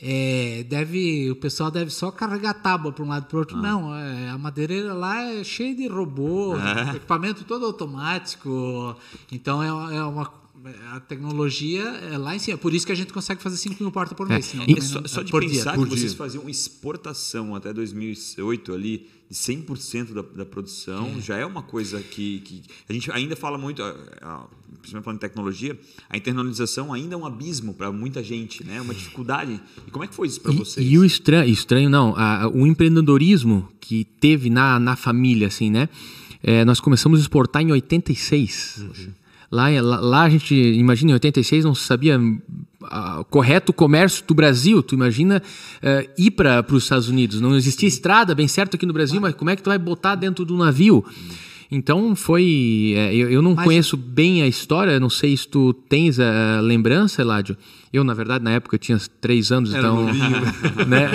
é, 0.00 0.64
deve, 0.68 1.28
o 1.30 1.36
pessoal 1.36 1.70
deve 1.70 1.90
só 1.90 2.10
carregar 2.12 2.54
tábua 2.54 2.92
para 2.92 3.04
um 3.04 3.08
lado 3.08 3.26
para 3.26 3.36
o 3.36 3.40
outro. 3.40 3.58
Ah. 3.58 3.62
Não, 3.62 3.94
é, 3.94 4.30
a 4.30 4.38
madeireira 4.38 4.92
lá 4.94 5.20
é 5.22 5.42
cheia 5.42 5.74
de 5.74 5.88
robô, 5.88 6.56
é. 6.56 6.96
equipamento 6.96 7.44
todo 7.44 7.66
automático. 7.66 8.96
Então 9.32 9.60
é, 9.60 9.96
é 9.96 10.02
uma 10.04 10.30
a 10.92 11.00
tecnologia 11.00 11.82
é 11.82 12.18
lá 12.18 12.34
em 12.34 12.38
cima. 12.38 12.58
Por 12.58 12.74
isso 12.74 12.84
que 12.84 12.92
a 12.92 12.94
gente 12.94 13.12
consegue 13.12 13.42
fazer 13.42 13.56
5 13.56 13.82
mil 13.82 13.92
portas 13.92 14.16
por 14.16 14.28
mês. 14.28 14.52
É. 14.54 14.80
Só, 14.80 15.06
só, 15.06 15.22
de 15.22 15.30
pensar 15.30 15.76
dia. 15.76 15.84
que 15.84 15.90
vocês 15.90 16.14
faziam 16.14 16.48
exportação 16.48 17.54
até 17.54 17.72
2008 17.72 18.72
ali 18.72 19.06
de 19.30 19.36
100% 19.36 20.14
da, 20.14 20.22
da 20.22 20.46
produção 20.46 21.14
é. 21.18 21.20
já 21.20 21.36
é 21.36 21.44
uma 21.44 21.62
coisa 21.62 22.00
que, 22.00 22.40
que 22.40 22.62
a 22.88 22.92
gente 22.92 23.10
ainda 23.12 23.36
fala 23.36 23.58
muito, 23.58 23.82
principalmente 24.80 25.04
falando 25.04 25.18
de 25.18 25.20
tecnologia, 25.20 25.78
a 26.08 26.16
internalização 26.16 26.92
ainda 26.92 27.14
é 27.14 27.18
um 27.18 27.26
abismo 27.26 27.74
para 27.74 27.92
muita 27.92 28.22
gente, 28.22 28.64
né? 28.64 28.80
uma 28.80 28.94
dificuldade. 28.94 29.60
E 29.86 29.90
como 29.90 30.04
é 30.04 30.08
que 30.08 30.14
foi 30.14 30.28
isso 30.28 30.40
para 30.40 30.52
vocês? 30.52 30.84
E 30.84 30.98
o 30.98 31.04
estranho, 31.04 31.48
estranho 31.48 31.90
não, 31.90 32.16
a, 32.16 32.48
o 32.48 32.66
empreendedorismo 32.66 33.68
que 33.80 34.04
teve 34.04 34.48
na, 34.50 34.80
na 34.80 34.96
família, 34.96 35.46
assim, 35.46 35.70
né? 35.70 35.88
É, 36.42 36.64
nós 36.64 36.80
começamos 36.80 37.18
a 37.18 37.22
exportar 37.22 37.62
em 37.62 37.72
86. 37.72 38.76
Uhum. 38.78 39.12
Lá, 39.50 39.68
lá, 39.80 40.00
lá, 40.00 40.22
a 40.24 40.28
gente, 40.28 40.54
imagina, 40.54 41.12
em 41.12 41.14
86 41.14 41.64
não 41.64 41.74
sabia 41.74 42.20
uh, 42.20 43.24
correto 43.30 43.72
comércio 43.72 44.22
do 44.26 44.34
Brasil. 44.34 44.82
Tu 44.82 44.94
imagina 44.94 45.42
uh, 45.42 46.10
ir 46.18 46.32
para 46.32 46.64
os 46.70 46.82
Estados 46.82 47.08
Unidos. 47.08 47.40
Não 47.40 47.56
existia 47.56 47.88
estrada 47.88 48.34
bem 48.34 48.46
certo 48.46 48.74
aqui 48.74 48.84
no 48.84 48.92
Brasil, 48.92 49.20
mas 49.20 49.34
como 49.34 49.50
é 49.50 49.56
que 49.56 49.62
tu 49.62 49.70
vai 49.70 49.78
botar 49.78 50.16
dentro 50.16 50.44
do 50.44 50.56
navio? 50.56 51.04
Então 51.70 52.16
foi. 52.16 52.94
É, 52.96 53.14
eu, 53.14 53.30
eu, 53.30 53.42
não 53.42 53.54
mas... 53.54 53.64
conheço 53.64 53.96
bem 53.96 54.42
a 54.42 54.46
história, 54.46 54.98
não 54.98 55.10
sei 55.10 55.36
se 55.36 55.46
tu 55.46 55.72
tens 55.72 56.18
a 56.18 56.60
lembrança, 56.60 57.20
Eládio. 57.20 57.56
Eu, 57.92 58.04
na 58.04 58.14
verdade, 58.14 58.44
na 58.44 58.52
época 58.52 58.78
tinha 58.78 58.98
três 59.20 59.52
anos, 59.52 59.72
Era 59.72 59.80
então. 59.80 60.04
né? 60.86 61.10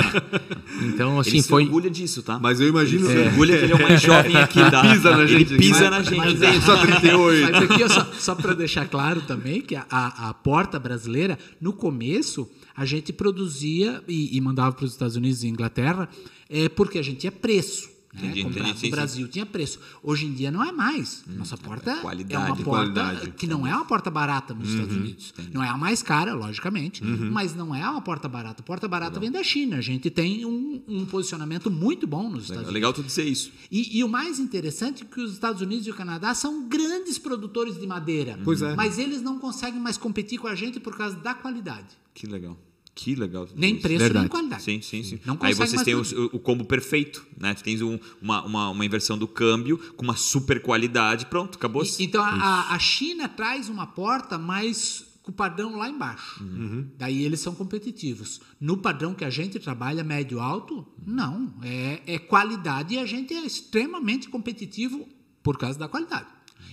Então, 0.83 1.19
assim, 1.19 1.37
ele 1.37 1.43
foi. 1.43 1.63
Ele 1.63 1.69
orgulha 1.69 1.89
disso, 1.89 2.21
tá? 2.21 2.39
Mas 2.39 2.59
eu 2.59 2.67
imagino. 2.67 3.09
Ele 3.09 3.21
é. 3.21 3.25
orgulha 3.25 3.57
que 3.57 3.63
ele 3.63 3.73
é 3.73 3.75
o 3.75 3.81
mais 3.81 4.01
jovem 4.01 4.35
aqui 4.35 4.59
da. 4.59 4.81
pisa 4.81 5.17
na 5.17 5.25
gente. 5.25 5.53
Ele 5.53 5.59
pisa 5.59 5.89
na 5.89 6.03
gente. 6.03 6.17
Mas, 6.17 6.39
tem 6.39 6.61
só 6.61 6.77
38. 6.77 7.51
Mas 7.51 7.63
aqui, 7.63 7.89
só, 7.89 8.07
só 8.19 8.35
para 8.35 8.53
deixar 8.53 8.87
claro 8.87 9.21
também 9.21 9.61
que 9.61 9.75
a, 9.75 9.85
a 9.89 10.33
porta 10.33 10.79
brasileira, 10.79 11.37
no 11.59 11.73
começo, 11.73 12.47
a 12.75 12.85
gente 12.85 13.11
produzia 13.11 14.03
e, 14.07 14.37
e 14.37 14.41
mandava 14.41 14.75
para 14.75 14.85
os 14.85 14.91
Estados 14.91 15.15
Unidos 15.15 15.43
e 15.43 15.47
Inglaterra 15.47 16.09
é, 16.49 16.69
porque 16.69 16.99
a 16.99 17.03
gente 17.03 17.17
tinha 17.17 17.31
preço. 17.31 17.92
Né? 18.13 18.27
Entendi, 18.27 18.43
Comprado 18.43 18.69
entendi, 18.69 18.85
no 18.85 18.91
Brasil 18.91 19.25
sim. 19.25 19.31
tinha 19.31 19.45
preço. 19.45 19.79
Hoje 20.03 20.25
em 20.25 20.33
dia 20.33 20.51
não 20.51 20.63
é 20.63 20.71
mais. 20.71 21.23
Hum, 21.27 21.33
Nossa 21.37 21.57
porta 21.57 21.91
é, 21.91 22.33
é 22.33 22.37
uma 22.37 22.55
porta 22.55 22.63
qualidade. 22.63 23.31
que 23.31 23.47
não 23.47 23.65
é 23.65 23.75
uma 23.75 23.85
porta 23.85 24.11
barata 24.11 24.53
nos 24.53 24.67
uhum, 24.67 24.75
Estados 24.75 24.95
Unidos. 24.95 25.33
Entendi. 25.33 25.53
Não 25.53 25.63
é 25.63 25.69
a 25.69 25.77
mais 25.77 26.03
cara, 26.03 26.33
logicamente, 26.35 27.03
uhum. 27.03 27.31
mas 27.31 27.55
não 27.55 27.73
é 27.73 27.89
uma 27.89 28.01
porta 28.01 28.29
barata. 28.29 28.61
Porta 28.61 28.87
barata 28.87 29.19
Legal. 29.19 29.21
vem 29.21 29.31
da 29.31 29.43
China. 29.43 29.77
A 29.77 29.81
gente 29.81 30.09
tem 30.09 30.45
um, 30.45 30.81
um 30.87 31.05
posicionamento 31.05 31.71
muito 31.71 32.05
bom 32.05 32.29
nos 32.29 32.43
Estados 32.43 32.49
Legal. 32.49 32.59
Unidos. 32.59 32.73
Legal 32.73 32.93
tu 32.93 33.03
dizer 33.03 33.25
isso. 33.25 33.51
E, 33.71 33.97
e, 33.97 34.03
o 34.03 34.09
mais 34.09 34.39
interessante 34.39 35.03
é 35.03 35.05
que 35.05 35.19
os 35.19 35.33
Estados 35.33 35.61
Unidos 35.61 35.87
e 35.87 35.89
o 35.89 35.95
Canadá 35.95 36.35
são 36.35 36.67
grandes 36.67 37.17
produtores 37.17 37.79
de 37.79 37.87
madeira. 37.87 38.39
Pois 38.43 38.61
é. 38.61 38.75
Mas 38.75 38.99
eles 38.99 39.21
não 39.21 39.39
conseguem 39.39 39.79
mais 39.79 39.97
competir 39.97 40.37
com 40.37 40.47
a 40.47 40.55
gente 40.55 40.79
por 40.79 40.95
causa 40.95 41.15
da 41.15 41.33
qualidade. 41.33 41.87
Que 42.13 42.27
legal. 42.27 42.57
Que 42.95 43.15
legal. 43.15 43.47
Nem 43.55 43.79
preço, 43.79 43.99
Verdade. 43.99 44.25
nem 44.25 44.29
qualidade. 44.29 44.63
Sim, 44.63 44.81
sim, 44.81 45.01
sim. 45.01 45.19
Não 45.25 45.37
Aí 45.41 45.53
vocês 45.53 45.81
têm 45.81 45.95
o, 45.95 46.01
o, 46.31 46.39
combo 46.39 46.63
perfeito, 46.63 47.25
né? 47.39 47.53
Tu 47.53 47.63
tens 47.63 47.81
um, 47.81 47.97
uma, 48.21 48.45
uma, 48.45 48.69
uma, 48.69 48.85
inversão 48.85 49.17
do 49.17 49.27
câmbio 49.27 49.77
com 49.95 50.03
uma 50.03 50.15
super 50.15 50.61
qualidade, 50.61 51.25
pronto, 51.25 51.57
acabou. 51.57 51.83
E, 51.83 52.03
então 52.03 52.23
a, 52.23 52.73
a 52.73 52.79
China 52.79 53.27
traz 53.27 53.67
uma 53.67 53.87
porta 53.87 54.37
mais 54.37 55.05
com 55.23 55.31
o 55.31 55.33
padrão 55.33 55.75
lá 55.75 55.89
embaixo. 55.89 56.43
Uhum. 56.43 56.87
Daí 56.97 57.23
eles 57.23 57.39
são 57.39 57.55
competitivos. 57.55 58.41
No 58.59 58.77
padrão 58.77 59.15
que 59.15 59.25
a 59.25 59.29
gente 59.29 59.57
trabalha, 59.57 60.03
médio 60.03 60.39
alto, 60.39 60.85
não. 61.03 61.51
É, 61.63 62.01
é 62.05 62.19
qualidade 62.19 62.93
e 62.93 62.99
a 62.99 63.05
gente 63.05 63.33
é 63.33 63.43
extremamente 63.43 64.29
competitivo 64.29 65.07
por 65.41 65.57
causa 65.57 65.79
da 65.79 65.87
qualidade. 65.87 66.27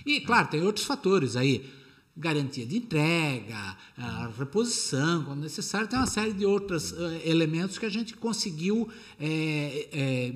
E, 0.05 0.19
claro, 0.21 0.49
tem 0.49 0.61
outros 0.61 0.85
fatores 0.85 1.35
aí. 1.35 1.65
Garantia 2.15 2.65
de 2.65 2.77
entrega, 2.77 3.77
reposição, 4.37 5.23
quando 5.23 5.39
necessário, 5.39 5.87
tem 5.87 5.97
uma 5.97 6.05
série 6.05 6.33
de 6.33 6.45
outros 6.45 6.91
uh, 6.91 7.21
elementos 7.23 7.77
que 7.77 7.85
a 7.85 7.89
gente 7.89 8.15
conseguiu 8.15 8.89
é, 9.17 9.87
é, 9.93 10.33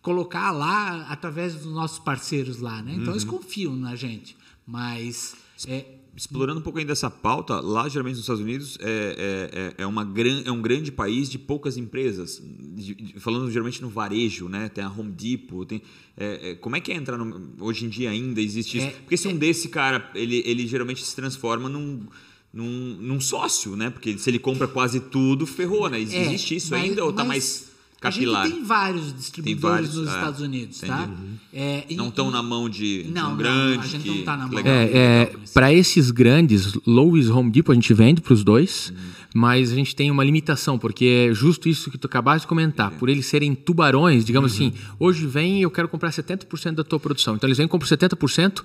colocar 0.00 0.52
lá 0.52 1.06
através 1.08 1.54
dos 1.54 1.66
nossos 1.66 1.98
parceiros 1.98 2.60
lá. 2.60 2.80
Né? 2.82 2.92
Então, 2.92 3.06
uhum. 3.06 3.12
eles 3.12 3.24
confiam 3.24 3.74
na 3.74 3.96
gente. 3.96 4.36
Mas. 4.66 5.34
É, 5.66 5.97
explorando 6.18 6.58
um 6.58 6.62
pouco 6.62 6.80
ainda 6.80 6.92
essa 6.92 7.08
pauta, 7.08 7.60
lá 7.60 7.88
geralmente 7.88 8.16
nos 8.16 8.24
Estados 8.24 8.42
Unidos 8.42 8.76
é, 8.80 8.90
é, 8.90 9.82
é, 9.82 9.84
é 9.84 9.86
uma 9.86 10.04
gran, 10.04 10.42
é 10.44 10.50
um 10.50 10.60
grande 10.60 10.90
país 10.90 11.30
de 11.30 11.38
poucas 11.38 11.76
empresas. 11.76 12.42
De, 12.42 12.92
de, 12.92 13.20
falando 13.20 13.48
geralmente 13.50 13.80
no 13.80 13.88
varejo, 13.88 14.48
né? 14.48 14.68
Tem 14.68 14.82
a 14.82 14.90
Home 14.90 15.12
Depot, 15.12 15.64
tem. 15.64 15.80
É, 16.16 16.50
é, 16.50 16.54
como 16.56 16.74
é 16.74 16.80
que 16.80 16.90
é 16.90 16.96
entrar 16.96 17.16
no, 17.16 17.52
hoje 17.60 17.86
em 17.86 17.88
dia 17.88 18.10
ainda 18.10 18.40
existe 18.40 18.78
isso? 18.78 18.86
É, 18.88 18.90
Porque 18.90 19.16
se 19.16 19.28
um 19.28 19.36
desse 19.36 19.68
cara, 19.68 20.10
ele, 20.12 20.42
ele 20.44 20.66
geralmente 20.66 21.04
se 21.04 21.14
transforma 21.14 21.68
num. 21.68 22.04
Num, 22.50 22.96
num 22.98 23.20
sócio, 23.20 23.76
né? 23.76 23.90
Porque 23.90 24.16
se 24.16 24.30
ele 24.30 24.38
compra 24.38 24.66
quase 24.66 25.00
tudo, 25.00 25.46
ferrou, 25.46 25.88
né? 25.90 26.00
Existe 26.00 26.56
isso 26.56 26.70
mas, 26.70 26.82
ainda 26.82 27.04
ou 27.04 27.10
está 27.10 27.22
mais 27.22 27.67
capilar. 28.00 28.42
A 28.42 28.46
gente 28.46 28.56
tem 28.56 28.64
vários 28.64 29.16
distribuidores 29.16 29.60
tem 29.60 29.70
vários, 29.70 29.94
nos 29.96 30.08
é, 30.08 30.16
Estados 30.16 30.40
Unidos, 30.40 30.80
tá? 30.80 31.04
Uhum. 31.06 31.28
É, 31.52 31.84
e, 31.88 31.96
não 31.96 32.08
estão 32.08 32.30
na 32.30 32.42
mão 32.42 32.68
de, 32.68 33.06
não, 33.12 33.32
um 33.32 33.36
grande. 33.36 33.76
Não, 33.76 33.82
a 33.82 33.86
gente 33.86 34.02
que, 34.02 34.08
não 34.08 34.16
está 34.16 34.36
na 34.36 34.46
mão. 34.46 34.60
É, 34.60 34.96
é 34.96 35.32
para 35.52 35.72
esses 35.72 36.10
grandes, 36.10 36.74
Lowe's 36.86 37.28
Home 37.28 37.50
Depot, 37.50 37.72
a 37.72 37.74
gente 37.74 37.92
vende 37.92 38.20
para 38.20 38.32
os 38.32 38.44
dois, 38.44 38.90
uhum. 38.90 38.96
mas 39.34 39.72
a 39.72 39.74
gente 39.74 39.96
tem 39.96 40.10
uma 40.10 40.22
limitação, 40.22 40.78
porque 40.78 41.28
é 41.28 41.34
justo 41.34 41.68
isso 41.68 41.90
que 41.90 41.98
tu 41.98 42.06
acabaste 42.06 42.42
de 42.42 42.46
comentar. 42.46 42.92
Por 42.92 43.08
eles 43.08 43.26
serem 43.26 43.54
tubarões, 43.54 44.24
digamos 44.24 44.58
uhum. 44.58 44.68
assim, 44.68 44.78
hoje 44.98 45.26
vem 45.26 45.62
eu 45.62 45.70
quero 45.70 45.88
comprar 45.88 46.10
70% 46.10 46.74
da 46.74 46.84
tua 46.84 47.00
produção. 47.00 47.34
Então 47.34 47.48
eles 47.48 47.58
vêm 47.58 47.66
e 47.66 47.68
compram 47.68 47.88
70%, 47.88 48.62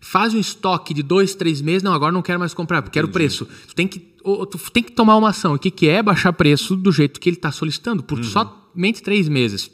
faz 0.00 0.34
um 0.34 0.38
estoque 0.38 0.92
de 0.92 1.02
dois, 1.02 1.34
três 1.34 1.62
meses, 1.62 1.82
não, 1.82 1.94
agora 1.94 2.12
não 2.12 2.22
quero 2.22 2.38
mais 2.38 2.52
comprar, 2.52 2.82
porque 2.82 2.98
quero 2.98 3.08
o 3.08 3.10
preço. 3.10 3.46
Tu 3.68 3.74
tem 3.74 3.88
que, 3.88 3.98
tu 3.98 4.58
tem 4.70 4.82
que 4.82 4.92
tomar 4.92 5.16
uma 5.16 5.30
ação. 5.30 5.54
O 5.54 5.58
que, 5.58 5.70
que 5.70 5.88
é 5.88 6.02
baixar 6.02 6.32
preço 6.34 6.76
do 6.76 6.92
jeito 6.92 7.18
que 7.18 7.30
ele 7.30 7.36
está 7.36 7.50
solicitando, 7.50 8.02
por 8.02 8.18
uhum. 8.18 8.24
só 8.24 8.63
somente 8.74 9.02
três 9.02 9.28
meses. 9.28 9.70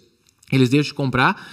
Eles 0.53 0.69
deixam 0.69 0.89
de 0.89 0.95
comprar, 0.95 1.51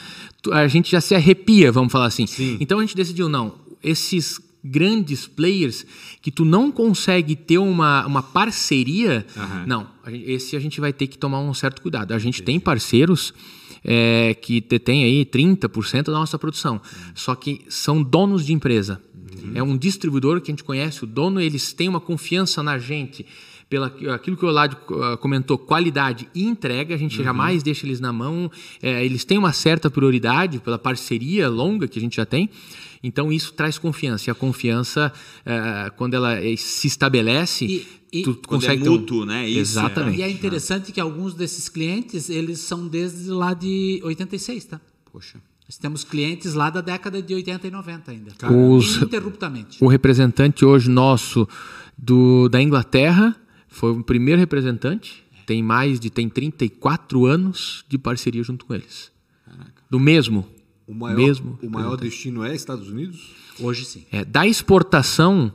a 0.52 0.68
gente 0.68 0.92
já 0.92 1.02
se 1.02 1.16
arrepia, 1.16 1.72
vamos 1.72 1.92
falar 1.92 2.08
assim. 2.08 2.28
Sim. 2.28 2.58
Então 2.60 2.80
a 2.80 2.82
gente 2.82 2.96
decidiu, 2.96 3.30
não, 3.30 3.56
esses 3.84 4.40
grandes 4.64 5.28
players 5.28 5.86
que 6.22 6.32
tu 6.32 6.44
não 6.44 6.72
consegue 6.72 7.36
ter 7.36 7.58
uma, 7.58 8.06
uma 8.06 8.22
parceria, 8.22 9.26
uhum. 9.36 9.66
não, 9.66 9.88
esse 10.12 10.56
a 10.56 10.60
gente 10.60 10.82
vai 10.82 10.92
ter 10.92 11.08
que 11.08 11.18
tomar 11.18 11.40
um 11.40 11.54
certo 11.54 11.82
cuidado. 11.82 12.14
A 12.14 12.20
gente 12.20 12.40
Sim. 12.40 12.44
tem 12.44 12.60
parceiros 12.60 13.34
é, 13.84 14.34
que 14.34 14.60
detêm 14.60 15.04
aí 15.04 15.26
30% 15.26 16.04
da 16.06 16.14
nossa 16.14 16.38
produção, 16.38 16.74
uhum. 16.74 17.12
só 17.16 17.36
que 17.36 17.62
são 17.70 18.02
donos 18.04 18.46
de 18.46 18.54
empresa. 18.54 19.02
Uhum. 19.44 19.52
É 19.56 19.64
um 19.64 19.78
distribuidor 19.78 20.42
que 20.42 20.52
a 20.52 20.54
gente 20.54 20.64
conhece, 20.64 21.04
o 21.04 21.08
dono, 21.08 21.40
eles 21.40 21.72
têm 21.72 21.88
uma 21.88 22.02
confiança 22.02 22.62
na 22.64 22.78
gente 22.78 23.26
pela 23.70 23.88
aquilo 24.14 24.38
que 24.38 24.46
o 24.46 24.48
Olad 24.48 24.76
ah, 24.76 25.18
comentou, 25.18 25.58
qualidade 25.58 26.28
e 26.34 26.46
entrega, 26.46 26.96
a 26.96 26.98
gente 26.98 27.18
uhum. 27.20 27.24
jamais 27.24 27.64
deixa 27.64 27.86
eles 27.86 28.00
na 28.00 28.14
mão. 28.14 28.50
É, 28.82 29.06
eles 29.06 29.26
têm 29.26 29.38
uma 29.38 29.54
certa 29.54 29.90
prioridade 29.90 30.60
pela 30.60 30.80
parceria 30.80 31.50
longa 31.50 31.88
que 31.88 32.00
a 32.00 32.02
gente 32.02 32.16
já 32.16 32.26
tem. 32.26 32.50
Então 33.04 33.32
isso 33.32 33.54
traz 33.54 33.78
confiança. 33.78 34.30
E 34.30 34.32
a 34.32 34.36
confiança, 34.36 35.12
é, 35.46 35.92
quando 35.96 36.14
ela 36.14 36.38
se 36.58 36.88
estabelece, 36.88 37.66
e, 37.66 37.88
e 38.12 38.24
tu 38.24 38.36
consegue 38.48 38.86
é 38.86 38.90
mútuo, 38.90 39.24
um... 39.24 39.26
né? 39.26 39.48
Isso, 39.48 39.60
Exatamente. 39.60 40.20
E 40.20 40.24
é 40.24 40.30
interessante 40.30 40.92
que 40.92 41.00
alguns 41.00 41.34
desses 41.34 41.70
clientes, 41.70 42.30
eles 42.30 42.60
são 42.60 42.88
desde 42.88 43.30
lá 43.30 43.54
de 43.54 44.00
86, 44.04 44.66
tá? 44.66 44.82
Poxa. 45.12 45.40
Nós 45.68 45.78
temos 45.78 46.06
clientes 46.06 46.54
lá 46.54 46.70
da 46.70 46.80
década 46.80 47.22
de 47.22 47.34
80 47.36 47.68
e 47.68 47.72
90 47.72 48.12
ainda. 48.12 48.32
Os, 48.50 48.96
ininterruptamente. 48.96 49.84
O 49.84 49.88
representante 49.88 50.64
hoje 50.64 50.90
nosso 50.90 51.46
do, 51.98 52.48
da 52.48 52.62
Inglaterra 52.62 53.36
foi 53.78 53.92
o 53.92 54.04
primeiro 54.04 54.40
representante, 54.40 55.24
tem 55.46 55.62
mais 55.62 56.00
de 56.00 56.10
tem 56.10 56.28
34 56.28 57.26
anos 57.28 57.86
de 57.88 57.98
parceria 57.98 58.42
junto 58.42 58.66
com 58.66 58.74
eles. 58.74 59.12
Caraca. 59.46 59.84
Do 59.88 60.00
mesmo. 60.00 60.48
O 60.88 60.96
maior, 60.96 61.16
mesmo 61.16 61.60
o 61.62 61.70
maior 61.70 61.96
destino 61.96 62.44
é 62.44 62.56
Estados 62.56 62.90
Unidos? 62.90 63.36
Hoje 63.60 63.86
sim. 63.86 64.06
É, 64.12 64.26
da 64.26 64.48
exportação, 64.48 65.54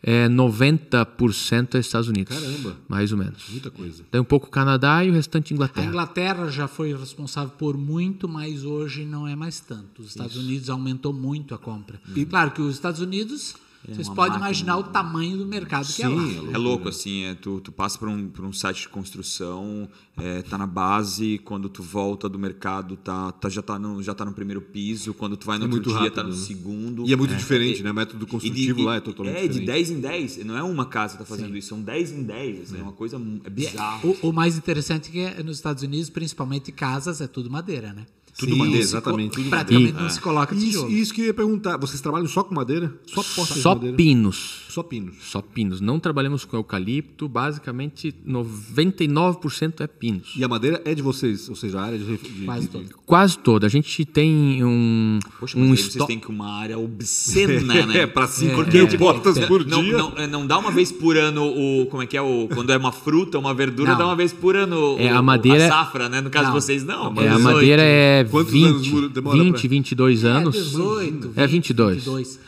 é 0.00 0.28
90% 0.28 1.74
é 1.74 1.78
Estados 1.80 2.08
Unidos. 2.08 2.38
Caramba. 2.38 2.76
Mais 2.86 3.10
ou 3.10 3.18
menos. 3.18 3.42
Muita 3.48 3.70
coisa. 3.72 4.04
Tem 4.08 4.20
um 4.20 4.24
pouco 4.24 4.50
Canadá 4.50 5.04
e 5.04 5.10
o 5.10 5.12
restante 5.12 5.52
Inglaterra. 5.52 5.86
A 5.86 5.88
Inglaterra 5.88 6.50
já 6.50 6.68
foi 6.68 6.94
responsável 6.94 7.54
por 7.58 7.76
muito, 7.76 8.28
mas 8.28 8.64
hoje 8.64 9.04
não 9.04 9.26
é 9.26 9.34
mais 9.34 9.58
tanto. 9.58 10.02
Os 10.02 10.08
Estados 10.08 10.36
Isso. 10.36 10.44
Unidos 10.44 10.70
aumentou 10.70 11.12
muito 11.12 11.54
a 11.54 11.58
compra. 11.58 12.00
E 12.14 12.24
claro 12.24 12.52
que 12.52 12.62
os 12.62 12.74
Estados 12.74 13.00
Unidos 13.00 13.56
Vocês 13.88 14.08
podem 14.08 14.38
imaginar 14.38 14.78
o 14.78 14.84
tamanho 14.84 15.36
do 15.36 15.46
mercado 15.46 15.84
Sim, 15.86 15.94
que 15.94 16.02
é 16.02 16.08
lá. 16.08 16.52
É 16.52 16.58
louco, 16.58 16.88
assim, 16.88 17.24
é, 17.24 17.34
tu, 17.34 17.60
tu 17.60 17.70
passa 17.70 17.98
por 17.98 18.08
um, 18.08 18.28
por 18.28 18.44
um 18.44 18.52
site 18.52 18.82
de 18.82 18.88
construção, 18.88 19.88
é, 20.16 20.42
tá 20.42 20.56
na 20.56 20.66
base, 20.66 21.38
quando 21.44 21.68
tu 21.68 21.82
volta 21.82 22.28
do 22.28 22.38
mercado, 22.38 22.96
tá, 22.96 23.32
tá, 23.32 23.48
já, 23.48 23.60
tá 23.60 23.78
no, 23.78 24.02
já 24.02 24.14
tá 24.14 24.24
no 24.24 24.32
primeiro 24.32 24.62
piso, 24.62 25.12
quando 25.12 25.36
tu 25.36 25.46
vai 25.46 25.58
no 25.58 25.66
é 25.66 25.68
outro 25.68 25.90
dia, 25.90 25.98
rápido, 25.98 26.14
tá 26.14 26.22
no 26.22 26.30
né? 26.30 26.36
segundo. 26.36 27.06
E 27.06 27.12
é 27.12 27.16
muito 27.16 27.34
é, 27.34 27.36
diferente, 27.36 27.82
né? 27.82 27.90
O 27.90 27.94
método 27.94 28.26
construtivo 28.26 28.80
e, 28.80 28.84
lá 28.84 28.96
é 28.96 29.00
totalmente 29.00 29.36
é, 29.36 29.48
diferente. 29.48 29.58
É, 29.58 29.60
de 29.60 29.66
10 29.66 29.90
em 29.90 30.00
10, 30.00 30.44
não 30.44 30.56
é 30.56 30.62
uma 30.62 30.86
casa 30.86 31.14
que 31.14 31.18
tá 31.18 31.26
fazendo 31.26 31.52
Sim. 31.52 31.58
isso, 31.58 31.68
são 31.68 31.82
10 31.82 32.12
em 32.12 32.22
10, 32.22 32.74
é, 32.74 32.78
é 32.78 32.82
uma 32.82 32.92
coisa 32.92 33.20
é 33.44 33.50
bizarro. 33.50 34.16
O, 34.22 34.30
o 34.30 34.32
mais 34.32 34.56
interessante 34.56 35.10
é 35.18 35.34
que 35.34 35.42
nos 35.42 35.56
Estados 35.56 35.82
Unidos, 35.82 36.08
principalmente 36.08 36.72
casas, 36.72 37.20
é 37.20 37.26
tudo 37.26 37.50
madeira, 37.50 37.92
né? 37.92 38.06
Tudo 38.36 38.52
Sim, 38.52 38.58
madeira, 38.58 38.80
exatamente. 38.80 39.36
Tudo 39.36 39.48
praticamente 39.48 39.92
madeira. 39.92 40.02
não 40.02 40.10
se 40.10 40.20
coloca 40.20 40.56
tijolo. 40.56 40.88
Isso, 40.88 41.02
isso 41.02 41.14
que 41.14 41.20
eu 41.20 41.26
ia 41.26 41.34
perguntar. 41.34 41.76
Vocês 41.76 42.00
trabalham 42.00 42.26
só 42.26 42.42
com 42.42 42.52
madeira? 42.52 42.92
Só 43.06 43.22
postas 43.22 43.58
Só 43.58 43.74
de 43.74 43.92
pinos. 43.92 44.64
Só 44.68 44.82
pinos. 44.82 45.14
Só 45.22 45.40
pinos. 45.40 45.80
Não 45.80 46.00
trabalhamos 46.00 46.44
com 46.44 46.56
eucalipto. 46.56 47.28
Basicamente, 47.28 48.12
99% 48.26 49.82
é 49.82 49.86
pinos. 49.86 50.32
E 50.36 50.42
a 50.42 50.48
madeira 50.48 50.82
é 50.84 50.94
de 50.96 51.00
vocês? 51.00 51.48
Ou 51.48 51.54
seja, 51.54 51.78
a 51.78 51.84
área 51.84 51.98
de... 51.98 52.16
de 52.16 52.44
Quase 52.44 52.68
toda. 52.68 52.88
Quase 53.06 53.38
toda. 53.38 53.66
A 53.68 53.70
gente 53.70 54.04
tem 54.04 54.64
um... 54.64 55.20
Poxa, 55.38 55.56
mas 55.56 55.68
um 55.68 55.76
vocês 55.76 56.04
têm 56.04 56.18
que 56.18 56.28
uma 56.28 56.58
área 56.58 56.76
obscena, 56.76 57.86
né? 57.86 57.98
é, 57.98 58.06
para 58.06 58.26
5 58.26 58.62
é, 58.62 58.66
mil 58.66 58.86
é, 58.86 58.96
portas 58.96 59.36
é, 59.36 59.46
por 59.46 59.64
não, 59.64 59.80
dia. 59.80 59.96
Não, 59.96 60.12
é, 60.16 60.26
não 60.26 60.44
dá 60.44 60.58
uma 60.58 60.72
vez 60.72 60.90
por 60.90 61.16
ano 61.16 61.44
o... 61.44 61.86
Como 61.86 62.02
é 62.02 62.06
que 62.06 62.16
é? 62.16 62.22
o 62.22 62.48
Quando 62.48 62.70
é 62.70 62.76
uma 62.76 62.90
fruta, 62.90 63.38
uma 63.38 63.54
verdura, 63.54 63.92
não. 63.92 63.98
dá 63.98 64.06
uma 64.06 64.16
vez 64.16 64.32
por 64.32 64.56
ano 64.56 64.96
é, 64.98 65.08
a, 65.08 65.22
madeira, 65.22 65.66
a 65.66 65.68
safra, 65.68 66.08
né? 66.08 66.20
No 66.20 66.30
caso 66.30 66.46
não. 66.46 66.54
de 66.54 66.60
vocês, 66.60 66.82
não. 66.82 67.14
É, 67.22 67.28
a 67.28 67.38
madeira 67.38 67.82
é 67.82 68.23
Quantos 68.30 68.52
20 68.52 69.08
demora 69.08 69.38
20, 69.38 69.52
pra... 69.52 69.68
22 69.68 70.24
anos. 70.24 70.56
É 70.56 70.58
18. 70.58 71.28
20, 71.28 71.38
é 71.38 71.46
22. 71.46 71.94
22. 72.04 72.40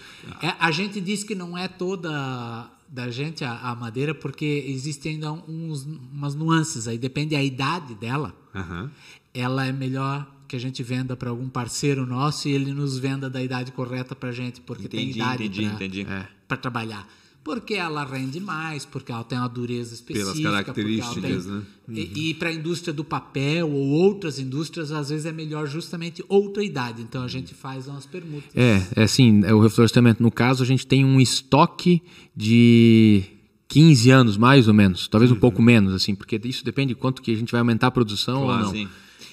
É, 0.43 0.55
a 0.59 0.71
gente 0.71 1.01
diz 1.01 1.23
que 1.23 1.35
não 1.35 1.57
é 1.57 1.69
toda 1.69 2.71
da 2.89 3.11
gente 3.11 3.45
a, 3.45 3.53
a 3.53 3.75
madeira 3.75 4.15
porque 4.15 4.65
existem 4.69 5.15
ainda 5.15 5.33
uns, 5.33 5.87
umas 6.13 6.35
nuances 6.35 6.87
aí, 6.87 6.97
depende 6.97 7.35
da 7.35 7.43
idade 7.43 7.95
dela. 7.95 8.35
Uhum. 8.55 8.89
Ela 9.35 9.67
é 9.67 9.73
melhor 9.73 10.27
que 10.49 10.57
a 10.57 10.59
gente 10.59 10.83
venda 10.83 11.17
para 11.17 11.31
algum 11.31 11.49
parceiro 11.49 12.07
nosso 12.07 12.49
e 12.49 12.53
ele 12.53 12.73
nos 12.73 12.99
venda 12.99 13.29
da 13.29 13.43
idade 13.43 13.73
correta 13.73 14.15
para 14.15 14.31
gente, 14.31 14.61
porque 14.61 14.87
entendi, 14.87 15.15
tem 15.15 15.67
idade 15.67 16.07
para 16.47 16.57
é. 16.57 16.61
trabalhar 16.61 17.07
porque 17.47 17.75
ela 17.75 18.05
rende 18.05 18.41
mais, 18.41 18.85
porque 18.85 19.13
ela 19.13 19.23
tem 19.23 19.39
uma 19.39 19.49
dureza 19.49 19.95
específica. 19.95 20.33
Pelas 20.33 20.65
características, 20.65 21.45
tem, 21.45 21.55
né? 21.55 21.63
Uhum. 21.87 21.95
E, 21.95 22.31
e 22.31 22.35
para 22.35 22.49
a 22.49 22.53
indústria 22.53 22.93
do 22.93 23.05
papel 23.05 23.71
ou 23.71 23.87
outras 23.87 24.41
indústrias, 24.41 24.91
às 24.91 25.11
vezes 25.11 25.27
é 25.27 25.33
melhor 25.33 25.69
justamente 25.69 26.25
outra 26.29 26.65
idade. 26.65 27.03
Então 27.03 27.23
a 27.23 27.29
gente 27.29 27.55
faz 27.55 27.87
umas 27.87 28.05
permutas. 28.05 28.51
É, 28.53 28.83
é 28.97 29.05
assim, 29.05 29.45
é 29.45 29.55
o 29.55 29.61
reflorestamento, 29.61 30.21
no 30.21 30.33
caso, 30.33 30.61
a 30.65 30.67
gente 30.67 30.85
tem 30.89 31.05
um 31.05 31.21
estoque 31.21 32.03
de 32.35 33.23
15 33.69 34.11
anos, 34.11 34.37
mais 34.37 34.67
ou 34.67 34.75
menos. 34.75 35.07
Talvez 35.07 35.31
um 35.31 35.35
uhum. 35.35 35.41
pouco 35.41 35.63
menos, 35.63 35.95
assim, 35.95 36.17
porque 36.17 36.41
isso 36.43 36.65
depende 36.65 36.95
de 36.95 37.01
quanto 37.01 37.23
que 37.23 37.31
a 37.31 37.37
gente 37.37 37.53
vai 37.53 37.61
aumentar 37.61 37.87
a 37.87 37.93
produção 37.93 38.43
claro, 38.43 38.59
ou 38.59 38.65
não. 38.65 38.73
Sim. 38.73 38.89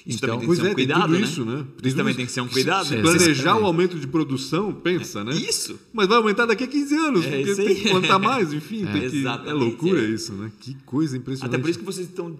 Isso 0.06 0.18
então, 0.18 0.38
também 0.38 0.46
tem 0.46 0.56
que 0.56 0.60
ser 0.60 0.66
um 0.66 0.70
é, 0.70 0.74
cuidado, 0.74 1.08
né? 1.08 1.20
Isso, 1.20 1.44
né? 1.46 1.66
Isso 1.82 1.96
também 1.96 2.14
tem 2.14 2.26
que 2.26 2.32
ser 2.32 2.40
um 2.42 2.48
cuidado. 2.48 2.84
Se, 2.84 2.96
se 2.96 3.00
planejar 3.00 3.56
o 3.56 3.64
aumento 3.64 3.98
de 3.98 4.06
produção, 4.06 4.70
pensa, 4.70 5.20
é, 5.20 5.24
né? 5.24 5.34
Isso. 5.34 5.80
Mas 5.94 6.06
vai 6.08 6.18
aumentar 6.18 6.44
daqui 6.44 6.64
a 6.64 6.66
15 6.66 6.94
anos, 6.94 7.24
é, 7.24 7.30
porque 7.30 7.54
tem 7.54 7.74
que 7.74 7.88
plantar 7.88 8.18
mais, 8.18 8.52
enfim. 8.52 8.84
É, 8.94 9.08
que, 9.08 9.26
é 9.26 9.52
loucura 9.52 10.00
é. 10.00 10.04
isso, 10.04 10.32
né? 10.34 10.52
Que 10.60 10.74
coisa 10.84 11.16
impressionante. 11.16 11.54
Até 11.54 11.60
por 11.60 11.70
isso 11.70 11.78
que 11.78 11.84
vocês 11.84 12.06
estão, 12.06 12.38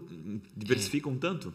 diversificam 0.56 1.16
tanto. 1.16 1.52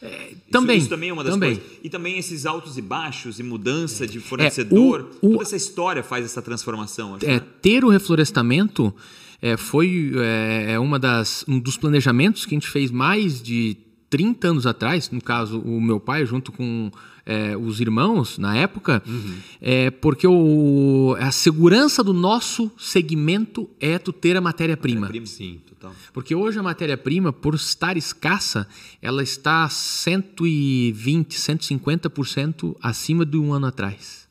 É, 0.00 0.34
também. 0.50 0.76
Isso, 0.76 0.84
isso, 0.84 0.90
também 0.90 1.08
é 1.08 1.12
uma 1.12 1.24
das 1.24 1.32
também. 1.32 1.56
coisas. 1.56 1.78
E 1.82 1.88
também 1.88 2.18
esses 2.18 2.44
altos 2.44 2.76
e 2.76 2.82
baixos 2.82 3.40
e 3.40 3.42
mudança 3.42 4.06
de 4.06 4.20
fornecedor. 4.20 5.00
É, 5.00 5.26
o, 5.26 5.30
o, 5.30 5.32
toda 5.32 5.42
essa 5.42 5.56
história 5.56 6.02
faz 6.02 6.24
essa 6.24 6.42
transformação. 6.42 7.14
Acho, 7.14 7.24
é, 7.24 7.34
né? 7.34 7.42
Ter 7.62 7.84
o 7.84 7.88
reflorestamento 7.88 8.94
é, 9.40 9.56
foi 9.56 10.12
é, 10.16 10.78
uma 10.78 10.98
das, 10.98 11.44
um 11.48 11.58
dos 11.58 11.76
planejamentos 11.76 12.44
que 12.44 12.54
a 12.54 12.56
gente 12.56 12.68
fez 12.68 12.90
mais 12.90 13.42
de 13.42 13.76
30 14.10 14.48
anos 14.48 14.66
atrás, 14.66 15.10
no 15.10 15.20
caso, 15.20 15.60
o 15.60 15.80
meu 15.80 16.00
pai, 16.00 16.24
junto 16.24 16.50
com 16.50 16.90
é, 17.26 17.54
os 17.56 17.78
irmãos 17.78 18.38
na 18.38 18.56
época, 18.56 19.02
uhum. 19.06 19.38
é 19.60 19.90
porque 19.90 20.26
o, 20.26 21.14
a 21.20 21.30
segurança 21.30 22.02
do 22.02 22.14
nosso 22.14 22.70
segmento 22.78 23.68
é 23.78 23.98
tu 23.98 24.12
ter 24.12 24.36
a 24.36 24.40
matéria-prima. 24.40 25.02
Matéria 25.02 25.26
Sim, 25.26 25.60
total. 25.68 25.94
Porque 26.12 26.34
hoje 26.34 26.58
a 26.58 26.62
matéria-prima, 26.62 27.32
por 27.32 27.54
estar 27.54 27.98
escassa, 27.98 28.66
ela 29.02 29.22
está 29.22 29.68
120, 29.68 31.36
150% 31.36 32.76
acima 32.82 33.26
de 33.26 33.36
um 33.36 33.52
ano 33.52 33.66
atrás. 33.66 34.26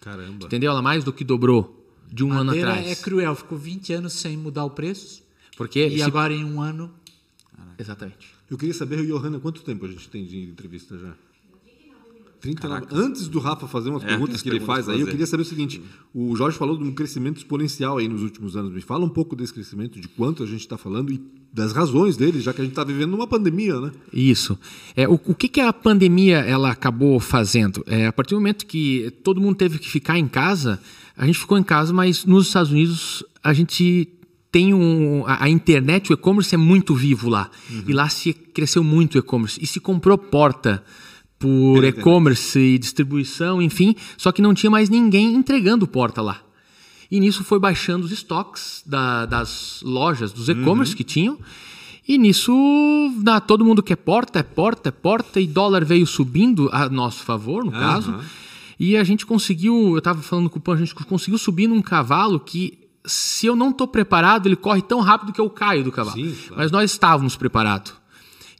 Caramba. 0.00 0.46
Entendeu? 0.46 0.72
Ela 0.72 0.82
mais 0.82 1.04
do 1.04 1.12
que 1.12 1.22
dobrou 1.22 1.86
de 2.10 2.24
um 2.24 2.28
Madeira 2.28 2.70
ano 2.70 2.78
atrás. 2.80 2.98
é 2.98 3.02
cruel, 3.02 3.34
ficou 3.36 3.56
20 3.56 3.92
anos 3.92 4.12
sem 4.14 4.36
mudar 4.36 4.64
o 4.64 4.70
preço. 4.70 5.22
Porque 5.56 5.84
e 5.86 5.98
se... 5.98 6.02
agora 6.02 6.34
em 6.34 6.44
um 6.44 6.60
ano. 6.60 6.92
Exatamente. 7.78 8.35
Eu 8.50 8.56
queria 8.56 8.74
saber, 8.74 9.04
Johanna, 9.06 9.40
quanto 9.40 9.62
tempo 9.62 9.84
a 9.86 9.88
gente 9.88 10.08
tem 10.08 10.24
de 10.24 10.38
entrevista 10.38 10.96
já? 10.96 11.14
39. 12.40 12.86
Antes 12.92 13.28
do 13.28 13.38
Rafa 13.38 13.66
fazer 13.66 13.90
umas 13.90 14.04
é, 14.04 14.06
perguntas 14.06 14.42
que 14.42 14.48
ele 14.48 14.60
faz 14.60 14.88
aí, 14.88 15.00
eu 15.00 15.06
queria 15.06 15.26
saber 15.26 15.42
o 15.42 15.46
seguinte: 15.46 15.82
o 16.14 16.36
Jorge 16.36 16.56
falou 16.56 16.76
de 16.76 16.84
um 16.84 16.92
crescimento 16.92 17.38
exponencial 17.38 17.98
aí 17.98 18.08
nos 18.08 18.22
últimos 18.22 18.56
anos. 18.56 18.72
Me 18.72 18.80
fala 18.80 19.04
um 19.04 19.08
pouco 19.08 19.34
desse 19.34 19.52
crescimento, 19.52 19.98
de 20.00 20.06
quanto 20.08 20.42
a 20.42 20.46
gente 20.46 20.60
está 20.60 20.76
falando 20.76 21.12
e 21.12 21.20
das 21.52 21.72
razões 21.72 22.16
dele, 22.16 22.40
já 22.40 22.52
que 22.52 22.60
a 22.60 22.64
gente 22.64 22.72
está 22.72 22.84
vivendo 22.84 23.14
uma 23.14 23.26
pandemia, 23.26 23.80
né? 23.80 23.90
Isso. 24.12 24.58
É, 24.94 25.08
o, 25.08 25.14
o 25.14 25.34
que, 25.34 25.48
que 25.48 25.60
a 25.60 25.72
pandemia 25.72 26.38
ela 26.38 26.70
acabou 26.70 27.18
fazendo? 27.18 27.82
É, 27.86 28.06
a 28.06 28.12
partir 28.12 28.34
do 28.34 28.40
momento 28.40 28.66
que 28.66 29.10
todo 29.24 29.40
mundo 29.40 29.56
teve 29.56 29.78
que 29.78 29.88
ficar 29.88 30.18
em 30.18 30.28
casa, 30.28 30.78
a 31.16 31.26
gente 31.26 31.38
ficou 31.38 31.56
em 31.56 31.62
casa, 31.62 31.92
mas 31.92 32.24
nos 32.24 32.48
Estados 32.48 32.70
Unidos 32.70 33.24
a 33.42 33.52
gente 33.54 34.08
tem 34.56 34.72
um, 34.72 35.22
a, 35.26 35.44
a 35.44 35.48
internet, 35.50 36.10
o 36.10 36.14
e-commerce 36.14 36.54
é 36.54 36.56
muito 36.56 36.94
vivo 36.94 37.28
lá. 37.28 37.50
Uhum. 37.68 37.84
E 37.88 37.92
lá 37.92 38.08
se 38.08 38.32
cresceu 38.32 38.82
muito 38.82 39.16
o 39.16 39.18
e-commerce. 39.18 39.62
E 39.62 39.66
se 39.66 39.78
comprou 39.78 40.16
porta 40.16 40.82
por 41.38 41.84
e-commerce 41.84 42.58
e 42.58 42.78
distribuição, 42.78 43.60
enfim, 43.60 43.94
só 44.16 44.32
que 44.32 44.40
não 44.40 44.54
tinha 44.54 44.70
mais 44.70 44.88
ninguém 44.88 45.34
entregando 45.34 45.86
porta 45.86 46.22
lá. 46.22 46.40
E 47.10 47.20
nisso 47.20 47.44
foi 47.44 47.58
baixando 47.58 48.06
os 48.06 48.12
estoques 48.12 48.82
da, 48.86 49.26
das 49.26 49.82
lojas, 49.82 50.32
dos 50.32 50.48
e-commerce 50.48 50.92
uhum. 50.92 50.96
que 50.96 51.04
tinham. 51.04 51.38
E 52.08 52.16
nisso, 52.16 52.50
na, 53.22 53.40
todo 53.40 53.62
mundo 53.62 53.82
quer 53.82 53.96
porta, 53.96 54.38
é 54.38 54.42
porta, 54.42 54.88
é 54.88 54.92
porta, 54.92 55.38
e 55.38 55.46
dólar 55.46 55.84
veio 55.84 56.06
subindo 56.06 56.70
a 56.72 56.88
nosso 56.88 57.24
favor, 57.24 57.62
no 57.62 57.72
uhum. 57.72 57.78
caso. 57.78 58.14
E 58.80 58.96
a 58.96 59.04
gente 59.04 59.26
conseguiu, 59.26 59.90
eu 59.90 59.98
estava 59.98 60.22
falando 60.22 60.48
com 60.48 60.58
o 60.58 60.62
Pan, 60.62 60.72
a 60.72 60.78
gente 60.78 60.94
conseguiu 60.94 61.36
subir 61.36 61.66
num 61.66 61.82
cavalo 61.82 62.40
que 62.40 62.85
se 63.06 63.46
eu 63.46 63.56
não 63.56 63.70
estou 63.70 63.86
preparado, 63.86 64.46
ele 64.46 64.56
corre 64.56 64.82
tão 64.82 65.00
rápido 65.00 65.32
que 65.32 65.40
eu 65.40 65.48
caio 65.48 65.84
do 65.84 65.92
cavalo. 65.92 66.16
Sim, 66.16 66.34
claro. 66.48 66.54
Mas 66.56 66.70
nós 66.70 66.90
estávamos 66.90 67.36
preparados. 67.36 67.94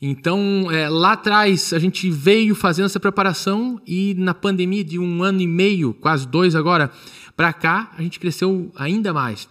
Então, 0.00 0.70
é, 0.70 0.88
lá 0.88 1.12
atrás, 1.12 1.72
a 1.72 1.78
gente 1.78 2.10
veio 2.10 2.54
fazendo 2.54 2.86
essa 2.86 3.00
preparação 3.00 3.80
e 3.86 4.14
na 4.14 4.34
pandemia 4.34 4.84
de 4.84 4.98
um 4.98 5.22
ano 5.22 5.40
e 5.40 5.46
meio, 5.46 5.94
quase 5.94 6.28
dois 6.28 6.54
agora, 6.54 6.90
para 7.36 7.52
cá, 7.52 7.90
a 7.96 8.02
gente 8.02 8.20
cresceu 8.20 8.70
ainda 8.76 9.12
mais. 9.12 9.48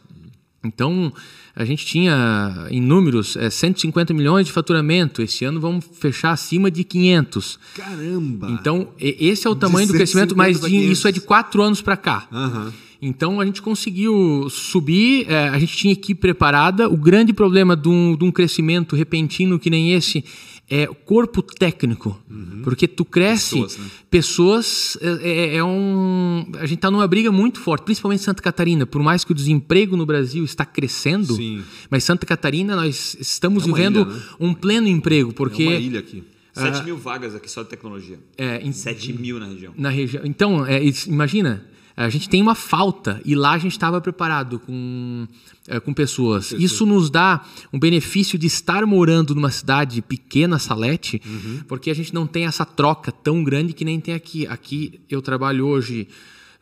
Então, 0.63 1.13
a 1.55 1.63
gente 1.63 1.85
tinha 1.85 2.67
em 2.69 2.81
números 2.81 3.35
é, 3.37 3.49
150 3.49 4.13
milhões 4.13 4.47
de 4.47 4.51
faturamento. 4.51 5.21
Esse 5.21 5.45
ano 5.45 5.59
vamos 5.59 5.85
fechar 5.93 6.31
acima 6.31 6.69
de 6.71 6.83
500. 6.83 7.59
Caramba! 7.75 8.49
Então, 8.51 8.89
esse 8.99 9.45
é 9.47 9.49
o 9.49 9.55
tamanho 9.55 9.87
do 9.87 9.93
crescimento, 9.93 10.35
mas 10.35 10.59
de, 10.59 10.75
isso 10.75 11.07
é 11.07 11.11
de 11.11 11.21
quatro 11.21 11.61
anos 11.61 11.81
para 11.81 11.95
cá. 11.95 12.27
Uhum. 12.31 12.71
Então 13.01 13.39
a 13.39 13.45
gente 13.45 13.61
conseguiu 13.61 14.47
subir, 14.49 15.29
é, 15.29 15.49
a 15.49 15.59
gente 15.59 15.75
tinha 15.75 15.93
equipe 15.93 16.21
preparada. 16.21 16.89
O 16.89 16.97
grande 16.97 17.33
problema 17.33 17.75
de 17.75 17.89
um, 17.89 18.15
de 18.15 18.23
um 18.23 18.31
crescimento 18.31 18.95
repentino 18.95 19.59
que 19.59 19.69
nem 19.69 19.93
esse 19.93 20.23
é 20.69 20.87
corpo 20.87 21.41
técnico. 21.41 22.19
Uhum. 22.29 22.61
Porque 22.63 22.87
tu 22.87 23.05
cresce, 23.05 23.55
pessoas, 23.55 23.77
né? 23.77 23.85
pessoas 24.09 24.97
é, 25.01 25.29
é, 25.29 25.55
é, 25.57 25.63
um. 25.63 26.45
A 26.55 26.65
gente 26.65 26.77
está 26.77 26.89
numa 26.89 27.07
briga 27.07 27.31
muito 27.31 27.59
forte, 27.59 27.83
principalmente 27.83 28.23
Santa 28.23 28.41
Catarina. 28.41 28.85
Por 28.85 29.01
mais 29.01 29.23
que 29.23 29.31
o 29.31 29.35
desemprego 29.35 29.95
no 29.95 30.05
Brasil 30.05 30.43
está 30.43 30.65
crescendo, 30.65 31.35
Sim. 31.35 31.63
mas 31.89 32.03
Santa 32.03 32.25
Catarina 32.25 32.75
nós 32.75 33.15
estamos 33.19 33.63
é 33.63 33.67
vivendo 33.67 34.01
ilha, 34.01 34.05
né? 34.05 34.21
um 34.39 34.53
pleno 34.53 34.87
emprego. 34.87 35.33
Porque, 35.33 35.63
é 35.63 35.67
uma 35.67 35.75
ilha 35.75 35.99
aqui. 35.99 36.23
7 36.53 36.85
mil 36.85 36.97
vagas 36.97 37.35
aqui 37.35 37.51
só 37.51 37.63
de 37.63 37.69
tecnologia. 37.69 38.17
É, 38.37 38.61
em, 38.61 38.71
7 38.71 39.11
mil 39.11 39.39
na 39.39 39.47
região. 39.47 39.73
Na 39.77 39.89
região. 39.89 40.23
Então, 40.25 40.65
é, 40.65 40.81
imagina, 41.05 41.65
a 41.97 42.09
gente 42.09 42.27
tem 42.27 42.41
uma 42.41 42.55
falta 42.55 43.21
e 43.23 43.35
lá 43.35 43.53
a 43.53 43.57
gente 43.57 43.71
estava 43.71 44.01
preparado 44.01 44.59
com, 44.59 45.27
é, 45.67 45.79
com 45.79 45.93
pessoas. 45.93 46.51
Isso 46.51 46.85
nos 46.85 47.09
dá 47.09 47.45
um 47.71 47.79
benefício 47.79 48.37
de 48.37 48.47
estar 48.47 48.85
morando 48.85 49.33
numa 49.33 49.49
cidade 49.49 50.01
pequena, 50.01 50.59
Salete, 50.59 51.21
uhum. 51.25 51.61
porque 51.67 51.89
a 51.89 51.93
gente 51.93 52.13
não 52.13 52.27
tem 52.27 52.45
essa 52.45 52.65
troca 52.65 53.11
tão 53.11 53.43
grande 53.43 53.71
que 53.73 53.85
nem 53.85 53.99
tem 53.99 54.13
aqui. 54.13 54.45
Aqui 54.47 54.99
eu 55.09 55.21
trabalho 55.21 55.65
hoje 55.65 56.07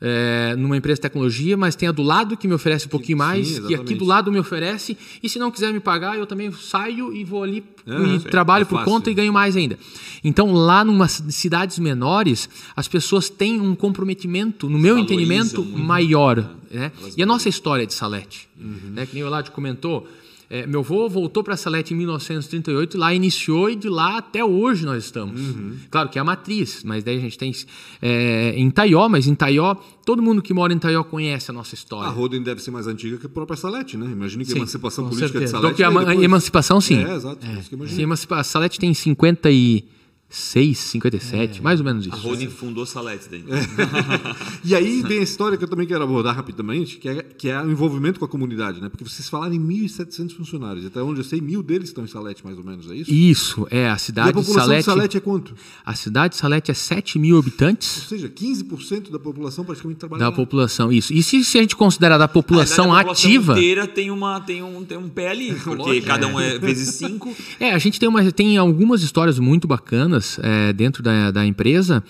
é, 0.06 0.54
numa 0.58 0.76
empresa 0.76 0.96
de 0.96 1.02
tecnologia, 1.02 1.56
mas 1.56 1.78
tem 1.78 1.88
a 1.88 1.92
do 1.94 2.04
lado 2.04 2.36
que 2.36 2.46
me 2.46 2.54
oferece 2.54 2.88
um 2.88 2.90
pouquinho 2.90 3.18
mais, 3.18 3.48
Sim, 3.48 3.68
e 3.70 3.76
aqui 3.76 3.96
do 3.96 4.04
lado 4.04 4.30
me 4.30 4.38
oferece, 4.38 4.98
e 5.24 5.30
se 5.30 5.40
não 5.40 5.50
quiser 5.50 5.72
me 5.72 5.80
pagar, 5.80 6.18
eu 6.18 6.28
também 6.28 6.52
saio 6.52 7.14
e 7.14 7.24
vou 7.24 7.42
ali 7.42 7.64
e 7.88 8.20
trabalho 8.30 8.64
é 8.64 8.66
por 8.66 8.84
conta 8.84 9.10
e 9.10 9.14
ganho 9.14 9.32
mais 9.32 9.56
ainda. 9.56 9.80
Então, 10.22 10.52
lá 10.52 10.84
numa 10.84 11.08
cidades 11.08 11.80
menores, 11.80 12.50
as 12.76 12.88
pessoas 12.88 13.30
têm 13.30 13.62
um 13.62 13.76
comprometimento, 13.76 14.70
no 14.70 14.78
meu 14.78 14.98
entendimento, 14.98 15.64
maior. 15.64 16.50
Né? 16.70 16.92
E 17.16 17.24
a 17.24 17.26
nossa 17.26 17.48
história 17.48 17.88
de 17.88 17.94
Salete, 17.94 18.50
uhum. 18.60 18.92
né? 18.94 19.06
que 19.06 19.14
nem 19.14 19.24
o 19.24 19.28
Eladio 19.28 19.54
comentou, 19.54 20.06
é, 20.54 20.68
meu 20.68 20.82
avô 20.82 21.10
voltou 21.10 21.44
para 21.44 21.58
Salete 21.58 21.96
em 21.96 21.98
1938 21.98 22.96
e 22.96 23.00
lá 23.00 23.12
iniciou 23.12 23.72
e 23.72 23.76
de 23.76 23.90
lá 23.90 24.20
até 24.20 24.46
hoje 24.46 24.86
nós 24.86 25.04
estamos. 25.04 25.42
Uhum. 25.42 25.78
Claro 25.90 26.10
que 26.10 26.20
é 26.20 26.22
a 26.22 26.24
matriz, 26.24 26.84
mas 26.84 27.04
daí 27.04 27.18
a 27.18 27.20
gente 27.20 27.40
tem 27.40 27.52
é, 28.00 28.54
em 28.56 28.70
Taió, 28.70 29.10
mas 29.10 29.26
em 29.26 29.34
Taió, 29.34 29.76
todo 30.06 30.22
mundo 30.22 30.44
que 30.44 30.54
mora 30.54 30.72
em 30.72 30.78
Taió 30.78 31.04
conhece 31.04 31.50
a 31.50 31.54
nossa 31.56 31.74
história. 31.74 32.08
A 32.08 32.12
Roden 32.12 32.44
deve 32.44 32.62
ser 32.62 32.70
mais 32.70 32.86
antiga 32.86 33.18
que 33.18 33.26
a 33.26 33.30
própria 33.30 33.58
Salete, 33.58 33.98
né? 33.98 34.06
Imagina 34.12 34.44
que 34.44 34.52
sim, 34.52 34.58
a 34.58 34.60
emancipação 34.60 35.06
política 35.06 35.40
certeza. 35.40 35.58
de 35.58 35.60
Salete... 35.60 35.82
Então, 35.82 35.98
a, 35.98 36.06
depois... 36.06 36.24
emancipação, 36.24 36.80
sim. 36.80 37.04
É, 37.04 37.16
exato. 37.16 37.40
É. 37.44 37.88
Sim, 37.88 38.06
a 38.30 38.44
Salete 38.44 38.80
tem 38.80 38.94
50 38.94 39.50
e... 39.50 39.86
6, 40.34 40.80
57, 40.80 41.60
é. 41.60 41.62
mais 41.62 41.80
ou 41.80 41.86
menos 41.86 42.08
isso. 42.08 42.16
A 42.16 42.18
Holding 42.18 42.50
fundou 42.50 42.88
Salete 42.88 43.28
daí. 43.30 43.46
É. 43.48 44.36
e 44.66 44.74
aí 44.74 45.04
vem 45.04 45.20
a 45.20 45.22
história 45.22 45.56
que 45.56 45.64
eu 45.64 45.68
também 45.68 45.86
quero 45.86 46.04
abordar 46.04 46.36
rapidamente, 46.36 46.98
que 46.98 47.08
é, 47.08 47.22
que 47.22 47.50
é 47.50 47.62
o 47.62 47.70
envolvimento 47.70 48.18
com 48.20 48.26
a 48.26 48.28
comunidade, 48.28 48.82
né? 48.82 48.90
Porque 48.90 49.04
vocês 49.04 49.30
falaram 49.30 49.54
em 49.54 49.60
1.700 49.60 50.36
funcionários, 50.36 50.88
até 50.88 51.04
onde 51.04 51.20
eu 51.20 51.24
sei, 51.24 51.40
mil 51.40 51.62
deles 51.62 51.90
estão 51.90 52.04
em 52.04 52.08
Salete, 52.08 52.44
mais 52.44 52.58
ou 52.58 52.64
menos, 52.64 52.90
é 52.90 52.96
isso? 52.96 53.14
Isso, 53.14 53.68
é. 53.70 53.88
A 53.88 53.98
cidade 54.00 54.30
e 54.30 54.32
a 54.32 54.34
população 54.34 54.54
de 54.54 54.66
Salete, 54.66 54.80
de 54.80 54.86
Salete 54.86 55.18
é 55.18 55.20
quanto? 55.20 55.56
A 55.86 55.94
cidade 55.94 56.34
de 56.34 56.40
Salete 56.40 56.72
é 56.72 56.74
7 56.74 57.20
mil 57.20 57.38
habitantes. 57.38 57.98
Ou 57.98 58.04
seja, 58.10 58.28
15% 58.28 59.12
da 59.12 59.20
população 59.20 59.64
praticamente 59.64 60.00
trabalha 60.00 60.20
Da 60.20 60.30
lá. 60.30 60.36
população, 60.36 60.92
isso. 60.92 61.14
E 61.14 61.22
se, 61.22 61.44
se 61.44 61.60
a 61.60 61.62
gente 61.62 61.76
considerar 61.76 62.18
da 62.18 62.28
população 62.28 62.92
a 62.92 63.02
ativa... 63.02 63.54
A 63.54 63.58
inteira 63.60 63.86
tem, 63.86 64.10
uma, 64.10 64.42
tem, 64.42 64.64
um, 64.64 64.84
tem 64.84 64.98
um 64.98 65.10
pé 65.10 65.30
ali, 65.30 65.54
porque 65.54 66.02
cada 66.02 66.26
um 66.26 66.40
é 66.40 66.58
vezes 66.58 66.96
5. 66.96 67.32
É, 67.60 67.72
a 67.72 67.78
gente 67.78 68.00
tem, 68.00 68.10
uma, 68.10 68.32
tem 68.32 68.58
algumas 68.58 69.04
histórias 69.04 69.38
muito 69.38 69.68
bacanas 69.68 70.23
é, 70.42 70.74
dentro 70.74 71.02
da, 71.04 71.32
da 71.32 71.46
empresa 71.46 72.04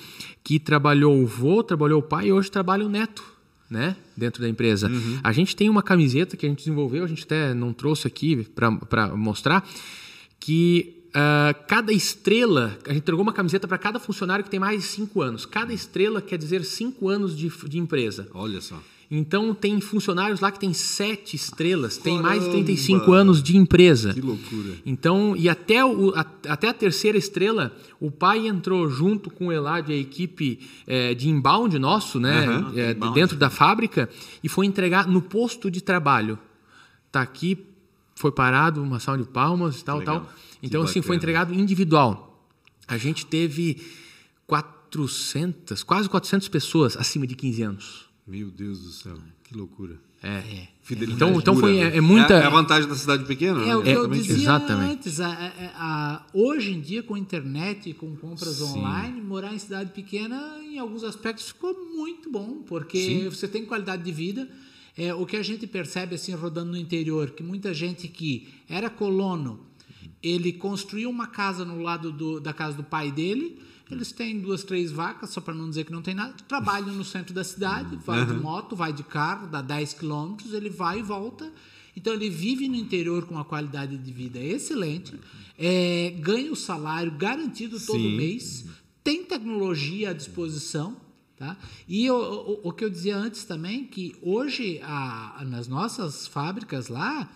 que 0.43 0.59
trabalhou 0.59 1.21
o 1.21 1.25
vô, 1.25 1.63
trabalhou 1.63 1.99
o 1.99 2.03
pai 2.03 2.27
e 2.27 2.31
hoje 2.31 2.51
trabalha 2.51 2.85
o 2.85 2.89
neto. 2.89 3.23
Né? 3.69 3.95
Dentro 4.15 4.41
da 4.41 4.47
empresa. 4.47 4.87
Uhum. 4.87 5.19
A 5.23 5.31
gente 5.31 5.55
tem 5.55 5.67
uma 5.67 5.81
camiseta 5.81 6.37
que 6.37 6.45
a 6.45 6.49
gente 6.49 6.59
desenvolveu, 6.59 7.03
a 7.03 7.07
gente 7.07 7.23
até 7.23 7.53
não 7.55 7.73
trouxe 7.73 8.05
aqui 8.05 8.47
para 8.53 9.07
mostrar, 9.15 9.67
que 10.39 11.03
uh, 11.09 11.65
cada 11.67 11.91
estrela, 11.91 12.77
a 12.85 12.89
gente 12.89 13.01
entregou 13.01 13.23
uma 13.23 13.33
camiseta 13.33 13.67
para 13.67 13.77
cada 13.77 13.99
funcionário 13.99 14.43
que 14.43 14.51
tem 14.51 14.59
mais 14.59 14.81
de 14.81 14.87
cinco 14.87 15.21
anos. 15.21 15.45
Cada 15.45 15.73
estrela 15.73 16.21
quer 16.21 16.37
dizer 16.37 16.63
cinco 16.65 17.09
anos 17.09 17.35
de, 17.35 17.49
de 17.49 17.79
empresa. 17.79 18.27
Olha 18.33 18.61
só. 18.61 18.79
Então 19.15 19.53
tem 19.53 19.79
funcionários 19.79 20.39
lá 20.39 20.51
que 20.51 20.59
tem 20.59 20.73
sete 20.73 21.35
estrelas, 21.35 21.97
tem 21.97 22.19
mais 22.19 22.43
de 22.43 22.49
35 22.49 23.13
anos 23.13 23.43
de 23.43 23.55
empresa. 23.55 24.11
Que 24.11 24.21
loucura. 24.21 24.73
Então, 24.83 25.35
e 25.37 25.47
até, 25.47 25.85
o, 25.85 26.09
a, 26.15 26.25
até 26.49 26.69
a 26.69 26.73
terceira 26.73 27.15
estrela, 27.15 27.77
o 27.99 28.09
pai 28.09 28.47
entrou 28.47 28.89
junto 28.89 29.29
com 29.29 29.47
o 29.47 29.51
Elad 29.51 29.87
e 29.87 29.93
a 29.93 29.97
equipe 29.97 30.67
é, 30.87 31.13
de 31.13 31.29
inbound 31.29 31.77
nosso, 31.77 32.19
né? 32.19 32.49
Uhum, 32.49 32.71
é, 32.75 32.91
inbound. 32.93 33.13
dentro 33.13 33.37
da 33.37 33.51
fábrica, 33.51 34.09
e 34.43 34.49
foi 34.49 34.65
entregar 34.65 35.07
no 35.07 35.21
posto 35.21 35.69
de 35.69 35.79
trabalho. 35.79 36.39
Tá 37.11 37.21
aqui, 37.21 37.63
foi 38.15 38.31
parado, 38.31 38.81
uma 38.81 38.99
salva 38.99 39.21
de 39.21 39.29
palmas 39.29 39.79
e 39.79 39.83
tal, 39.83 39.99
Legal. 39.99 40.21
tal. 40.21 40.33
Então, 40.63 40.81
assim, 40.81 41.03
foi 41.03 41.15
entregado 41.15 41.53
individual. 41.53 42.43
A 42.87 42.97
gente 42.97 43.27
teve 43.27 43.79
400, 44.47 45.83
quase 45.83 46.09
400 46.09 46.47
pessoas 46.47 46.97
acima 46.97 47.27
de 47.27 47.35
15 47.35 47.61
anos. 47.61 48.02
Meu 48.25 48.49
Deus 48.49 48.79
do 48.79 48.91
céu, 48.91 49.17
que 49.43 49.55
loucura. 49.55 49.99
É. 50.21 50.29
é. 50.29 50.67
Então, 50.89 51.37
então 51.37 51.55
foi 51.57 51.79
é, 51.79 51.97
é 51.97 52.01
muita. 52.01 52.35
É 52.35 52.45
a 52.45 52.49
vantagem 52.49 52.87
da 52.87 52.95
cidade 52.95 53.25
pequena. 53.25 53.61
É 53.61 53.65
né? 53.65 53.75
o 53.75 53.83
que 53.83 53.89
eu 53.89 54.07
dizia 54.07 54.35
Exatamente. 54.35 54.93
antes. 54.93 55.19
A, 55.19 55.27
a, 55.27 55.51
a, 55.75 56.25
hoje 56.33 56.71
em 56.71 56.79
dia, 56.79 57.03
com 57.03 57.17
internet 57.17 57.89
e 57.89 57.93
com 57.93 58.15
compras 58.15 58.55
Sim. 58.55 58.63
online, 58.63 59.21
morar 59.21 59.53
em 59.53 59.59
cidade 59.59 59.91
pequena, 59.91 60.57
em 60.61 60.79
alguns 60.79 61.03
aspectos, 61.03 61.49
ficou 61.49 61.73
muito 61.93 62.31
bom, 62.31 62.63
porque 62.65 62.97
Sim. 62.97 63.29
você 63.29 63.47
tem 63.47 63.65
qualidade 63.65 64.03
de 64.03 64.11
vida. 64.11 64.49
É, 64.97 65.13
o 65.13 65.25
que 65.25 65.35
a 65.35 65.43
gente 65.43 65.67
percebe 65.67 66.15
assim 66.15 66.33
rodando 66.33 66.71
no 66.71 66.77
interior, 66.77 67.31
que 67.31 67.43
muita 67.43 67.73
gente 67.73 68.07
que 68.07 68.47
era 68.69 68.89
colono, 68.89 69.59
ele 70.21 70.53
construiu 70.53 71.09
uma 71.09 71.27
casa 71.27 71.65
no 71.65 71.81
lado 71.81 72.11
do, 72.11 72.39
da 72.39 72.53
casa 72.53 72.77
do 72.77 72.83
pai 72.83 73.11
dele 73.11 73.59
Eles 73.93 74.11
têm 74.11 74.39
duas, 74.39 74.63
três 74.63 74.91
vacas, 74.91 75.29
só 75.29 75.41
para 75.41 75.53
não 75.53 75.69
dizer 75.69 75.85
que 75.85 75.91
não 75.91 76.01
tem 76.01 76.13
nada. 76.13 76.33
Trabalham 76.47 76.93
no 76.93 77.03
centro 77.03 77.33
da 77.33 77.43
cidade, 77.43 77.95
vai 78.05 78.25
de 78.25 78.33
moto, 78.33 78.75
vai 78.75 78.91
de 78.91 79.03
carro, 79.03 79.47
dá 79.47 79.61
10 79.61 79.93
quilômetros, 79.93 80.53
ele 80.53 80.69
vai 80.69 80.99
e 80.99 81.01
volta. 81.01 81.51
Então 81.95 82.13
ele 82.13 82.29
vive 82.29 82.67
no 82.67 82.75
interior 82.75 83.25
com 83.25 83.35
uma 83.35 83.45
qualidade 83.45 83.97
de 83.97 84.11
vida 84.11 84.39
excelente, 84.39 85.19
é, 85.57 86.15
ganha 86.19 86.51
o 86.51 86.55
salário 86.55 87.11
garantido 87.11 87.79
todo 87.79 87.99
Sim. 87.99 88.17
mês, 88.17 88.65
tem 89.03 89.23
tecnologia 89.23 90.09
à 90.09 90.13
disposição. 90.13 90.97
Tá? 91.37 91.57
E 91.87 92.09
o, 92.09 92.15
o, 92.15 92.69
o, 92.69 92.71
que 92.71 92.85
eu 92.85 92.89
dizia 92.89 93.17
antes 93.17 93.43
também, 93.43 93.85
que 93.85 94.15
hoje 94.21 94.79
a, 94.83 95.43
nas 95.47 95.67
nossas 95.67 96.27
fábricas 96.27 96.87
lá, 96.87 97.29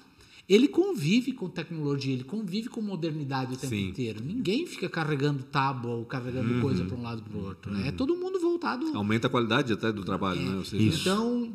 ele 0.47 0.67
convive 0.69 1.33
com 1.33 1.49
tecnologia, 1.49 2.13
ele 2.13 2.23
convive 2.23 2.69
com 2.69 2.81
modernidade 2.81 3.53
o 3.53 3.57
tempo 3.57 3.75
Sim. 3.75 3.89
inteiro. 3.89 4.23
Ninguém 4.23 4.65
fica 4.65 4.87
carregando 4.87 5.43
tábua 5.43 5.95
ou 5.95 6.05
carregando 6.05 6.53
uhum. 6.53 6.61
coisa 6.61 6.85
para 6.85 6.95
um 6.95 7.01
lado 7.01 7.21
para 7.21 7.37
o 7.37 7.43
outro. 7.43 7.73
Uhum. 7.73 7.85
É 7.85 7.91
todo 7.91 8.15
mundo 8.15 8.39
voltado. 8.39 8.85
Aumenta 8.95 9.27
a 9.27 9.29
qualidade 9.29 9.73
até 9.73 9.91
do 9.91 10.05
trabalho, 10.05 10.39
é, 10.39 10.43
né? 10.43 10.63
Seja, 10.63 11.01
então, 11.01 11.51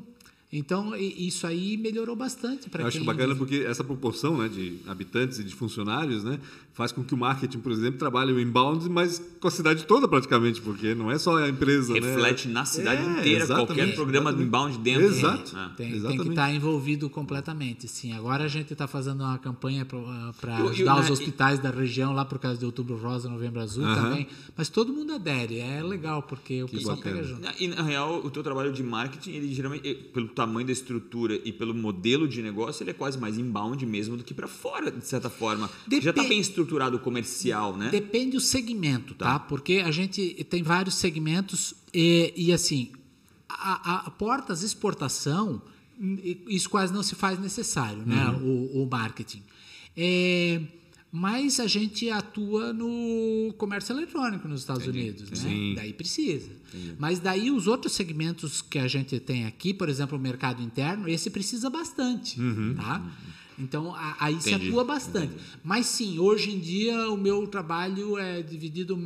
então, 0.52 0.94
isso 0.94 1.46
aí 1.46 1.78
melhorou 1.78 2.14
bastante 2.14 2.68
para 2.68 2.80
quem... 2.80 2.88
Acho 2.88 3.04
bacana 3.04 3.34
porque 3.34 3.64
essa 3.66 3.82
proporção 3.82 4.36
né, 4.36 4.48
de 4.48 4.76
habitantes 4.86 5.38
e 5.38 5.44
de 5.44 5.54
funcionários 5.54 6.24
né, 6.24 6.38
faz 6.74 6.92
com 6.92 7.02
que 7.02 7.14
o 7.14 7.16
marketing, 7.16 7.58
por 7.58 7.72
exemplo, 7.72 7.98
trabalhe 7.98 8.32
o 8.32 8.40
inbound, 8.40 8.86
mas 8.90 9.22
com 9.40 9.48
a 9.48 9.50
cidade 9.50 9.86
toda 9.86 10.06
praticamente, 10.06 10.60
porque 10.60 10.94
não 10.94 11.10
é 11.10 11.18
só 11.18 11.38
a 11.38 11.48
empresa. 11.48 11.94
Né? 11.94 12.00
Reflete 12.00 12.48
né? 12.48 12.54
na 12.54 12.64
cidade 12.66 13.02
é, 13.02 13.10
inteira, 13.10 13.46
qualquer 13.46 13.94
programa 13.94 14.32
do 14.32 14.42
inbound 14.42 14.78
dentro. 14.78 15.06
Exato. 15.06 15.56
É. 15.56 15.68
Tem, 15.76 16.00
tem, 16.00 16.18
que 16.18 16.28
estar 16.28 16.46
tá 16.46 16.52
envolvido 16.52 17.08
completamente, 17.08 17.88
sim. 17.88 18.12
Agora 18.12 18.44
a 18.44 18.48
gente 18.48 18.74
está 18.74 18.86
fazendo 18.86 19.22
uma 19.22 19.38
campanha 19.38 19.86
para 19.86 20.56
ajudar 20.68 21.00
os 21.00 21.10
hospitais 21.10 21.58
da 21.60 21.70
região 21.70 22.12
lá 22.12 22.24
por 22.24 22.38
causa 22.38 22.58
de 22.58 22.64
Outubro 22.64 22.96
Rosa, 22.96 23.28
Novembro 23.28 23.60
Azul 23.60 23.84
uh 23.84 23.88
-huh. 23.88 23.94
também, 23.94 24.26
mas 24.56 24.68
todo 24.68 24.92
mundo 24.92 25.14
adere, 25.14 25.58
é 25.58 25.82
legal, 25.82 26.22
porque 26.22 26.62
o 26.62 26.66
que 26.66 26.76
pessoal 26.76 26.96
bacana. 26.96 27.16
pega 27.16 27.28
junto. 27.28 27.62
E, 27.62 27.68
na 27.68 27.82
real, 27.82 28.24
o 28.24 28.30
teu 28.30 28.42
trabalho 28.42 28.70
de 28.70 28.82
marketing, 28.82 29.30
ele 29.30 29.54
geralmente, 29.54 29.94
pelo 30.12 30.28
tamanho 30.46 30.66
da 30.66 30.72
estrutura 30.72 31.40
e 31.44 31.52
pelo 31.52 31.74
modelo 31.74 32.26
de 32.26 32.42
negócio, 32.42 32.82
ele 32.82 32.90
é 32.90 32.94
quase 32.94 33.18
mais 33.18 33.38
inbound 33.38 33.84
mesmo 33.86 34.16
do 34.16 34.24
que 34.24 34.34
para 34.34 34.48
fora, 34.48 34.90
de 34.90 35.06
certa 35.06 35.30
forma. 35.30 35.70
Dep 35.86 36.02
Já 36.02 36.10
está 36.10 36.24
bem 36.24 36.40
estruturado 36.40 36.98
comercial, 36.98 37.76
né? 37.76 37.90
Depende 37.90 38.32
do 38.32 38.40
segmento, 38.40 39.14
tá? 39.14 39.34
tá? 39.34 39.38
Porque 39.38 39.82
a 39.84 39.90
gente 39.90 40.44
tem 40.50 40.62
vários 40.62 40.96
segmentos 40.96 41.74
e, 41.94 42.32
e 42.36 42.52
assim, 42.52 42.90
a, 43.48 44.06
a, 44.06 44.10
portas 44.10 44.62
exportação, 44.62 45.62
isso 46.48 46.68
quase 46.68 46.92
não 46.92 47.02
se 47.02 47.14
faz 47.14 47.38
necessário, 47.38 48.02
né? 48.04 48.30
Uhum. 48.30 48.70
O, 48.74 48.82
o 48.82 48.90
marketing. 48.90 49.42
É, 49.96 50.60
mas 51.14 51.60
a 51.60 51.66
gente 51.66 52.08
atua 52.08 52.72
no 52.72 53.52
comércio 53.58 53.92
eletrônico 53.92 54.48
nos 54.48 54.60
Estados 54.60 54.84
Entendi. 54.84 55.10
Unidos, 55.10 55.30
né? 55.30 55.36
Sim. 55.36 55.74
Daí 55.76 55.92
precisa. 55.92 56.48
Entendi. 56.68 56.96
Mas 56.98 57.20
daí 57.20 57.50
os 57.50 57.66
outros 57.66 57.92
segmentos 57.92 58.62
que 58.62 58.78
a 58.78 58.88
gente 58.88 59.20
tem 59.20 59.44
aqui, 59.44 59.74
por 59.74 59.90
exemplo, 59.90 60.16
o 60.16 60.20
mercado 60.20 60.62
interno, 60.62 61.06
esse 61.06 61.28
precisa 61.28 61.68
bastante, 61.68 62.40
uhum. 62.40 62.74
tá? 62.74 63.06
Então 63.58 63.94
aí 64.18 64.36
Entendi. 64.36 64.48
se 64.48 64.54
atua 64.54 64.84
bastante. 64.84 65.34
Entendi. 65.34 65.44
Mas 65.62 65.84
sim, 65.84 66.18
hoje 66.18 66.50
em 66.50 66.58
dia 66.58 67.10
o 67.10 67.16
meu 67.18 67.46
trabalho 67.46 68.16
é 68.16 68.40
dividido 68.40 68.98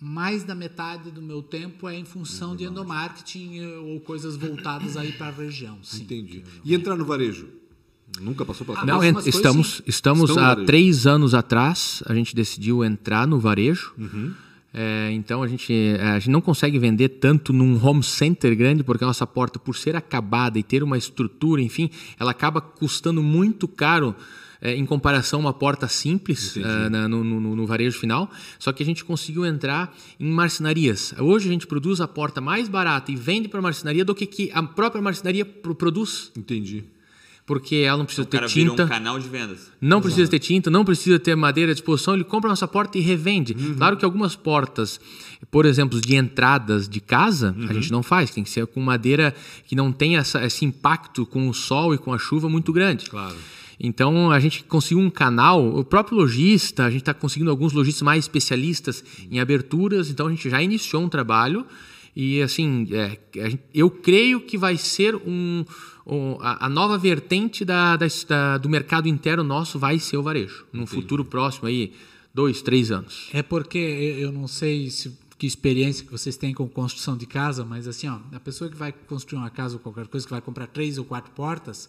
mais 0.00 0.44
da 0.44 0.54
metade 0.54 1.10
do 1.10 1.20
meu 1.20 1.42
tempo 1.42 1.86
é 1.86 1.94
em 1.98 2.04
função 2.06 2.56
de 2.56 2.64
endomarketing 2.64 3.62
ou 3.76 4.00
coisas 4.00 4.36
voltadas 4.36 4.96
aí 4.96 5.12
para 5.12 5.28
a 5.28 5.30
região. 5.30 5.78
Sim. 5.82 6.02
Entendi. 6.04 6.44
E 6.64 6.74
entrar 6.74 6.96
no 6.96 7.04
varejo? 7.04 7.60
Nunca 8.20 8.44
passou 8.44 8.66
pela 8.66 8.84
Não, 8.84 9.02
estamos, 9.20 9.82
estamos 9.86 10.36
há 10.36 10.56
três 10.56 11.06
anos 11.06 11.34
atrás, 11.34 12.02
a 12.06 12.14
gente 12.14 12.34
decidiu 12.34 12.84
entrar 12.84 13.26
no 13.26 13.38
varejo. 13.38 13.92
Uhum. 13.98 14.32
É, 14.74 15.10
então 15.12 15.42
a 15.42 15.48
gente, 15.48 15.72
é, 15.72 16.02
a 16.02 16.18
gente 16.18 16.30
não 16.30 16.40
consegue 16.40 16.78
vender 16.78 17.08
tanto 17.10 17.52
num 17.52 17.82
home 17.84 18.02
center 18.02 18.56
grande, 18.56 18.82
porque 18.82 19.04
a 19.04 19.06
nossa 19.06 19.26
porta, 19.26 19.58
por 19.58 19.76
ser 19.76 19.94
acabada 19.94 20.58
e 20.58 20.62
ter 20.62 20.82
uma 20.82 20.96
estrutura, 20.96 21.60
enfim, 21.60 21.90
ela 22.18 22.30
acaba 22.30 22.60
custando 22.60 23.22
muito 23.22 23.68
caro 23.68 24.14
é, 24.62 24.74
em 24.74 24.86
comparação 24.86 25.40
a 25.40 25.42
uma 25.42 25.52
porta 25.52 25.88
simples 25.88 26.56
uh, 26.56 26.88
na, 26.90 27.08
no, 27.08 27.22
no, 27.22 27.56
no, 27.56 27.66
varejo 27.66 27.98
final. 27.98 28.30
Só 28.58 28.72
que 28.72 28.82
a 28.82 28.86
gente 28.86 29.04
conseguiu 29.04 29.44
entrar 29.44 29.94
em 30.18 30.30
marcenarias. 30.30 31.12
Hoje 31.18 31.48
a 31.48 31.52
gente 31.52 31.66
produz 31.66 32.00
a 32.00 32.08
porta 32.08 32.40
mais 32.40 32.68
barata 32.68 33.10
e 33.10 33.16
vende 33.16 33.48
para 33.48 33.58
a 33.58 33.62
marcenaria 33.62 34.04
do 34.04 34.14
que, 34.14 34.24
que 34.24 34.50
a 34.54 34.62
própria 34.62 35.02
marcenaria 35.02 35.44
produz. 35.44 36.30
Entendi 36.36 36.84
porque 37.44 37.76
ela 37.76 37.98
não 37.98 38.04
precisa 38.04 38.26
o 38.26 38.30
ter 38.30 38.44
tinta. 38.46 38.84
um 38.84 38.88
canal 38.88 39.18
de 39.18 39.28
vendas. 39.28 39.70
Não 39.80 39.98
Exato. 39.98 40.02
precisa 40.02 40.30
ter 40.30 40.38
tinta, 40.38 40.70
não 40.70 40.84
precisa 40.84 41.18
ter 41.18 41.34
madeira 41.34 41.72
à 41.72 41.74
disposição, 41.74 42.14
ele 42.14 42.24
compra 42.24 42.48
a 42.48 42.52
nossa 42.52 42.68
porta 42.68 42.98
e 42.98 43.00
revende. 43.00 43.54
Uhum. 43.58 43.74
Claro 43.74 43.96
que 43.96 44.04
algumas 44.04 44.36
portas, 44.36 45.00
por 45.50 45.66
exemplo, 45.66 46.00
de 46.00 46.14
entradas 46.14 46.88
de 46.88 47.00
casa, 47.00 47.54
uhum. 47.58 47.68
a 47.68 47.72
gente 47.72 47.90
não 47.90 48.02
faz, 48.02 48.30
tem 48.30 48.44
que 48.44 48.50
ser 48.50 48.66
com 48.66 48.80
madeira 48.80 49.34
que 49.66 49.74
não 49.74 49.92
tenha 49.92 50.20
essa, 50.20 50.44
esse 50.44 50.64
impacto 50.64 51.26
com 51.26 51.48
o 51.48 51.54
sol 51.54 51.94
e 51.94 51.98
com 51.98 52.12
a 52.12 52.18
chuva 52.18 52.48
muito 52.48 52.72
grande. 52.72 53.10
Claro. 53.10 53.36
Então 53.78 54.30
a 54.30 54.38
gente 54.38 54.62
conseguiu 54.62 55.00
um 55.00 55.10
canal, 55.10 55.76
o 55.76 55.84
próprio 55.84 56.16
lojista, 56.16 56.84
a 56.84 56.90
gente 56.90 57.00
está 57.00 57.12
conseguindo 57.12 57.50
alguns 57.50 57.72
lojistas 57.72 58.02
mais 58.02 58.24
especialistas 58.24 59.02
em 59.28 59.40
aberturas, 59.40 60.08
então 60.08 60.28
a 60.28 60.30
gente 60.30 60.48
já 60.48 60.62
iniciou 60.62 61.02
um 61.02 61.08
trabalho 61.08 61.66
e 62.14 62.42
assim, 62.42 62.86
é, 62.92 63.18
eu 63.72 63.90
creio 63.90 64.40
que 64.40 64.58
vai 64.58 64.76
ser 64.76 65.14
um 65.16 65.64
a, 66.40 66.68
nova 66.68 66.98
vertente 66.98 67.64
da, 67.64 67.96
da, 67.96 68.58
do 68.58 68.68
mercado 68.68 69.08
interno 69.08 69.44
nosso 69.44 69.78
vai 69.78 69.98
ser 69.98 70.16
o 70.16 70.22
varejo. 70.22 70.66
Num 70.72 70.86
futuro 70.86 71.24
próximo 71.24 71.68
aí, 71.68 71.92
dois, 72.34 72.60
três 72.60 72.90
anos. 72.90 73.28
É 73.32 73.42
porque 73.42 73.78
eu 73.78 74.32
não 74.32 74.48
sei 74.48 74.90
se, 74.90 75.16
que 75.38 75.46
experiência 75.46 76.04
que 76.04 76.10
vocês 76.10 76.36
têm 76.36 76.52
com 76.52 76.68
construção 76.68 77.16
de 77.16 77.26
casa, 77.26 77.64
mas 77.64 77.86
assim, 77.86 78.08
ó, 78.08 78.18
a 78.32 78.40
pessoa 78.40 78.68
que 78.68 78.76
vai 78.76 78.92
construir 78.92 79.38
uma 79.38 79.50
casa 79.50 79.74
ou 79.74 79.80
qualquer 79.80 80.08
coisa, 80.08 80.26
que 80.26 80.32
vai 80.32 80.40
comprar 80.40 80.66
três 80.66 80.98
ou 80.98 81.04
quatro 81.04 81.30
portas, 81.32 81.88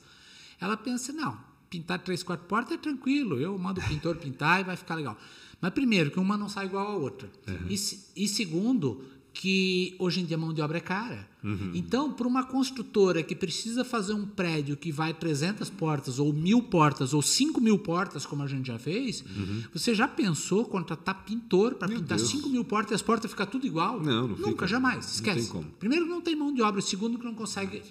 ela 0.60 0.78
pensa, 0.78 1.12
não, 1.12 1.38
pintar 1.70 2.00
três, 2.00 2.22
quatro 2.22 2.46
portas 2.46 2.74
é 2.74 2.78
tranquilo, 2.78 3.40
eu 3.40 3.58
mando 3.58 3.82
o 3.82 3.84
pintor 3.84 4.16
pintar 4.18 4.62
e 4.62 4.64
vai 4.64 4.76
ficar 4.76 4.96
legal. 4.96 5.18
Mas 5.60 5.74
primeiro, 5.74 6.12
que 6.12 6.20
uma 6.20 6.38
não 6.38 6.50
sai 6.50 6.66
igual 6.66 6.88
à 6.88 6.96
outra. 6.96 7.30
Uhum. 7.48 7.68
E, 7.70 7.76
e 8.24 8.28
segundo, 8.28 9.02
que 9.34 9.96
hoje 9.98 10.22
em 10.22 10.26
dia 10.26 10.38
a 10.38 10.40
mão 10.40 10.54
de 10.54 10.62
obra 10.62 10.78
é 10.78 10.82
cara. 10.82 11.28
Uhum. 11.44 11.72
Então, 11.74 12.14
para 12.14 12.28
uma 12.28 12.44
construtora 12.44 13.24
que 13.24 13.36
precisa 13.36 13.84
fazer 13.84 14.14
um 14.14 14.26
prédio 14.26 14.78
que 14.78 14.92
vai 14.92 15.14
300 15.14 15.70
portas, 15.72 16.20
ou 16.20 16.32
mil 16.32 16.62
portas, 16.62 17.14
ou 17.14 17.22
5 17.22 17.60
mil 17.60 17.80
portas, 17.80 18.26
como 18.26 18.44
a 18.44 18.48
gente 18.48 18.68
já 18.68 18.78
fez, 18.78 19.22
uhum. 19.36 19.64
você 19.74 19.94
já 19.94 20.08
pensou 20.08 20.66
contratar 20.66 21.26
pintor 21.26 21.76
para 21.76 21.88
pintar 21.88 22.18
Deus. 22.18 22.30
5 22.30 22.48
mil 22.48 22.64
portas 22.64 22.92
e 22.92 22.96
as 22.96 23.02
portas 23.02 23.30
ficar 23.30 23.48
tudo 23.48 23.66
igual? 23.66 24.00
Não, 24.00 24.28
não 24.28 24.38
Nunca, 24.38 24.50
fica. 24.50 24.68
jamais. 24.68 25.16
Esquece. 25.16 25.52
Primeiro, 25.80 26.06
não 26.06 26.22
tem 26.22 26.36
mão 26.36 26.54
de 26.54 26.62
obra. 26.62 26.80
Segundo, 26.82 27.18
que 27.18 27.26
não 27.26 27.34
consegue 27.34 27.82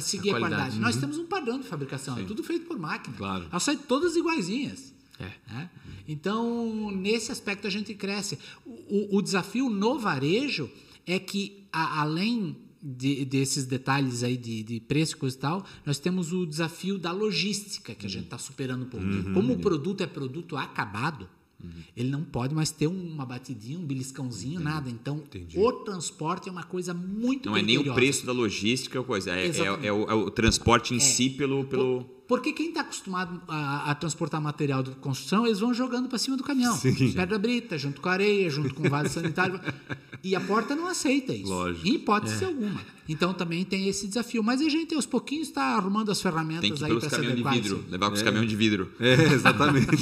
seguir 0.00 0.30
a 0.30 0.32
qualidade. 0.32 0.32
A 0.32 0.38
qualidade. 0.38 0.76
Uhum. 0.76 0.82
Nós 0.82 0.96
temos 0.96 1.18
um 1.18 1.26
padrão 1.26 1.60
de 1.60 1.66
fabricação. 1.66 2.16
Sim. 2.16 2.22
É 2.22 2.24
tudo 2.24 2.42
feito 2.42 2.66
por 2.66 2.78
máquina. 2.78 3.16
Claro. 3.16 3.46
Elas 3.50 3.62
saem 3.62 3.78
todas 3.78 4.16
iguaizinhas. 4.16 4.97
É. 5.20 5.52
Né? 5.52 5.70
Então, 6.06 6.90
nesse 6.90 7.32
aspecto, 7.32 7.66
a 7.66 7.70
gente 7.70 7.94
cresce. 7.94 8.38
O, 8.64 9.18
o 9.18 9.22
desafio 9.22 9.68
no 9.68 9.98
varejo 9.98 10.70
é 11.06 11.18
que, 11.18 11.66
a, 11.72 12.00
além 12.00 12.56
de, 12.82 13.24
desses 13.24 13.64
detalhes 13.66 14.22
aí 14.22 14.36
de, 14.36 14.62
de 14.62 14.80
preço 14.80 15.14
e 15.14 15.16
coisa 15.16 15.36
e 15.36 15.40
tal, 15.40 15.66
nós 15.84 15.98
temos 15.98 16.32
o 16.32 16.46
desafio 16.46 16.98
da 16.98 17.12
logística, 17.12 17.94
que 17.94 18.06
a 18.06 18.08
gente 18.08 18.24
está 18.24 18.38
superando 18.38 18.84
um 18.84 18.88
pouco. 18.88 19.06
Uhum. 19.06 19.34
Como 19.34 19.52
o 19.54 19.58
produto 19.58 20.02
é 20.02 20.06
produto 20.06 20.56
acabado, 20.56 21.28
Uhum. 21.62 21.70
Ele 21.96 22.08
não 22.08 22.22
pode 22.22 22.54
mais 22.54 22.70
ter 22.70 22.86
uma 22.86 23.26
batidinha, 23.26 23.78
um 23.78 23.84
beliscãozinho, 23.84 24.54
Entendi. 24.54 24.64
nada. 24.64 24.90
Então, 24.90 25.16
Entendi. 25.16 25.58
o 25.58 25.72
transporte 25.72 26.48
é 26.48 26.52
uma 26.52 26.62
coisa 26.62 26.94
muito 26.94 27.50
Não 27.50 27.56
é 27.56 27.62
nem 27.62 27.78
o 27.78 27.94
preço 27.94 28.24
da 28.24 28.32
logística, 28.32 29.02
coisa. 29.02 29.32
É, 29.32 29.48
é, 29.48 29.86
é, 29.86 29.92
o, 29.92 30.10
é 30.10 30.14
o, 30.14 30.30
transporte 30.30 30.94
em 30.94 30.98
é. 30.98 31.00
si 31.00 31.30
pelo, 31.30 31.64
pelo... 31.64 32.08
Porque 32.28 32.52
quem 32.52 32.68
está 32.68 32.82
acostumado 32.82 33.40
a, 33.48 33.90
a, 33.90 33.94
transportar 33.94 34.38
material 34.38 34.82
de 34.82 34.90
construção, 34.90 35.46
eles 35.46 35.60
vão 35.60 35.72
jogando 35.72 36.10
para 36.10 36.18
cima 36.18 36.36
do 36.36 36.44
caminhão. 36.44 36.76
Sim. 36.76 37.12
Pedra 37.12 37.38
brita, 37.38 37.78
junto 37.78 38.02
com 38.02 38.08
areia, 38.10 38.50
junto 38.50 38.74
com 38.74 38.88
vaso 38.88 39.14
sanitário. 39.14 39.58
E 40.20 40.34
a 40.34 40.40
porta 40.40 40.74
não 40.74 40.88
aceita 40.88 41.32
isso. 41.32 41.48
Lógico. 41.48 41.86
Em 41.86 41.94
hipótese 41.94 42.42
é. 42.42 42.48
alguma. 42.48 42.80
Então 43.08 43.32
também 43.32 43.64
tem 43.64 43.88
esse 43.88 44.08
desafio. 44.08 44.42
Mas 44.42 44.60
a 44.60 44.68
gente, 44.68 44.92
aos 44.92 45.06
pouquinhos, 45.06 45.46
está 45.46 45.76
arrumando 45.76 46.10
as 46.10 46.20
ferramentas 46.20 46.62
tem 46.62 46.74
que 46.74 46.82
ir 46.82 46.84
aí 46.86 46.98
para 46.98 47.08
se 47.08 47.14
adequar. 47.14 47.54
De 47.54 47.60
vidro, 47.60 47.84
levar 47.88 48.08
com 48.08 48.14
os 48.14 48.20
é. 48.20 48.24
caminhões 48.24 48.50
de 48.50 48.56
vidro. 48.56 48.92
É, 48.98 49.14
exatamente. 49.32 49.86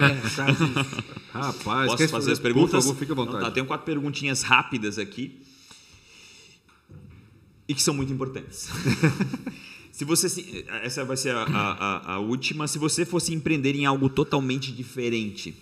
é, 0.00 1.38
Rapaz, 1.38 1.90
Posso 1.92 2.08
fazer 2.08 2.32
as 2.32 2.38
perguntas? 2.38 2.70
Por 2.70 2.80
favor, 2.80 2.98
fica 2.98 3.12
à 3.12 3.16
vontade. 3.16 3.36
Então, 3.36 3.48
tá, 3.48 3.54
tenho 3.54 3.66
quatro 3.66 3.84
perguntinhas 3.84 4.42
rápidas 4.42 4.98
aqui. 4.98 5.42
E 7.68 7.74
que 7.74 7.82
são 7.82 7.92
muito 7.92 8.10
importantes. 8.10 8.70
Se 9.92 10.04
você 10.04 10.28
se, 10.28 10.64
essa 10.82 11.04
vai 11.04 11.16
ser 11.16 11.34
a, 11.34 11.42
a, 11.42 12.14
a, 12.14 12.18
última. 12.18 12.68
Se 12.68 12.78
você 12.78 13.04
fosse 13.04 13.34
empreender 13.34 13.74
em 13.74 13.86
algo 13.86 14.08
totalmente 14.08 14.70
diferente, 14.70 15.54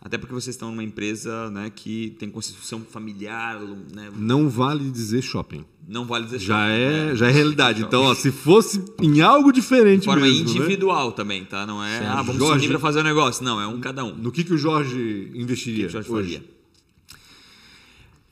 até 0.00 0.16
porque 0.16 0.34
vocês 0.34 0.54
estão 0.54 0.70
numa 0.70 0.84
empresa 0.84 1.50
né, 1.50 1.72
que 1.74 2.14
tem 2.18 2.30
constituição 2.30 2.80
familiar, 2.80 3.60
né? 3.94 4.10
Não 4.16 4.48
vale 4.48 4.90
dizer 4.90 5.22
shopping. 5.22 5.64
Não 5.88 6.04
vale 6.04 6.26
dizer 6.26 6.38
já 6.38 6.54
shopping. 6.54 6.72
É, 6.72 7.04
né? 7.06 7.16
Já 7.16 7.28
é 7.28 7.30
realidade. 7.30 7.82
Então, 7.82 8.02
ó, 8.02 8.14
se 8.14 8.30
fosse 8.30 8.84
em 9.00 9.20
algo 9.20 9.50
diferente 9.50 10.00
De 10.00 10.06
forma 10.06 10.22
mesmo, 10.22 10.44
né? 10.44 10.50
individual 10.50 11.08
né? 11.08 11.14
também, 11.16 11.44
tá? 11.44 11.66
Não 11.66 11.82
é, 11.82 12.06
ah, 12.06 12.22
vamos 12.22 12.36
Jorge, 12.36 12.66
unir 12.66 12.68
para 12.68 12.78
fazer 12.78 13.00
um 13.00 13.04
negócio. 13.04 13.44
Não, 13.44 13.60
é 13.60 13.66
um 13.66 13.80
cada 13.80 14.04
um. 14.04 14.14
No 14.14 14.30
que, 14.30 14.44
que 14.44 14.52
o 14.52 14.58
Jorge 14.58 15.32
investiria? 15.34 15.86
O 15.86 15.90
que 15.90 15.96
o 15.96 16.02
Jorge 16.02 16.12
hoje? 16.12 16.34
faria? 16.34 16.57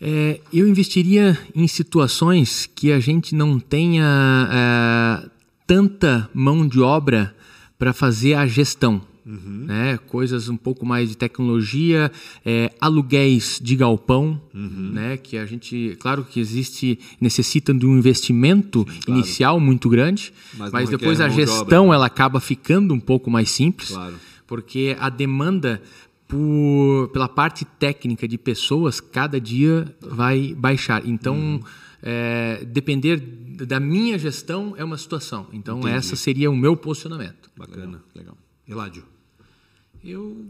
É, 0.00 0.40
eu 0.52 0.68
investiria 0.68 1.38
em 1.54 1.66
situações 1.66 2.68
que 2.74 2.92
a 2.92 3.00
gente 3.00 3.34
não 3.34 3.58
tenha 3.58 5.24
é, 5.24 5.30
tanta 5.66 6.28
mão 6.34 6.66
de 6.66 6.80
obra 6.80 7.34
para 7.78 7.92
fazer 7.92 8.34
a 8.34 8.46
gestão. 8.46 9.02
Uhum. 9.26 9.64
Né? 9.66 9.98
Coisas 10.06 10.48
um 10.48 10.56
pouco 10.56 10.86
mais 10.86 11.08
de 11.08 11.16
tecnologia, 11.16 12.12
é, 12.44 12.70
aluguéis 12.80 13.58
de 13.60 13.74
galpão, 13.74 14.40
uhum. 14.54 14.92
né? 14.92 15.16
que 15.16 15.36
a 15.36 15.44
gente, 15.44 15.96
claro 15.98 16.24
que 16.24 16.38
existe, 16.38 16.98
necessita 17.20 17.74
de 17.74 17.84
um 17.84 17.98
investimento 17.98 18.84
claro. 18.84 19.20
inicial 19.20 19.58
muito 19.58 19.88
grande, 19.88 20.32
mas, 20.56 20.70
mas 20.70 20.88
depois 20.88 21.20
a 21.20 21.28
gestão 21.28 21.92
ela 21.92 22.06
acaba 22.06 22.38
ficando 22.38 22.94
um 22.94 23.00
pouco 23.00 23.28
mais 23.28 23.50
simples, 23.50 23.88
claro. 23.88 24.14
porque 24.46 24.96
a 25.00 25.08
demanda 25.08 25.82
por, 26.28 27.08
pela 27.12 27.28
parte 27.28 27.64
técnica 27.64 28.26
de 28.26 28.36
pessoas 28.36 29.00
cada 29.00 29.40
dia 29.40 29.94
vai 30.00 30.54
baixar. 30.54 31.06
Então, 31.06 31.36
uhum. 31.36 31.60
é, 32.02 32.64
depender 32.64 33.16
da 33.18 33.78
minha 33.80 34.18
gestão 34.18 34.74
é 34.76 34.84
uma 34.84 34.98
situação. 34.98 35.46
Então, 35.52 35.78
Entendi. 35.78 35.94
essa 35.94 36.16
seria 36.16 36.50
o 36.50 36.56
meu 36.56 36.76
posicionamento. 36.76 37.50
Bacana, 37.56 38.02
legal. 38.14 38.36
Eládio. 38.68 39.04
Eu 40.04 40.46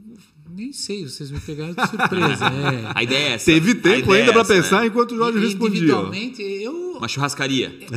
nem 0.51 0.71
sei, 0.71 1.09
vocês 1.09 1.31
me 1.31 1.41
pegaram 1.41 1.73
de 1.73 1.89
surpresa. 1.89 2.47
É. 2.47 2.93
A 2.95 3.03
ideia 3.03 3.29
é 3.29 3.33
essa. 3.33 3.47
Teve 3.47 3.75
tempo 3.77 4.13
ainda 4.13 4.31
é 4.31 4.33
para 4.35 4.45
pensar 4.45 4.85
é. 4.85 4.89
enquanto 4.89 5.13
o 5.13 5.17
Jorge 5.17 5.39
respondia. 5.39 5.79
Individualmente, 5.79 6.43
eu... 6.43 6.99
Uma 6.99 7.09
churrascaria. 7.09 7.75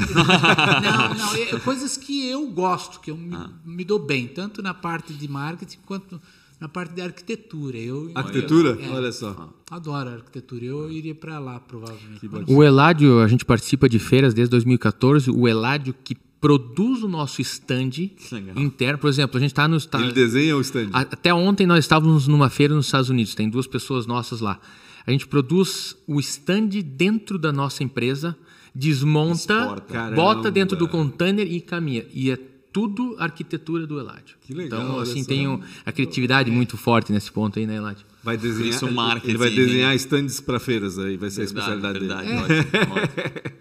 não, 0.82 1.14
não. 1.16 1.36
É, 1.36 1.60
coisas 1.60 1.98
que 1.98 2.30
eu 2.30 2.48
gosto, 2.48 3.02
que 3.02 3.12
eu 3.12 3.18
me, 3.18 3.36
ah. 3.36 3.50
me, 3.66 3.84
dou 3.84 4.00
bem, 4.00 4.26
tanto 4.26 4.62
na 4.62 4.74
parte 4.74 5.14
de 5.14 5.28
marketing 5.28 5.80
quanto 5.86 6.22
na 6.60 6.68
parte 6.68 6.94
de 6.94 7.02
arquitetura. 7.02 7.78
Eu, 7.78 8.12
arquitetura? 8.14 8.70
Eu, 8.70 8.94
é, 8.94 8.98
Olha 8.98 9.12
só. 9.12 9.54
Adoro 9.72 10.10
arquitetura. 10.10 10.66
Eu 10.66 10.92
iria 10.92 11.16
para 11.16 11.40
lá, 11.40 11.60
provavelmente. 11.60 12.30
O 12.48 12.64
Eládio, 12.64 13.20
a 13.20 13.28
gente 13.28 13.46
participa 13.46 13.88
de 13.88 14.00
feiras 14.00 14.34
desde 14.34 14.52
2014. 14.52 15.32
O 15.32 15.48
Eládio 15.48 15.96
que 16.04 16.16
produz 16.42 17.04
o 17.04 17.08
nosso 17.08 17.42
stand 17.42 18.12
interno. 18.56 18.98
Por 18.98 19.10
exemplo, 19.10 19.38
a 19.38 19.40
gente 19.40 19.52
está 19.52 19.68
nos. 19.68 19.86
Tá, 19.86 20.02
Ele 20.02 20.12
desenha 20.12 20.56
o 20.56 20.62
stand. 20.62 20.90
Até 20.94 21.34
ontem 21.34 21.66
nós 21.68 21.80
estávamos 21.80 22.28
numa 22.28 22.50
feira 22.50 22.74
nos 22.74 22.86
Estados 22.86 23.10
Unidos, 23.10 23.36
tem 23.36 23.50
duas 23.50 23.68
pessoas 23.68 24.06
nossas 24.06 24.42
lá. 24.42 24.60
A 25.06 25.12
gente 25.12 25.28
produz 25.28 25.96
o 26.08 26.20
stand 26.20 26.70
dentro 26.84 27.38
da 27.40 27.52
nossa 27.52 27.84
empresa, 27.84 28.38
desmonta, 28.76 29.82
bota 30.16 30.52
dentro 30.52 30.78
do 30.78 30.88
container 30.88 31.52
e 31.52 31.60
caminha. 31.60 32.06
E 32.14 32.32
é 32.32 32.38
tudo 32.72 33.16
arquitetura 33.20 33.86
do 33.88 34.00
Eladio. 34.00 34.36
Que 34.42 34.54
legal. 34.54 34.82
Então, 34.82 35.00
assim, 35.00 35.24
tem 35.24 35.62
a 35.86 35.92
criatividade 35.92 36.52
muito 36.52 36.78
forte 36.78 37.12
nesse 37.12 37.32
ponto 37.32 37.58
aí, 37.60 37.66
né, 37.66 37.76
Eladio? 37.76 38.06
Vai 38.24 38.38
desenhar, 38.38 38.70
Isso, 38.70 38.92
marketing, 38.92 39.30
ele 39.30 39.38
vai 39.38 39.50
desenhar 39.50 39.96
stands 39.96 40.40
para 40.40 40.60
feiras 40.60 41.00
aí, 41.00 41.18
vai 41.18 41.30
ser 41.30 41.46
verdade, 41.46 41.72
a 41.72 41.76
especialidade 41.78 42.00
verdade, 42.00 42.28
dele. 42.28 42.40
Ótimo, 42.84 42.96
ótimo. 42.96 43.54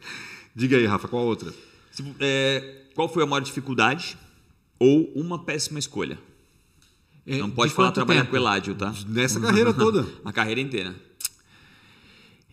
Diga 0.54 0.76
aí, 0.76 0.86
Rafa, 0.86 1.09
qual 1.09 1.22
a 1.22 1.26
outra? 1.26 1.54
É, 2.18 2.82
qual 2.94 3.09
foi 3.09 3.22
a 3.22 3.26
maior 3.26 3.40
dificuldade 3.40 4.16
ou 4.78 5.11
uma 5.14 5.38
péssima 5.44 5.78
escolha? 5.78 6.18
É, 7.26 7.38
Não 7.38 7.50
pode 7.50 7.72
falar 7.72 7.92
trabalhar 7.92 8.20
tempo? 8.22 8.30
com 8.30 8.36
Eládio, 8.36 8.74
tá? 8.74 8.94
Nessa 9.06 9.38
carreira 9.38 9.72
toda. 9.72 10.06
a 10.24 10.32
carreira 10.32 10.61
inteira. 10.61 10.94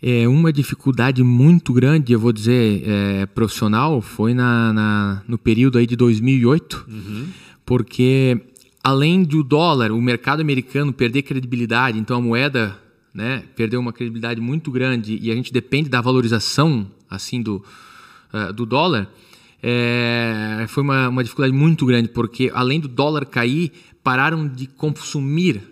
É, 0.01 0.27
uma 0.27 0.51
dificuldade 0.51 1.23
muito 1.23 1.73
grande, 1.73 2.13
eu 2.13 2.19
vou 2.19 2.31
dizer, 2.31 2.83
é, 2.85 3.25
profissional, 3.27 4.01
foi 4.01 4.33
na, 4.33 4.73
na, 4.73 5.23
no 5.27 5.37
período 5.37 5.77
aí 5.77 5.87
de 5.87 5.95
2008, 5.95 6.85
uhum. 6.87 7.27
porque 7.65 8.39
além 8.83 9.23
do 9.23 9.43
dólar, 9.43 9.91
o 9.91 10.01
mercado 10.01 10.41
americano 10.41 10.93
perder 10.93 11.23
credibilidade, 11.23 11.97
então 11.97 12.17
a 12.17 12.21
moeda 12.21 12.77
né, 13.13 13.43
perdeu 13.55 13.79
uma 13.79 13.93
credibilidade 13.93 14.39
muito 14.41 14.69
grande 14.69 15.17
e 15.19 15.31
a 15.31 15.35
gente 15.35 15.51
depende 15.51 15.89
da 15.89 16.01
valorização 16.01 16.85
assim 17.09 17.41
do, 17.41 17.63
uh, 18.33 18.53
do 18.53 18.65
dólar, 18.65 19.09
é, 19.63 20.65
foi 20.67 20.83
uma, 20.83 21.09
uma 21.09 21.23
dificuldade 21.23 21.51
muito 21.51 21.85
grande, 21.85 22.09
porque 22.09 22.51
além 22.53 22.79
do 22.79 22.87
dólar 22.87 23.25
cair, 23.25 23.71
pararam 24.05 24.47
de 24.47 24.67
consumir 24.67 25.63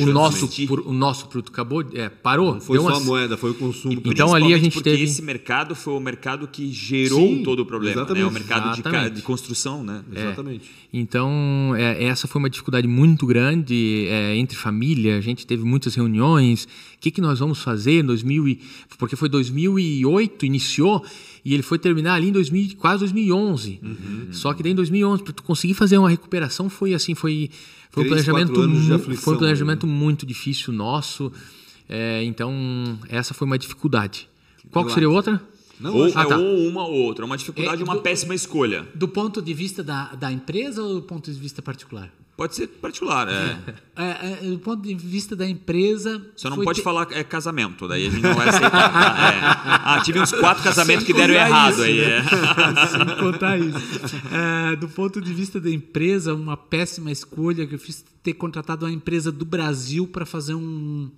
o, 0.00 0.06
nosso, 0.06 0.48
por, 0.64 0.78
o 0.86 0.92
nosso 0.92 1.26
produto. 1.26 1.50
Acabou, 1.50 1.84
é, 1.92 2.08
parou. 2.08 2.54
Não 2.54 2.60
foi 2.60 2.78
só 2.78 2.86
uma... 2.86 2.96
a 2.96 3.00
moeda, 3.00 3.36
foi 3.36 3.50
o 3.50 3.54
consumo. 3.54 4.00
Então 4.04 4.32
ali 4.32 4.54
a 4.54 4.58
gente 4.58 4.74
porque 4.74 4.90
teve... 4.90 5.02
esse 5.02 5.20
mercado 5.20 5.74
foi 5.74 5.92
o 5.92 5.98
mercado 5.98 6.46
que 6.46 6.70
gerou 6.70 7.18
Sim, 7.18 7.42
todo 7.42 7.58
o 7.62 7.66
problema. 7.66 8.04
Né? 8.04 8.24
O 8.24 8.30
mercado 8.30 8.80
de, 8.80 9.10
de, 9.10 9.22
construção. 9.22 9.82
Né? 9.82 10.04
É. 10.14 10.22
Exatamente. 10.22 10.70
Então 10.92 11.74
é, 11.76 12.04
essa 12.04 12.28
foi 12.28 12.38
uma 12.38 12.48
dificuldade 12.48 12.86
muito 12.86 13.26
grande 13.26 14.06
é, 14.08 14.36
entre 14.36 14.56
família. 14.56 15.18
A 15.18 15.20
gente 15.20 15.44
teve 15.44 15.64
muitas 15.64 15.96
reuniões. 15.96 16.66
O 16.66 16.68
que, 17.00 17.10
que 17.10 17.20
nós 17.20 17.40
vamos 17.40 17.60
fazer 17.60 18.02
em 18.02 18.04
2000 18.04 18.48
e... 18.50 18.60
Porque 18.96 19.16
foi 19.16 19.28
2008, 19.28 20.46
iniciou 20.46 21.04
e 21.44 21.52
ele 21.52 21.62
foi 21.62 21.78
terminar 21.78 22.14
ali 22.14 22.28
em 22.28 22.32
2000, 22.32 22.76
quase 22.76 23.00
2011. 23.00 23.80
Uhum, 23.82 24.28
Só 24.32 24.54
que 24.54 24.62
daí 24.62 24.72
em 24.72 24.74
2011, 24.74 25.22
para 25.22 25.32
tu 25.32 25.42
conseguir 25.42 25.74
fazer 25.74 25.98
uma 25.98 26.08
recuperação 26.08 26.70
foi 26.70 26.94
assim, 26.94 27.14
foi, 27.14 27.50
foi 27.90 28.04
Três, 28.04 28.26
um 28.26 28.32
planejamento, 28.32 28.94
aflição, 28.94 29.22
foi 29.22 29.34
um 29.34 29.38
planejamento 29.38 29.86
né? 29.86 29.92
muito 29.92 30.24
difícil 30.24 30.72
nosso. 30.72 31.30
É, 31.86 32.24
então 32.24 32.98
essa 33.08 33.34
foi 33.34 33.46
uma 33.46 33.58
dificuldade. 33.58 34.26
Qual 34.70 34.88
seria 34.88 35.10
outra? 35.10 35.42
Não, 35.78 35.94
ou, 35.94 36.10
ah, 36.14 36.24
tá. 36.24 36.38
ou 36.38 36.66
uma 36.66 36.86
ou 36.86 36.94
outra, 36.94 37.24
uma 37.26 37.36
dificuldade, 37.36 37.82
é, 37.82 37.84
uma 37.84 37.98
péssima 37.98 38.34
escolha. 38.34 38.86
Do 38.94 39.08
ponto 39.08 39.42
de 39.42 39.52
vista 39.52 39.82
da, 39.82 40.14
da 40.14 40.32
empresa 40.32 40.82
ou 40.82 40.94
do 40.94 41.02
ponto 41.02 41.30
de 41.30 41.38
vista 41.38 41.60
particular? 41.60 42.10
Pode 42.36 42.56
ser 42.56 42.66
particular, 42.66 43.28
é. 43.28 43.58
é, 43.94 44.38
é 44.42 44.50
do 44.50 44.58
ponto 44.58 44.82
de 44.82 44.92
vista 44.92 45.36
da 45.36 45.48
empresa. 45.48 46.20
Só 46.34 46.50
não 46.50 46.64
pode 46.64 46.80
ter... 46.80 46.82
falar 46.82 47.06
é 47.12 47.22
casamento, 47.22 47.86
daí 47.86 48.08
a 48.08 48.10
gente 48.10 48.22
não 48.22 48.34
vai 48.34 48.48
aceitar. 48.48 49.34
é. 49.34 49.40
Ah, 49.86 50.00
tive 50.04 50.18
uns 50.18 50.32
quatro 50.32 50.64
casamentos 50.64 51.04
Sem 51.04 51.14
que 51.14 51.20
deram 51.20 51.34
errado 51.34 51.74
isso, 51.74 51.82
aí. 51.82 51.98
Né? 52.00 52.16
É. 52.16 52.86
Sem 52.90 53.16
contar 53.18 53.56
isso. 53.58 54.16
É, 54.32 54.74
do 54.74 54.88
ponto 54.88 55.20
de 55.20 55.32
vista 55.32 55.60
da 55.60 55.70
empresa, 55.70 56.34
uma 56.34 56.56
péssima 56.56 57.12
escolha 57.12 57.68
que 57.68 57.76
eu 57.76 57.78
fiz 57.78 58.04
ter 58.20 58.34
contratado 58.34 58.84
uma 58.84 58.92
empresa 58.92 59.30
do 59.30 59.44
Brasil 59.44 60.08
para 60.08 60.26
fazer 60.26 60.54
um, 60.54 61.08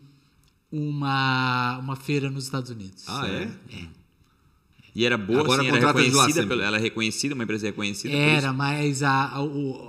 uma, 0.70 1.78
uma 1.78 1.96
feira 1.96 2.28
nos 2.28 2.44
Estados 2.44 2.70
Unidos. 2.70 3.04
Ah, 3.06 3.26
é? 3.26 3.50
É. 3.72 4.05
E 4.96 5.04
era 5.04 5.18
boa, 5.18 5.40
Agora 5.40 5.60
assim, 5.60 5.76
era 5.76 5.92
reconhecida, 5.92 6.46
pelo, 6.46 6.62
ela 6.62 6.78
é 6.78 6.80
reconhecida, 6.80 7.34
uma 7.34 7.44
empresa 7.44 7.66
reconhecida. 7.66 8.16
Era, 8.16 8.50
mas 8.50 9.02
a, 9.02 9.10
a, 9.10 9.40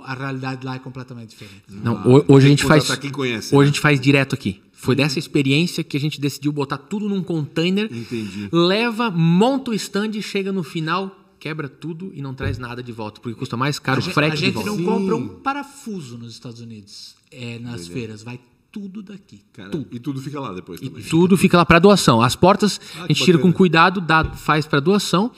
a, 0.04 0.14
realidade 0.14 0.66
lá 0.66 0.74
é 0.74 0.78
completamente 0.78 1.30
diferente. 1.30 1.62
Não, 1.66 1.96
ah, 1.96 2.24
hoje 2.28 2.46
a 2.46 2.50
gente 2.50 2.62
faz. 2.62 2.94
Quem 2.96 3.10
conhece, 3.10 3.54
hoje 3.54 3.56
né? 3.56 3.62
a 3.62 3.66
gente 3.68 3.80
faz 3.80 3.98
direto 3.98 4.34
aqui. 4.34 4.60
Foi 4.70 4.94
dessa 4.94 5.18
experiência 5.18 5.82
que 5.82 5.96
a 5.96 6.00
gente 6.00 6.20
decidiu 6.20 6.52
botar 6.52 6.76
tudo 6.76 7.08
num 7.08 7.22
container, 7.22 7.88
Entendi. 7.90 8.50
leva, 8.52 9.10
monta 9.10 9.70
o 9.70 9.74
stand 9.74 10.10
e 10.12 10.22
chega 10.22 10.52
no 10.52 10.62
final, 10.62 11.34
quebra 11.40 11.70
tudo 11.70 12.12
e 12.14 12.20
não 12.20 12.34
traz 12.34 12.58
nada 12.58 12.82
de 12.82 12.92
volta, 12.92 13.18
porque 13.18 13.38
custa 13.38 13.56
mais 13.56 13.78
caro 13.78 14.00
o 14.00 14.02
frete 14.02 14.36
de 14.36 14.50
volta. 14.50 14.68
A 14.68 14.72
gente 14.74 14.82
não 14.82 14.92
compra 14.92 15.16
um 15.16 15.28
parafuso 15.40 16.18
nos 16.18 16.34
Estados 16.34 16.60
Unidos, 16.60 17.14
é, 17.32 17.58
nas 17.58 17.88
feiras, 17.88 18.22
vai 18.22 18.38
tudo 18.70 19.02
daqui. 19.02 19.42
Cara, 19.52 19.70
tudo. 19.70 19.86
E 19.90 19.98
tudo 19.98 20.20
fica 20.20 20.40
lá 20.40 20.52
depois 20.52 20.80
também. 20.80 21.00
E 21.00 21.04
tudo 21.04 21.36
fica 21.36 21.56
lá 21.56 21.64
para 21.64 21.78
doação. 21.78 22.20
As 22.20 22.36
portas 22.36 22.80
ah, 22.96 23.04
a 23.04 23.06
gente 23.08 23.24
tira 23.24 23.38
com 23.38 23.52
cuidado, 23.52 24.00
dá, 24.00 24.24
faz 24.24 24.66
para 24.66 24.80
doação. 24.80 25.30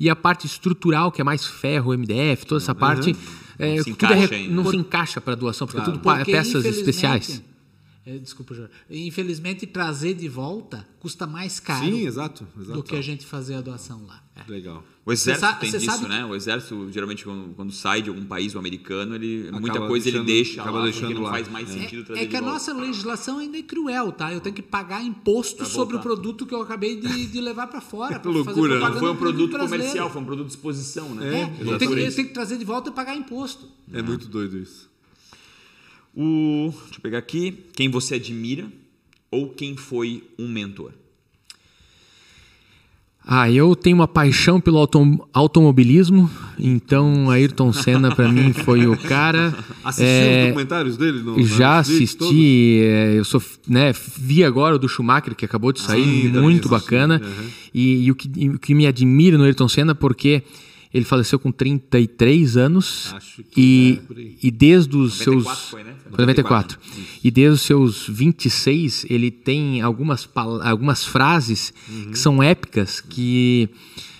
E 0.00 0.08
a 0.08 0.16
parte 0.16 0.46
estrutural, 0.46 1.10
que 1.10 1.20
é 1.20 1.24
mais 1.24 1.44
ferro, 1.44 1.92
MDF, 1.92 2.46
toda 2.46 2.62
essa 2.62 2.74
parte, 2.74 3.16
é, 3.58 3.82
tudo 3.82 4.06
é, 4.06 4.48
não 4.48 4.64
se 4.64 4.76
encaixa 4.76 5.20
para 5.20 5.34
doação, 5.34 5.66
porque 5.66 5.80
claro. 5.80 5.98
tudo 5.98 6.02
porque, 6.02 6.30
peças 6.30 6.64
especiais. 6.64 7.42
É, 8.08 8.16
desculpa, 8.16 8.54
Jorge. 8.54 8.72
Infelizmente, 8.88 9.66
trazer 9.66 10.14
de 10.14 10.26
volta 10.28 10.88
custa 10.98 11.26
mais 11.26 11.60
caro 11.60 11.84
Sim, 11.84 12.06
exato, 12.06 12.48
exato. 12.58 12.78
do 12.78 12.82
que 12.82 12.96
a 12.96 13.02
gente 13.02 13.26
fazer 13.26 13.54
a 13.54 13.60
doação 13.60 14.02
lá. 14.06 14.22
É. 14.34 14.50
Legal. 14.50 14.82
O 15.04 15.12
exército 15.12 15.60
tem 15.60 15.70
disso, 15.70 16.08
né? 16.08 16.24
O 16.24 16.34
exército, 16.34 16.88
geralmente, 16.90 17.22
quando, 17.22 17.54
quando, 17.54 17.70
sai 17.70 18.00
de 18.00 18.08
algum 18.08 18.24
país, 18.24 18.54
o 18.54 18.58
americano, 18.58 19.14
ele, 19.14 19.42
acaba 19.48 19.60
muita 19.60 19.80
coisa 19.86 20.04
deixando, 20.04 20.28
ele 20.28 20.32
deixa 20.32 20.62
acaba 20.62 20.78
lá, 20.78 20.84
deixando 20.84 21.14
não 21.14 21.22
lá. 21.22 21.30
faz 21.30 21.48
mais 21.48 21.68
é. 21.68 21.72
sentido 21.72 22.04
trazer 22.04 22.22
É 22.22 22.26
que 22.26 22.36
a 22.36 22.40
nossa 22.40 22.72
legislação 22.72 23.38
ainda 23.38 23.58
é 23.58 23.62
cruel, 23.62 24.10
tá? 24.10 24.32
Eu 24.32 24.40
tenho 24.40 24.54
que 24.54 24.62
pagar 24.62 25.02
imposto 25.04 25.66
sobre 25.66 25.96
o 25.96 26.00
produto 26.00 26.46
que 26.46 26.54
eu 26.54 26.62
acabei 26.62 26.96
de, 26.96 27.26
de 27.26 27.40
levar 27.42 27.66
para 27.66 27.82
fora. 27.82 28.18
que 28.20 28.28
loucura. 28.28 28.78
Não 28.78 28.98
foi 28.98 29.10
um 29.10 29.16
produto 29.16 29.58
comercial, 29.58 30.10
foi 30.10 30.22
um 30.22 30.24
produto 30.24 30.46
de 30.46 30.52
exposição, 30.52 31.14
né? 31.14 31.26
É, 31.26 31.40
é 31.40 31.72
eu, 31.72 31.78
tenho, 31.78 31.98
eu 31.98 32.14
tenho 32.14 32.28
que 32.28 32.34
trazer 32.34 32.56
de 32.56 32.64
volta 32.64 32.88
e 32.88 32.92
pagar 32.92 33.14
imposto. 33.14 33.68
É 33.92 34.00
muito 34.00 34.28
doido 34.28 34.56
isso. 34.56 34.87
O, 36.20 36.74
deixa 36.82 36.96
eu 36.96 37.00
pegar 37.00 37.18
aqui. 37.18 37.66
Quem 37.74 37.88
você 37.88 38.16
admira 38.16 38.66
ou 39.30 39.50
quem 39.50 39.76
foi 39.76 40.24
um 40.36 40.48
mentor? 40.48 40.90
Ah, 43.24 43.48
eu 43.48 43.76
tenho 43.76 43.94
uma 43.94 44.08
paixão 44.08 44.58
pelo 44.58 44.78
autom 44.78 45.18
automobilismo, 45.32 46.30
então 46.58 47.30
Ayrton 47.30 47.72
Senna 47.74 48.12
para 48.16 48.26
mim 48.26 48.52
foi 48.52 48.86
o 48.86 48.96
cara. 48.96 49.54
Assistiu 49.84 50.06
é, 50.08 50.40
os 50.40 50.48
documentários 50.48 50.96
dele? 50.96 51.22
No, 51.22 51.46
já 51.46 51.78
assisti, 51.78 52.80
é, 52.82 53.18
eu 53.18 53.24
sou, 53.24 53.40
né, 53.68 53.92
vi 54.16 54.42
agora 54.42 54.76
o 54.76 54.78
do 54.78 54.88
Schumacher 54.88 55.36
que 55.36 55.44
acabou 55.44 55.72
de 55.72 55.82
sair, 55.82 56.32
Sim, 56.32 56.40
muito 56.40 56.70
bacana. 56.70 57.20
Uhum. 57.22 57.46
E, 57.72 58.06
e, 58.06 58.10
o, 58.10 58.14
que, 58.14 58.30
e, 58.34 58.48
o 58.48 58.58
que 58.58 58.74
me 58.74 58.86
admira 58.86 59.36
no 59.36 59.44
Ayrton 59.44 59.68
Senna 59.68 59.94
porque 59.94 60.42
Ele 60.92 61.04
faleceu 61.04 61.38
com 61.38 61.52
33 61.52 62.56
anos 62.56 63.12
Acho 63.14 63.42
que 63.42 63.60
e, 63.60 64.00
é 64.16 64.46
e 64.46 64.50
desde 64.50 64.96
os 64.96 65.18
94 65.18 65.24
seus 65.24 65.70
foi, 65.70 65.84
né? 65.84 65.94
94. 66.10 66.78
94. 66.78 66.78
E 67.22 67.30
desde 67.30 67.54
os 67.54 67.62
seus 67.62 68.08
26, 68.08 69.06
ele 69.10 69.30
tem 69.30 69.82
algumas 69.82 70.28
algumas 70.62 71.04
frases 71.04 71.74
uhum. 71.88 72.10
que 72.10 72.18
são 72.18 72.42
épicas 72.42 73.00
que 73.00 73.68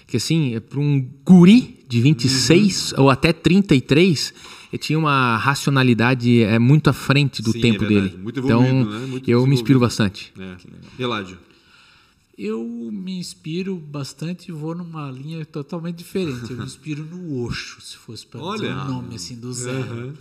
que 0.07 0.17
assim, 0.17 0.55
é 0.55 0.61
para 0.61 0.81
um 0.81 1.07
guri 1.25 1.85
de 1.87 2.01
26 2.01 2.93
uhum. 2.93 3.05
ou 3.05 3.11
até 3.11 3.33
33, 3.33 4.33
ele 4.73 4.79
tinha 4.79 4.99
uma 4.99 5.37
racionalidade 5.37 6.43
é, 6.43 6.59
muito 6.59 6.89
à 6.89 6.93
frente 6.93 7.43
do 7.43 7.53
Sim, 7.53 7.61
tempo 7.61 7.85
é 7.85 7.89
dele. 7.89 8.19
Muito 8.23 8.41
então, 8.41 8.63
né? 8.63 9.07
muito 9.07 9.31
eu 9.31 9.47
me 9.47 9.55
inspiro 9.55 9.79
bastante. 9.79 10.33
É. 10.39 11.03
Eládio. 11.03 11.39
Eu 12.39 12.63
me 12.65 13.19
inspiro 13.19 13.75
bastante 13.75 14.49
e 14.49 14.53
vou 14.53 14.73
numa 14.73 15.11
linha 15.11 15.45
totalmente 15.45 15.97
diferente. 15.97 16.53
Eu 16.53 16.59
me 16.59 16.65
inspiro 16.65 17.05
no 17.05 17.43
Osho, 17.43 17.81
se 17.81 17.97
fosse 17.97 18.25
para 18.25 18.41
dizer 18.53 18.73
um 18.73 18.85
nome 18.85 19.17
assim 19.17 19.35
do 19.35 19.53
zero. 19.53 20.09
Uhum. 20.09 20.15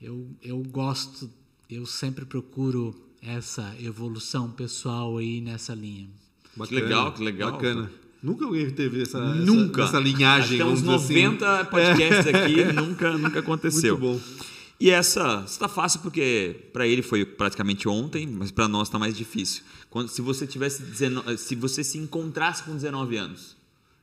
Eu, 0.00 0.26
eu 0.42 0.58
gosto, 0.58 1.30
eu 1.70 1.86
sempre 1.86 2.26
procuro 2.26 2.94
essa 3.22 3.74
evolução 3.80 4.50
pessoal 4.50 5.16
aí 5.16 5.40
nessa 5.40 5.74
linha. 5.74 6.06
Bacana, 6.54 6.68
que 6.68 6.84
legal, 6.84 7.12
que 7.12 7.24
legal. 7.24 7.52
Bacana. 7.52 7.90
Nunca 8.22 8.44
alguém 8.44 8.70
teve 8.70 9.02
essa, 9.02 9.34
nunca. 9.34 9.82
essa, 9.82 9.96
essa 9.96 10.00
linhagem. 10.00 10.60
Até 10.60 10.70
uns 10.70 10.82
90 10.82 11.60
assim. 11.60 11.70
podcasts 11.70 12.26
é. 12.26 12.30
aqui, 12.30 12.64
nunca, 12.72 13.18
nunca 13.18 13.40
aconteceu. 13.40 13.98
Muito 13.98 14.18
bom. 14.18 14.53
E 14.78 14.90
essa 14.90 15.44
está 15.46 15.68
fácil 15.68 16.00
porque 16.00 16.68
para 16.72 16.86
ele 16.86 17.02
foi 17.02 17.24
praticamente 17.24 17.88
ontem, 17.88 18.26
mas 18.26 18.50
para 18.50 18.66
nós 18.66 18.88
está 18.88 18.98
mais 18.98 19.16
difícil. 19.16 19.62
Quando, 19.88 20.08
se 20.08 20.20
você 20.20 20.46
tivesse 20.46 20.82
19, 20.82 21.38
se 21.38 21.54
você 21.54 21.84
se 21.84 21.96
encontrasse 21.98 22.64
com 22.64 22.74
19 22.74 23.16
anos, 23.16 23.56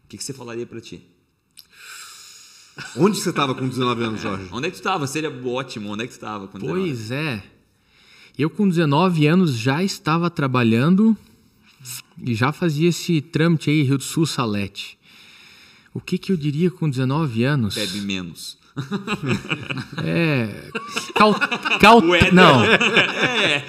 o 0.06 0.08
que, 0.08 0.18
que 0.18 0.24
você 0.24 0.34
falaria 0.34 0.66
para 0.66 0.80
ti? 0.80 1.06
Onde 2.96 3.20
você 3.20 3.30
estava 3.30 3.54
com 3.54 3.68
19 3.68 4.04
anos, 4.04 4.22
Jorge? 4.22 4.48
Onde 4.52 4.68
é 4.68 4.70
que 4.70 4.78
tu 4.78 4.80
estava? 4.80 5.06
Seria 5.06 5.30
ótimo. 5.46 5.90
Onde 5.90 6.04
é 6.04 6.08
que 6.08 6.14
tu 6.14 6.16
estava 6.16 6.48
com 6.48 6.58
19? 6.58 6.82
Pois 6.82 7.12
é. 7.12 7.44
Eu 8.38 8.50
com 8.50 8.68
19 8.68 9.28
anos 9.28 9.54
já 9.58 9.84
estava 9.84 10.30
trabalhando 10.30 11.16
e 12.24 12.34
já 12.34 12.52
fazia 12.52 12.90
esse 12.90 13.22
trâmite 13.22 13.70
aí, 13.70 13.84
Rio 13.84 13.98
do 13.98 14.04
Sul, 14.04 14.26
Salete. 14.26 14.98
O 15.94 16.00
que, 16.00 16.18
que 16.18 16.32
eu 16.32 16.38
diria 16.38 16.72
com 16.72 16.90
19 16.90 17.44
anos? 17.44 17.76
Bebe 17.76 18.02
menos. 18.02 18.58
É. 20.04 20.50
Caut, 21.14 21.40
caut, 21.80 22.34
não. 22.34 22.64
É. 22.64 23.60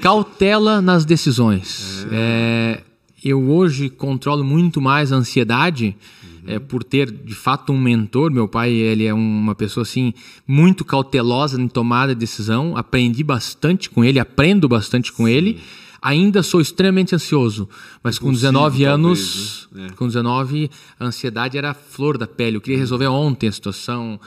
Cautela 0.00 0.80
nas 0.80 1.04
decisões. 1.04 2.06
É. 2.10 2.80
É, 2.80 2.82
eu 3.24 3.50
hoje 3.50 3.88
controlo 3.88 4.44
muito 4.44 4.80
mais 4.80 5.12
a 5.12 5.16
ansiedade. 5.16 5.96
Uhum. 6.22 6.30
É, 6.46 6.58
por 6.58 6.84
ter 6.84 7.10
de 7.10 7.34
fato 7.34 7.72
um 7.72 7.80
mentor, 7.80 8.30
meu 8.30 8.46
pai 8.46 8.70
ele 8.70 9.06
é 9.06 9.14
uma 9.14 9.54
pessoa 9.54 9.82
assim 9.82 10.12
muito 10.46 10.84
cautelosa 10.84 11.60
em 11.60 11.68
tomada 11.68 12.14
de 12.14 12.20
decisão. 12.20 12.76
Aprendi 12.76 13.24
bastante 13.24 13.88
com 13.88 14.04
ele, 14.04 14.20
aprendo 14.20 14.68
bastante 14.68 15.12
com 15.12 15.24
Sim. 15.24 15.32
ele 15.32 15.60
ainda 16.04 16.42
sou 16.42 16.60
extremamente 16.60 17.14
ansioso, 17.14 17.66
mas 18.02 18.18
com 18.18 18.30
19 18.30 18.84
anos, 18.84 19.68
talvez, 19.70 19.88
né? 19.88 19.88
é. 19.90 19.96
com 19.96 20.06
19, 20.06 20.70
a 21.00 21.06
ansiedade 21.06 21.56
era 21.56 21.70
a 21.70 21.74
flor 21.74 22.18
da 22.18 22.26
pele. 22.26 22.58
Eu 22.58 22.60
queria 22.60 22.78
resolver 22.78 23.06
ontem 23.06 23.48
a 23.48 23.52
situação. 23.52 24.20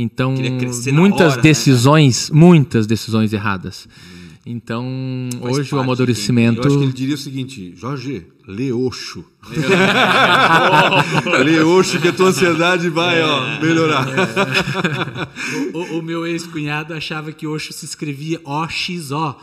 Então, 0.00 0.32
muitas 0.92 1.32
hora, 1.32 1.36
né? 1.36 1.42
decisões, 1.42 2.30
né? 2.30 2.38
muitas 2.38 2.86
decisões 2.86 3.32
erradas. 3.32 3.88
Então, 4.50 5.28
Faz 5.42 5.58
hoje 5.58 5.74
o 5.74 5.78
amadurecimento. 5.78 6.62
Eu 6.62 6.66
acho 6.66 6.78
que 6.78 6.84
ele 6.84 6.92
diria 6.94 7.16
o 7.16 7.18
seguinte: 7.18 7.74
Jorge, 7.76 8.26
lê 8.46 8.72
Oxo. 8.72 9.22
lê 11.44 11.60
Oxo 11.60 12.00
que 12.00 12.08
a 12.08 12.12
tua 12.14 12.30
ansiedade 12.30 12.88
vai 12.88 13.22
ó, 13.22 13.60
melhorar. 13.60 14.08
É. 14.08 15.28
O, 15.72 15.98
o, 15.98 16.02
meu 16.02 16.26
ex-cunhado 16.26 16.94
achava 16.94 17.30
que 17.30 17.46
Oxo 17.46 17.72
se 17.72 17.84
escrevia 17.84 18.40
O-X-O, 18.42 19.34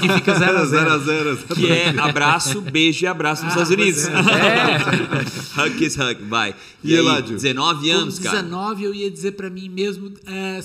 que 0.00 0.08
fica 0.14 0.34
0 0.34 0.58
a 0.58 0.64
0 0.64 0.92
a 0.92 0.98
0 0.98 1.36
Que 1.54 1.70
é 1.70 1.98
abraço, 1.98 2.60
beijo 2.60 3.04
e 3.04 3.06
abraço 3.06 3.44
nos 3.44 3.56
ah, 3.56 3.62
Estados 3.62 3.82
Unidos. 3.82 4.08
É. 4.08 4.76
hug 5.62 5.76
kiss 5.76 6.00
hug, 6.00 6.24
vai. 6.24 6.54
E, 6.82 6.92
e 6.92 6.98
aí, 6.98 7.22
19 7.22 7.90
anos, 7.90 8.18
Com 8.18 8.22
19, 8.22 8.22
cara. 8.22 8.42
19 8.42 8.84
eu 8.84 8.94
ia 8.94 9.10
dizer 9.10 9.32
para 9.32 9.48
mim 9.48 9.68
mesmo. 9.68 10.12
É, 10.26 10.60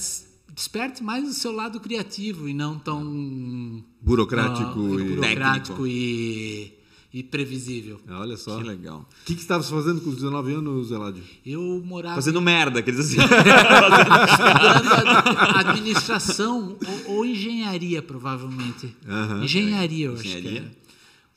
desperte 0.56 1.04
mais 1.04 1.28
o 1.28 1.34
seu 1.34 1.52
lado 1.52 1.82
criativo 1.82 2.48
e 2.48 2.54
não 2.54 2.80
tão 2.80 3.84
burocrático, 4.02 4.80
uh, 4.80 5.00
e, 5.00 5.04
burocrático 5.04 5.86
e, 5.86 6.72
e, 7.14 7.22
previsível. 7.22 8.00
É, 8.08 8.14
olha 8.14 8.38
só. 8.38 8.58
Que 8.58 8.64
legal. 8.64 9.02
O 9.02 9.26
que, 9.26 9.34
que 9.34 9.42
você 9.42 9.44
estava 9.44 9.62
fazendo 9.62 10.00
com 10.00 10.10
os 10.10 10.16
19 10.16 10.54
anos, 10.54 10.92
Eladio? 10.92 11.24
Eu 11.46 11.84
morava. 11.86 12.16
Fazendo 12.16 12.40
merda, 12.40 12.82
quer 12.82 12.92
dizer 12.92 13.22
assim. 13.22 13.36
administração 15.60 16.78
ou, 17.08 17.18
ou, 17.18 17.26
engenharia, 17.26 18.02
provavelmente. 18.02 18.96
engenharia, 19.44 20.06
eu 20.06 20.14
acho 20.14 20.26
engenharia? 20.26 20.52
que 20.52 20.58
era. 20.58 20.85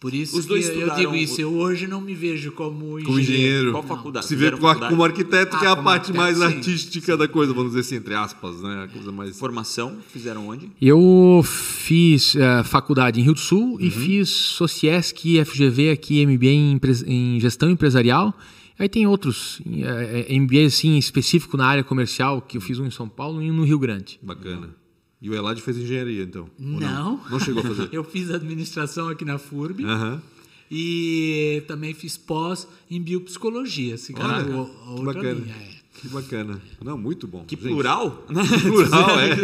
Por 0.01 0.15
isso 0.15 0.39
Os 0.39 0.47
dois 0.47 0.69
eu 0.69 0.95
digo 0.95 1.15
isso, 1.17 1.41
eu 1.41 1.53
hoje 1.53 1.89
não 1.89 2.01
me 2.01 2.15
vejo 2.15 2.53
como 2.53 3.01
engenheiro. 3.01 3.05
Como 3.05 3.19
engenheiro. 3.19 3.73
Qual 3.73 3.83
faculdade? 3.83 4.27
Se 4.27 4.37
vê 4.37 4.53
como 4.53 5.03
arquiteto, 5.03 5.57
ah, 5.57 5.59
que 5.59 5.67
é 5.67 5.69
a 5.69 5.77
parte 5.77 6.13
mais 6.13 6.39
sim, 6.39 6.45
artística 6.45 7.13
sim. 7.13 7.19
da 7.19 7.27
coisa, 7.27 7.53
vamos 7.53 7.71
dizer 7.73 7.81
assim, 7.81 7.97
entre 7.97 8.15
aspas, 8.15 8.63
né? 8.63 8.85
A 8.85 8.89
coisa 8.89 9.11
mais... 9.11 9.37
Formação, 9.37 9.99
fizeram 10.13 10.49
onde? 10.49 10.71
Eu 10.81 11.43
fiz 11.45 12.37
uh, 12.37 12.63
faculdade 12.63 13.21
em 13.21 13.25
Rio 13.25 13.35
do 13.35 13.41
Sul 13.41 13.73
uhum. 13.73 13.81
e 13.81 13.91
fiz 13.91 14.29
Sociesc, 14.29 15.45
FGV 15.45 15.91
aqui, 15.91 16.25
MBA 16.25 16.47
em, 16.47 16.81
em 17.07 17.41
Gestão 17.41 17.69
Empresarial. 17.69 18.33
Aí 18.79 18.89
tem 18.89 19.05
outros 19.05 19.59
uh, 19.61 19.65
eh, 19.67 20.39
MBA 20.39 20.67
assim, 20.67 20.97
específico 20.97 21.57
na 21.57 21.67
área 21.67 21.83
comercial, 21.83 22.41
que 22.41 22.57
eu 22.57 22.61
fiz 22.61 22.79
um 22.79 22.87
em 22.87 22.91
São 22.93 23.09
Paulo 23.09 23.43
e 23.43 23.51
um 23.51 23.55
no 23.55 23.65
Rio 23.65 23.81
Grande. 23.81 24.21
Bacana. 24.23 24.78
E 25.21 25.29
o 25.29 25.35
Elad 25.35 25.61
fez 25.61 25.77
engenharia, 25.77 26.23
então? 26.23 26.49
Não. 26.59 26.79
não. 26.79 27.21
não. 27.31 27.41
chegou 27.41 27.63
a 27.63 27.67
fazer? 27.67 27.89
eu 27.93 28.05
fiz 28.05 28.31
administração 28.31 29.09
aqui 29.09 29.25
na 29.25 29.39
FURB. 29.39 29.85
Uhum. 29.85 30.21
E 30.71 31.63
também 31.67 31.95
fiz 31.95 32.17
pós 32.17 32.69
em 32.91 33.01
biopsicologia. 33.01 33.95
Assim, 33.95 34.15
Olha, 34.17 34.55
a, 34.55 34.91
outra 34.91 35.05
bacana. 35.05 35.33
linha. 35.33 35.55
É. 35.55 35.79
Que 36.01 36.09
bacana. 36.09 36.63
Não, 36.81 36.97
muito 36.97 37.27
bom. 37.27 37.45
Que 37.45 37.57
gente. 37.57 37.69
plural? 37.69 38.25
Que 38.29 38.61
plural, 38.69 39.19
é. 39.19 39.37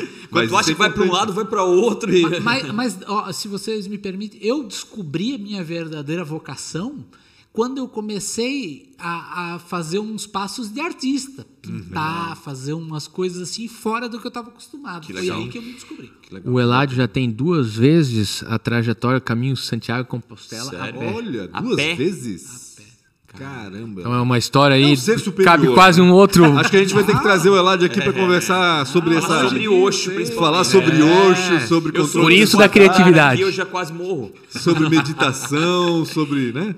Quando 0.30 0.48
tu 0.48 0.56
acha 0.56 0.72
que 0.72 0.78
vai 0.78 0.90
para 0.90 1.02
um 1.02 1.12
lado, 1.12 1.32
vai 1.32 1.44
para 1.44 1.62
outro. 1.62 2.14
E... 2.14 2.40
Mas, 2.40 2.72
mas 2.72 2.98
ó, 3.06 3.30
se 3.32 3.48
vocês 3.48 3.86
me 3.86 3.98
permitem, 3.98 4.40
eu 4.42 4.64
descobri 4.64 5.34
a 5.34 5.38
minha 5.38 5.62
verdadeira 5.62 6.24
vocação 6.24 7.04
quando 7.52 7.78
eu 7.78 7.88
comecei 7.88 8.92
a, 8.98 9.54
a, 9.54 9.58
fazer 9.58 9.98
uns 9.98 10.26
passos 10.26 10.72
de 10.72 10.80
artista, 10.80 11.46
pintar, 11.60 12.30
uhum. 12.30 12.36
fazer 12.36 12.72
umas 12.72 13.06
coisas 13.06 13.42
assim 13.42 13.68
fora 13.68 14.08
do 14.08 14.18
que 14.18 14.26
eu 14.26 14.30
estava 14.30 14.48
acostumado. 14.48 15.06
Que 15.06 15.12
Foi 15.12 15.22
legal. 15.22 15.38
aí 15.38 15.48
que 15.48 15.58
eu 15.58 15.62
me 15.62 15.72
descobri. 15.72 16.10
O 16.44 16.60
Eladio 16.60 16.96
já 16.96 17.08
tem 17.08 17.30
duas 17.30 17.74
vezes 17.74 18.42
a 18.46 18.58
trajetória 18.58 19.20
Caminho 19.20 19.56
Santiago 19.56 20.08
Compostela 20.08 20.70
Sério? 20.70 20.84
a 20.84 20.92
pé. 20.92 21.12
Olha, 21.14 21.48
duas 21.48 21.76
pé? 21.76 21.94
vezes? 21.94 22.70
Caramba. 23.38 24.00
Então 24.00 24.12
é 24.12 24.20
uma 24.20 24.38
história 24.38 24.74
aí. 24.74 24.92
É 24.92 25.44
cabe 25.44 25.68
quase 25.68 26.00
um 26.00 26.12
outro. 26.12 26.44
Acho 26.58 26.70
que 26.70 26.76
a 26.76 26.80
gente 26.80 26.94
vai 26.94 27.04
ter 27.04 27.14
que 27.14 27.22
trazer 27.22 27.48
o 27.48 27.56
Eladio 27.56 27.86
aqui 27.86 28.00
para 28.00 28.12
conversar 28.12 28.84
sobre 28.86 29.16
essa. 29.16 29.28
Falar 29.28 29.48
sobre 29.48 29.68
Osho, 29.68 30.26
Falar 30.34 30.64
sobre 30.64 31.00
é. 31.00 31.04
Oxo, 31.28 31.68
sobre 31.68 31.92
controle. 31.92 32.26
Por 32.26 32.32
isso 32.32 32.56
da 32.56 32.68
criatividade. 32.68 33.40
eu 33.40 33.52
já 33.52 33.64
quase 33.64 33.92
morro. 33.92 34.32
Sobre 34.50 34.88
meditação, 34.88 36.04
sobre, 36.04 36.52
né? 36.52 36.74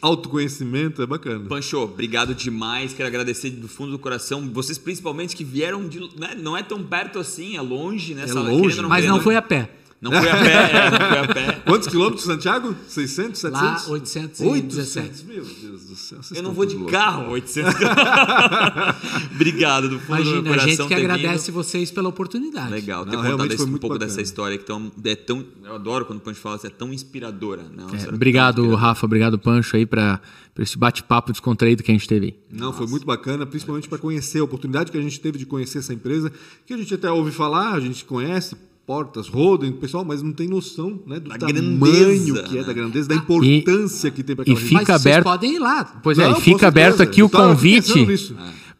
Autoconhecimento 0.00 1.02
é 1.02 1.06
bacana. 1.06 1.48
Pancho, 1.48 1.78
obrigado 1.78 2.34
demais. 2.34 2.92
Quero 2.92 3.06
agradecer 3.06 3.50
do 3.50 3.68
fundo 3.68 3.92
do 3.92 3.98
coração. 3.98 4.48
Vocês, 4.52 4.78
principalmente, 4.78 5.36
que 5.36 5.44
vieram 5.44 5.88
de. 5.88 6.00
Né? 6.18 6.34
Não 6.36 6.56
é 6.56 6.62
tão 6.62 6.82
perto 6.82 7.18
assim, 7.18 7.56
é 7.56 7.60
longe, 7.60 8.14
né? 8.14 8.24
É 8.28 8.32
longe, 8.32 8.80
não 8.80 8.88
mas 8.88 9.04
não 9.04 9.20
foi 9.20 9.36
a 9.36 9.42
pé. 9.42 9.70
Não 10.04 10.12
foi 10.12 10.28
a 10.28 10.36
pé, 10.36 10.52
é, 10.52 10.90
não 10.90 10.98
foi 10.98 11.18
a 11.18 11.28
pé. 11.28 11.52
Quantos 11.64 11.88
quilômetros, 11.88 12.24
Santiago? 12.24 12.76
600, 12.86 13.40
700? 13.40 13.86
Lá, 13.86 13.92
817. 13.94 15.00
800, 15.00 15.22
meu 15.22 15.44
Deus 15.44 15.84
do 15.86 15.96
céu. 15.96 16.18
Eu 16.34 16.42
não 16.42 16.52
vou 16.52 16.66
de 16.66 16.76
louco. 16.76 16.92
carro, 16.92 17.30
800 17.30 17.72
Obrigado 19.34 19.88
do 19.88 19.98
fundo 19.98 20.20
Imagina, 20.20 20.42
do 20.42 20.48
coração. 20.48 20.66
a 20.66 20.68
gente 20.68 20.86
que 20.88 20.94
agradece 20.94 21.46
vindo. 21.46 21.54
vocês 21.54 21.90
pela 21.90 22.10
oportunidade. 22.10 22.70
Legal, 22.70 23.06
ter 23.06 23.16
não, 23.16 23.22
contado 23.22 23.50
esse, 23.50 23.62
um 23.62 23.70
pouco 23.78 23.88
bacana. 23.94 24.06
dessa 24.10 24.20
história 24.20 24.58
que 24.58 24.64
tão, 24.64 24.92
é 25.02 25.16
tão... 25.16 25.42
Eu 25.64 25.74
adoro 25.74 26.04
quando 26.04 26.18
o 26.18 26.22
Pancho 26.22 26.40
fala, 26.40 26.56
assim, 26.56 26.66
é 26.66 26.70
tão 26.70 26.92
inspiradora. 26.92 27.62
Né? 27.62 27.86
É, 28.06 28.08
obrigado, 28.14 28.62
tão 28.62 28.74
Rafa. 28.74 29.06
Obrigado, 29.06 29.38
Pancho, 29.38 29.74
aí, 29.74 29.86
para 29.86 30.20
esse 30.58 30.76
bate-papo 30.76 31.32
descontraído 31.32 31.82
que 31.82 31.90
a 31.90 31.94
gente 31.94 32.06
teve 32.06 32.26
aí. 32.26 32.38
Não, 32.52 32.66
Nossa. 32.66 32.76
foi 32.76 32.86
muito 32.86 33.06
bacana, 33.06 33.46
principalmente 33.46 33.88
para 33.88 33.96
conhecer 33.96 34.40
a 34.40 34.44
oportunidade 34.44 34.92
que 34.92 34.98
a 34.98 35.02
gente 35.02 35.18
teve 35.18 35.38
de 35.38 35.46
conhecer 35.46 35.78
essa 35.78 35.94
empresa, 35.94 36.30
que 36.66 36.74
a 36.74 36.76
gente 36.76 36.92
até 36.92 37.10
ouve 37.10 37.30
falar, 37.30 37.72
a 37.72 37.80
gente 37.80 38.04
conhece, 38.04 38.54
portas, 38.86 39.28
rodem, 39.28 39.72
pessoal, 39.72 40.04
mas 40.04 40.22
não 40.22 40.32
tem 40.32 40.46
noção 40.46 41.00
né, 41.06 41.18
do 41.18 41.30
da 41.30 41.38
tamanho 41.38 41.78
grandeza, 41.78 42.42
que 42.42 42.58
é, 42.58 42.60
né? 42.60 42.66
da 42.66 42.72
grandeza, 42.72 43.08
da 43.08 43.14
importância 43.14 44.08
e, 44.08 44.10
que 44.10 44.22
tem 44.22 44.36
para 44.36 44.42
aquela 44.42 44.58
E 44.58 44.60
fica 44.60 44.74
mas 44.80 44.90
aberto. 44.90 45.24
Vocês 45.24 45.24
podem 45.24 45.54
ir 45.54 45.58
lá. 45.58 45.84
Pois 46.02 46.18
é, 46.18 46.24
não, 46.24 46.34
é, 46.34 46.38
e 46.38 46.40
fica 46.42 46.68
aberto 46.68 47.02
aqui 47.02 47.22
o 47.22 47.28
convite 47.28 48.06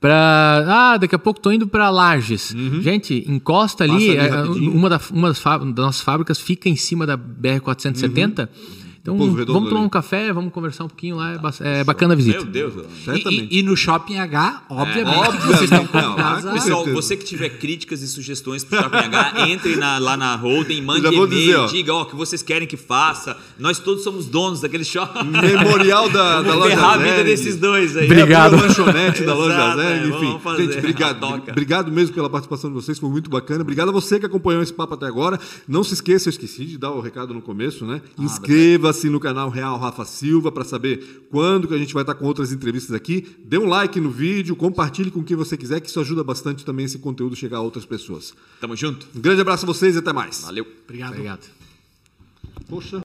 para 0.01 0.65
ah, 0.69 0.97
daqui 0.99 1.15
a 1.15 1.19
pouco 1.19 1.39
estou 1.39 1.53
indo 1.53 1.67
para 1.67 1.89
Lages. 1.89 2.51
Uhum. 2.51 2.83
Gente, 2.83 3.25
encosta 3.27 3.85
ali, 3.85 4.19
ali 4.19 4.67
é, 4.67 4.69
uma, 4.69 4.91
da, 4.91 5.01
uma 5.11 5.29
das, 5.29 5.43
das, 5.43 5.75
nossas 5.75 6.03
fábricas 6.03 6.39
fica 6.39 6.69
em 6.69 6.77
cima 6.77 7.07
da 7.07 7.17
BR 7.17 7.61
470. 7.63 8.51
Uhum 8.53 8.84
Então, 9.05 9.19
vamos 9.19 9.45
tomar 9.45 9.69
ali. 9.69 9.75
um 9.75 9.89
café, 9.91 10.33
vamos 10.33 10.51
conversar 10.51 10.85
um 10.85 10.89
pouquinho 10.89 11.17
lá, 11.17 11.39
é, 11.61 11.81
é 11.81 11.85
bacana 11.85 12.15
a 12.15 12.17
visita. 12.17 12.39
Meu 12.39 12.47
Deus, 12.47 12.73
e, 13.07 13.29
e, 13.29 13.59
e, 13.59 13.63
no 13.63 13.77
Shopping 13.77 14.17
H, 14.17 14.63
obviamente, 14.71 15.15
é, 15.15 15.21
obviamente. 15.29 15.47
vocês 15.47 15.71
estão 15.71 15.87
convidados. 15.87 16.53
Pessoal, 16.53 16.87
você 16.87 17.15
que 17.15 17.25
tiver 17.27 17.51
críticas 17.51 18.01
e 18.01 18.09
sugestões 18.09 18.65
para 18.65 18.79
o 18.79 18.83
Shopping 18.85 19.15
H, 19.15 19.49
entre 19.51 19.77
na, 19.77 19.99
lá 19.99 20.17
na 20.17 20.35
holding, 20.37 20.81
mande 20.81 21.07
e-mail, 21.07 21.67
diga 21.67 21.93
ó, 21.93 22.01
o 22.01 22.07
que 22.07 22.17
vocês 22.17 22.43
querem 22.43 22.67
que 22.67 22.79
faça. 22.79 23.37
Nós 23.59 23.79
todos 23.79 24.03
somos 24.03 24.25
donos 24.25 24.63
daquele 24.63 24.85
shopping. 24.85 25.29
Memorial 25.29 26.09
da, 26.09 26.41
da 26.41 26.55
loja 26.55 26.83
a 26.83 26.97
vida 26.97 27.25
desses 27.25 27.57
dois 27.57 27.99
aí. 27.99 28.07
Obrigado. 28.07 28.57
lanchonete 28.57 29.23
da 29.23 29.35
loja 29.35 29.77
Zé, 29.77 30.07
enfim. 30.07 30.41
Gente, 30.57 30.79
obrigado, 30.79 31.27
obrigado 31.51 31.93
mesmo 31.93 32.15
pela 32.15 32.31
participação 32.31 32.71
de 32.71 32.75
vocês, 32.77 32.99
foi 32.99 33.11
muito 33.11 33.29
bacana. 33.29 33.61
Obrigado 33.61 33.91
a 33.91 33.93
você 33.93 34.19
que 34.19 34.25
acompanhou 34.25 34.63
esse 34.63 34.73
papo 34.73 34.95
até 34.95 35.05
agora. 35.05 35.39
Não 35.69 35.85
se 35.85 35.93
esqueça, 35.93 36.29
eu 36.29 36.31
esqueci 36.31 36.65
de 36.65 36.79
dar 36.79 36.91
o 36.91 37.03
recado 37.03 37.35
no 37.35 37.43
começo, 37.43 37.85
né? 37.85 38.01
Ah, 38.19 38.23
Inscreva-se 38.95 39.11
no 39.11 39.19
canal 39.19 39.51
Real 39.51 39.77
Rafa 39.77 40.05
Silva 40.05 40.53
para 40.53 40.65
saber 40.65 41.27
quando 41.31 41.67
que 41.67 41.75
a 41.75 41.79
gente 41.79 41.93
vai 41.93 42.05
estar 42.05 42.15
com 42.15 42.25
outras 42.25 42.53
entrevistas 42.53 42.95
aqui. 42.95 43.37
Dê 43.45 43.59
um 43.59 43.67
like 43.67 44.01
no 44.01 44.11
vídeo, 44.11 44.55
compartilhe 44.55 45.11
com 45.11 45.23
quem 45.23 45.37
você 45.37 45.57
quiser, 45.57 45.81
que 45.81 45.89
isso 45.89 45.99
ajuda 45.99 46.23
bastante 46.23 46.65
também 46.65 46.87
esse 46.87 46.99
conteúdo 46.99 47.35
chegar 47.35 47.59
a 47.59 47.61
outras 47.61 47.85
pessoas. 47.85 48.33
Tamo 48.61 48.77
junto. 48.77 49.07
Um 49.15 49.21
grande 49.21 49.41
abraço 49.41 49.65
a 49.65 49.67
vocês 49.67 49.97
e 49.97 49.99
até 49.99 50.13
mais. 50.13 50.43
Valeu. 50.43 50.67
Obrigado. 50.85 51.11
Obrigado. 51.11 51.47
Poxa. 52.69 52.91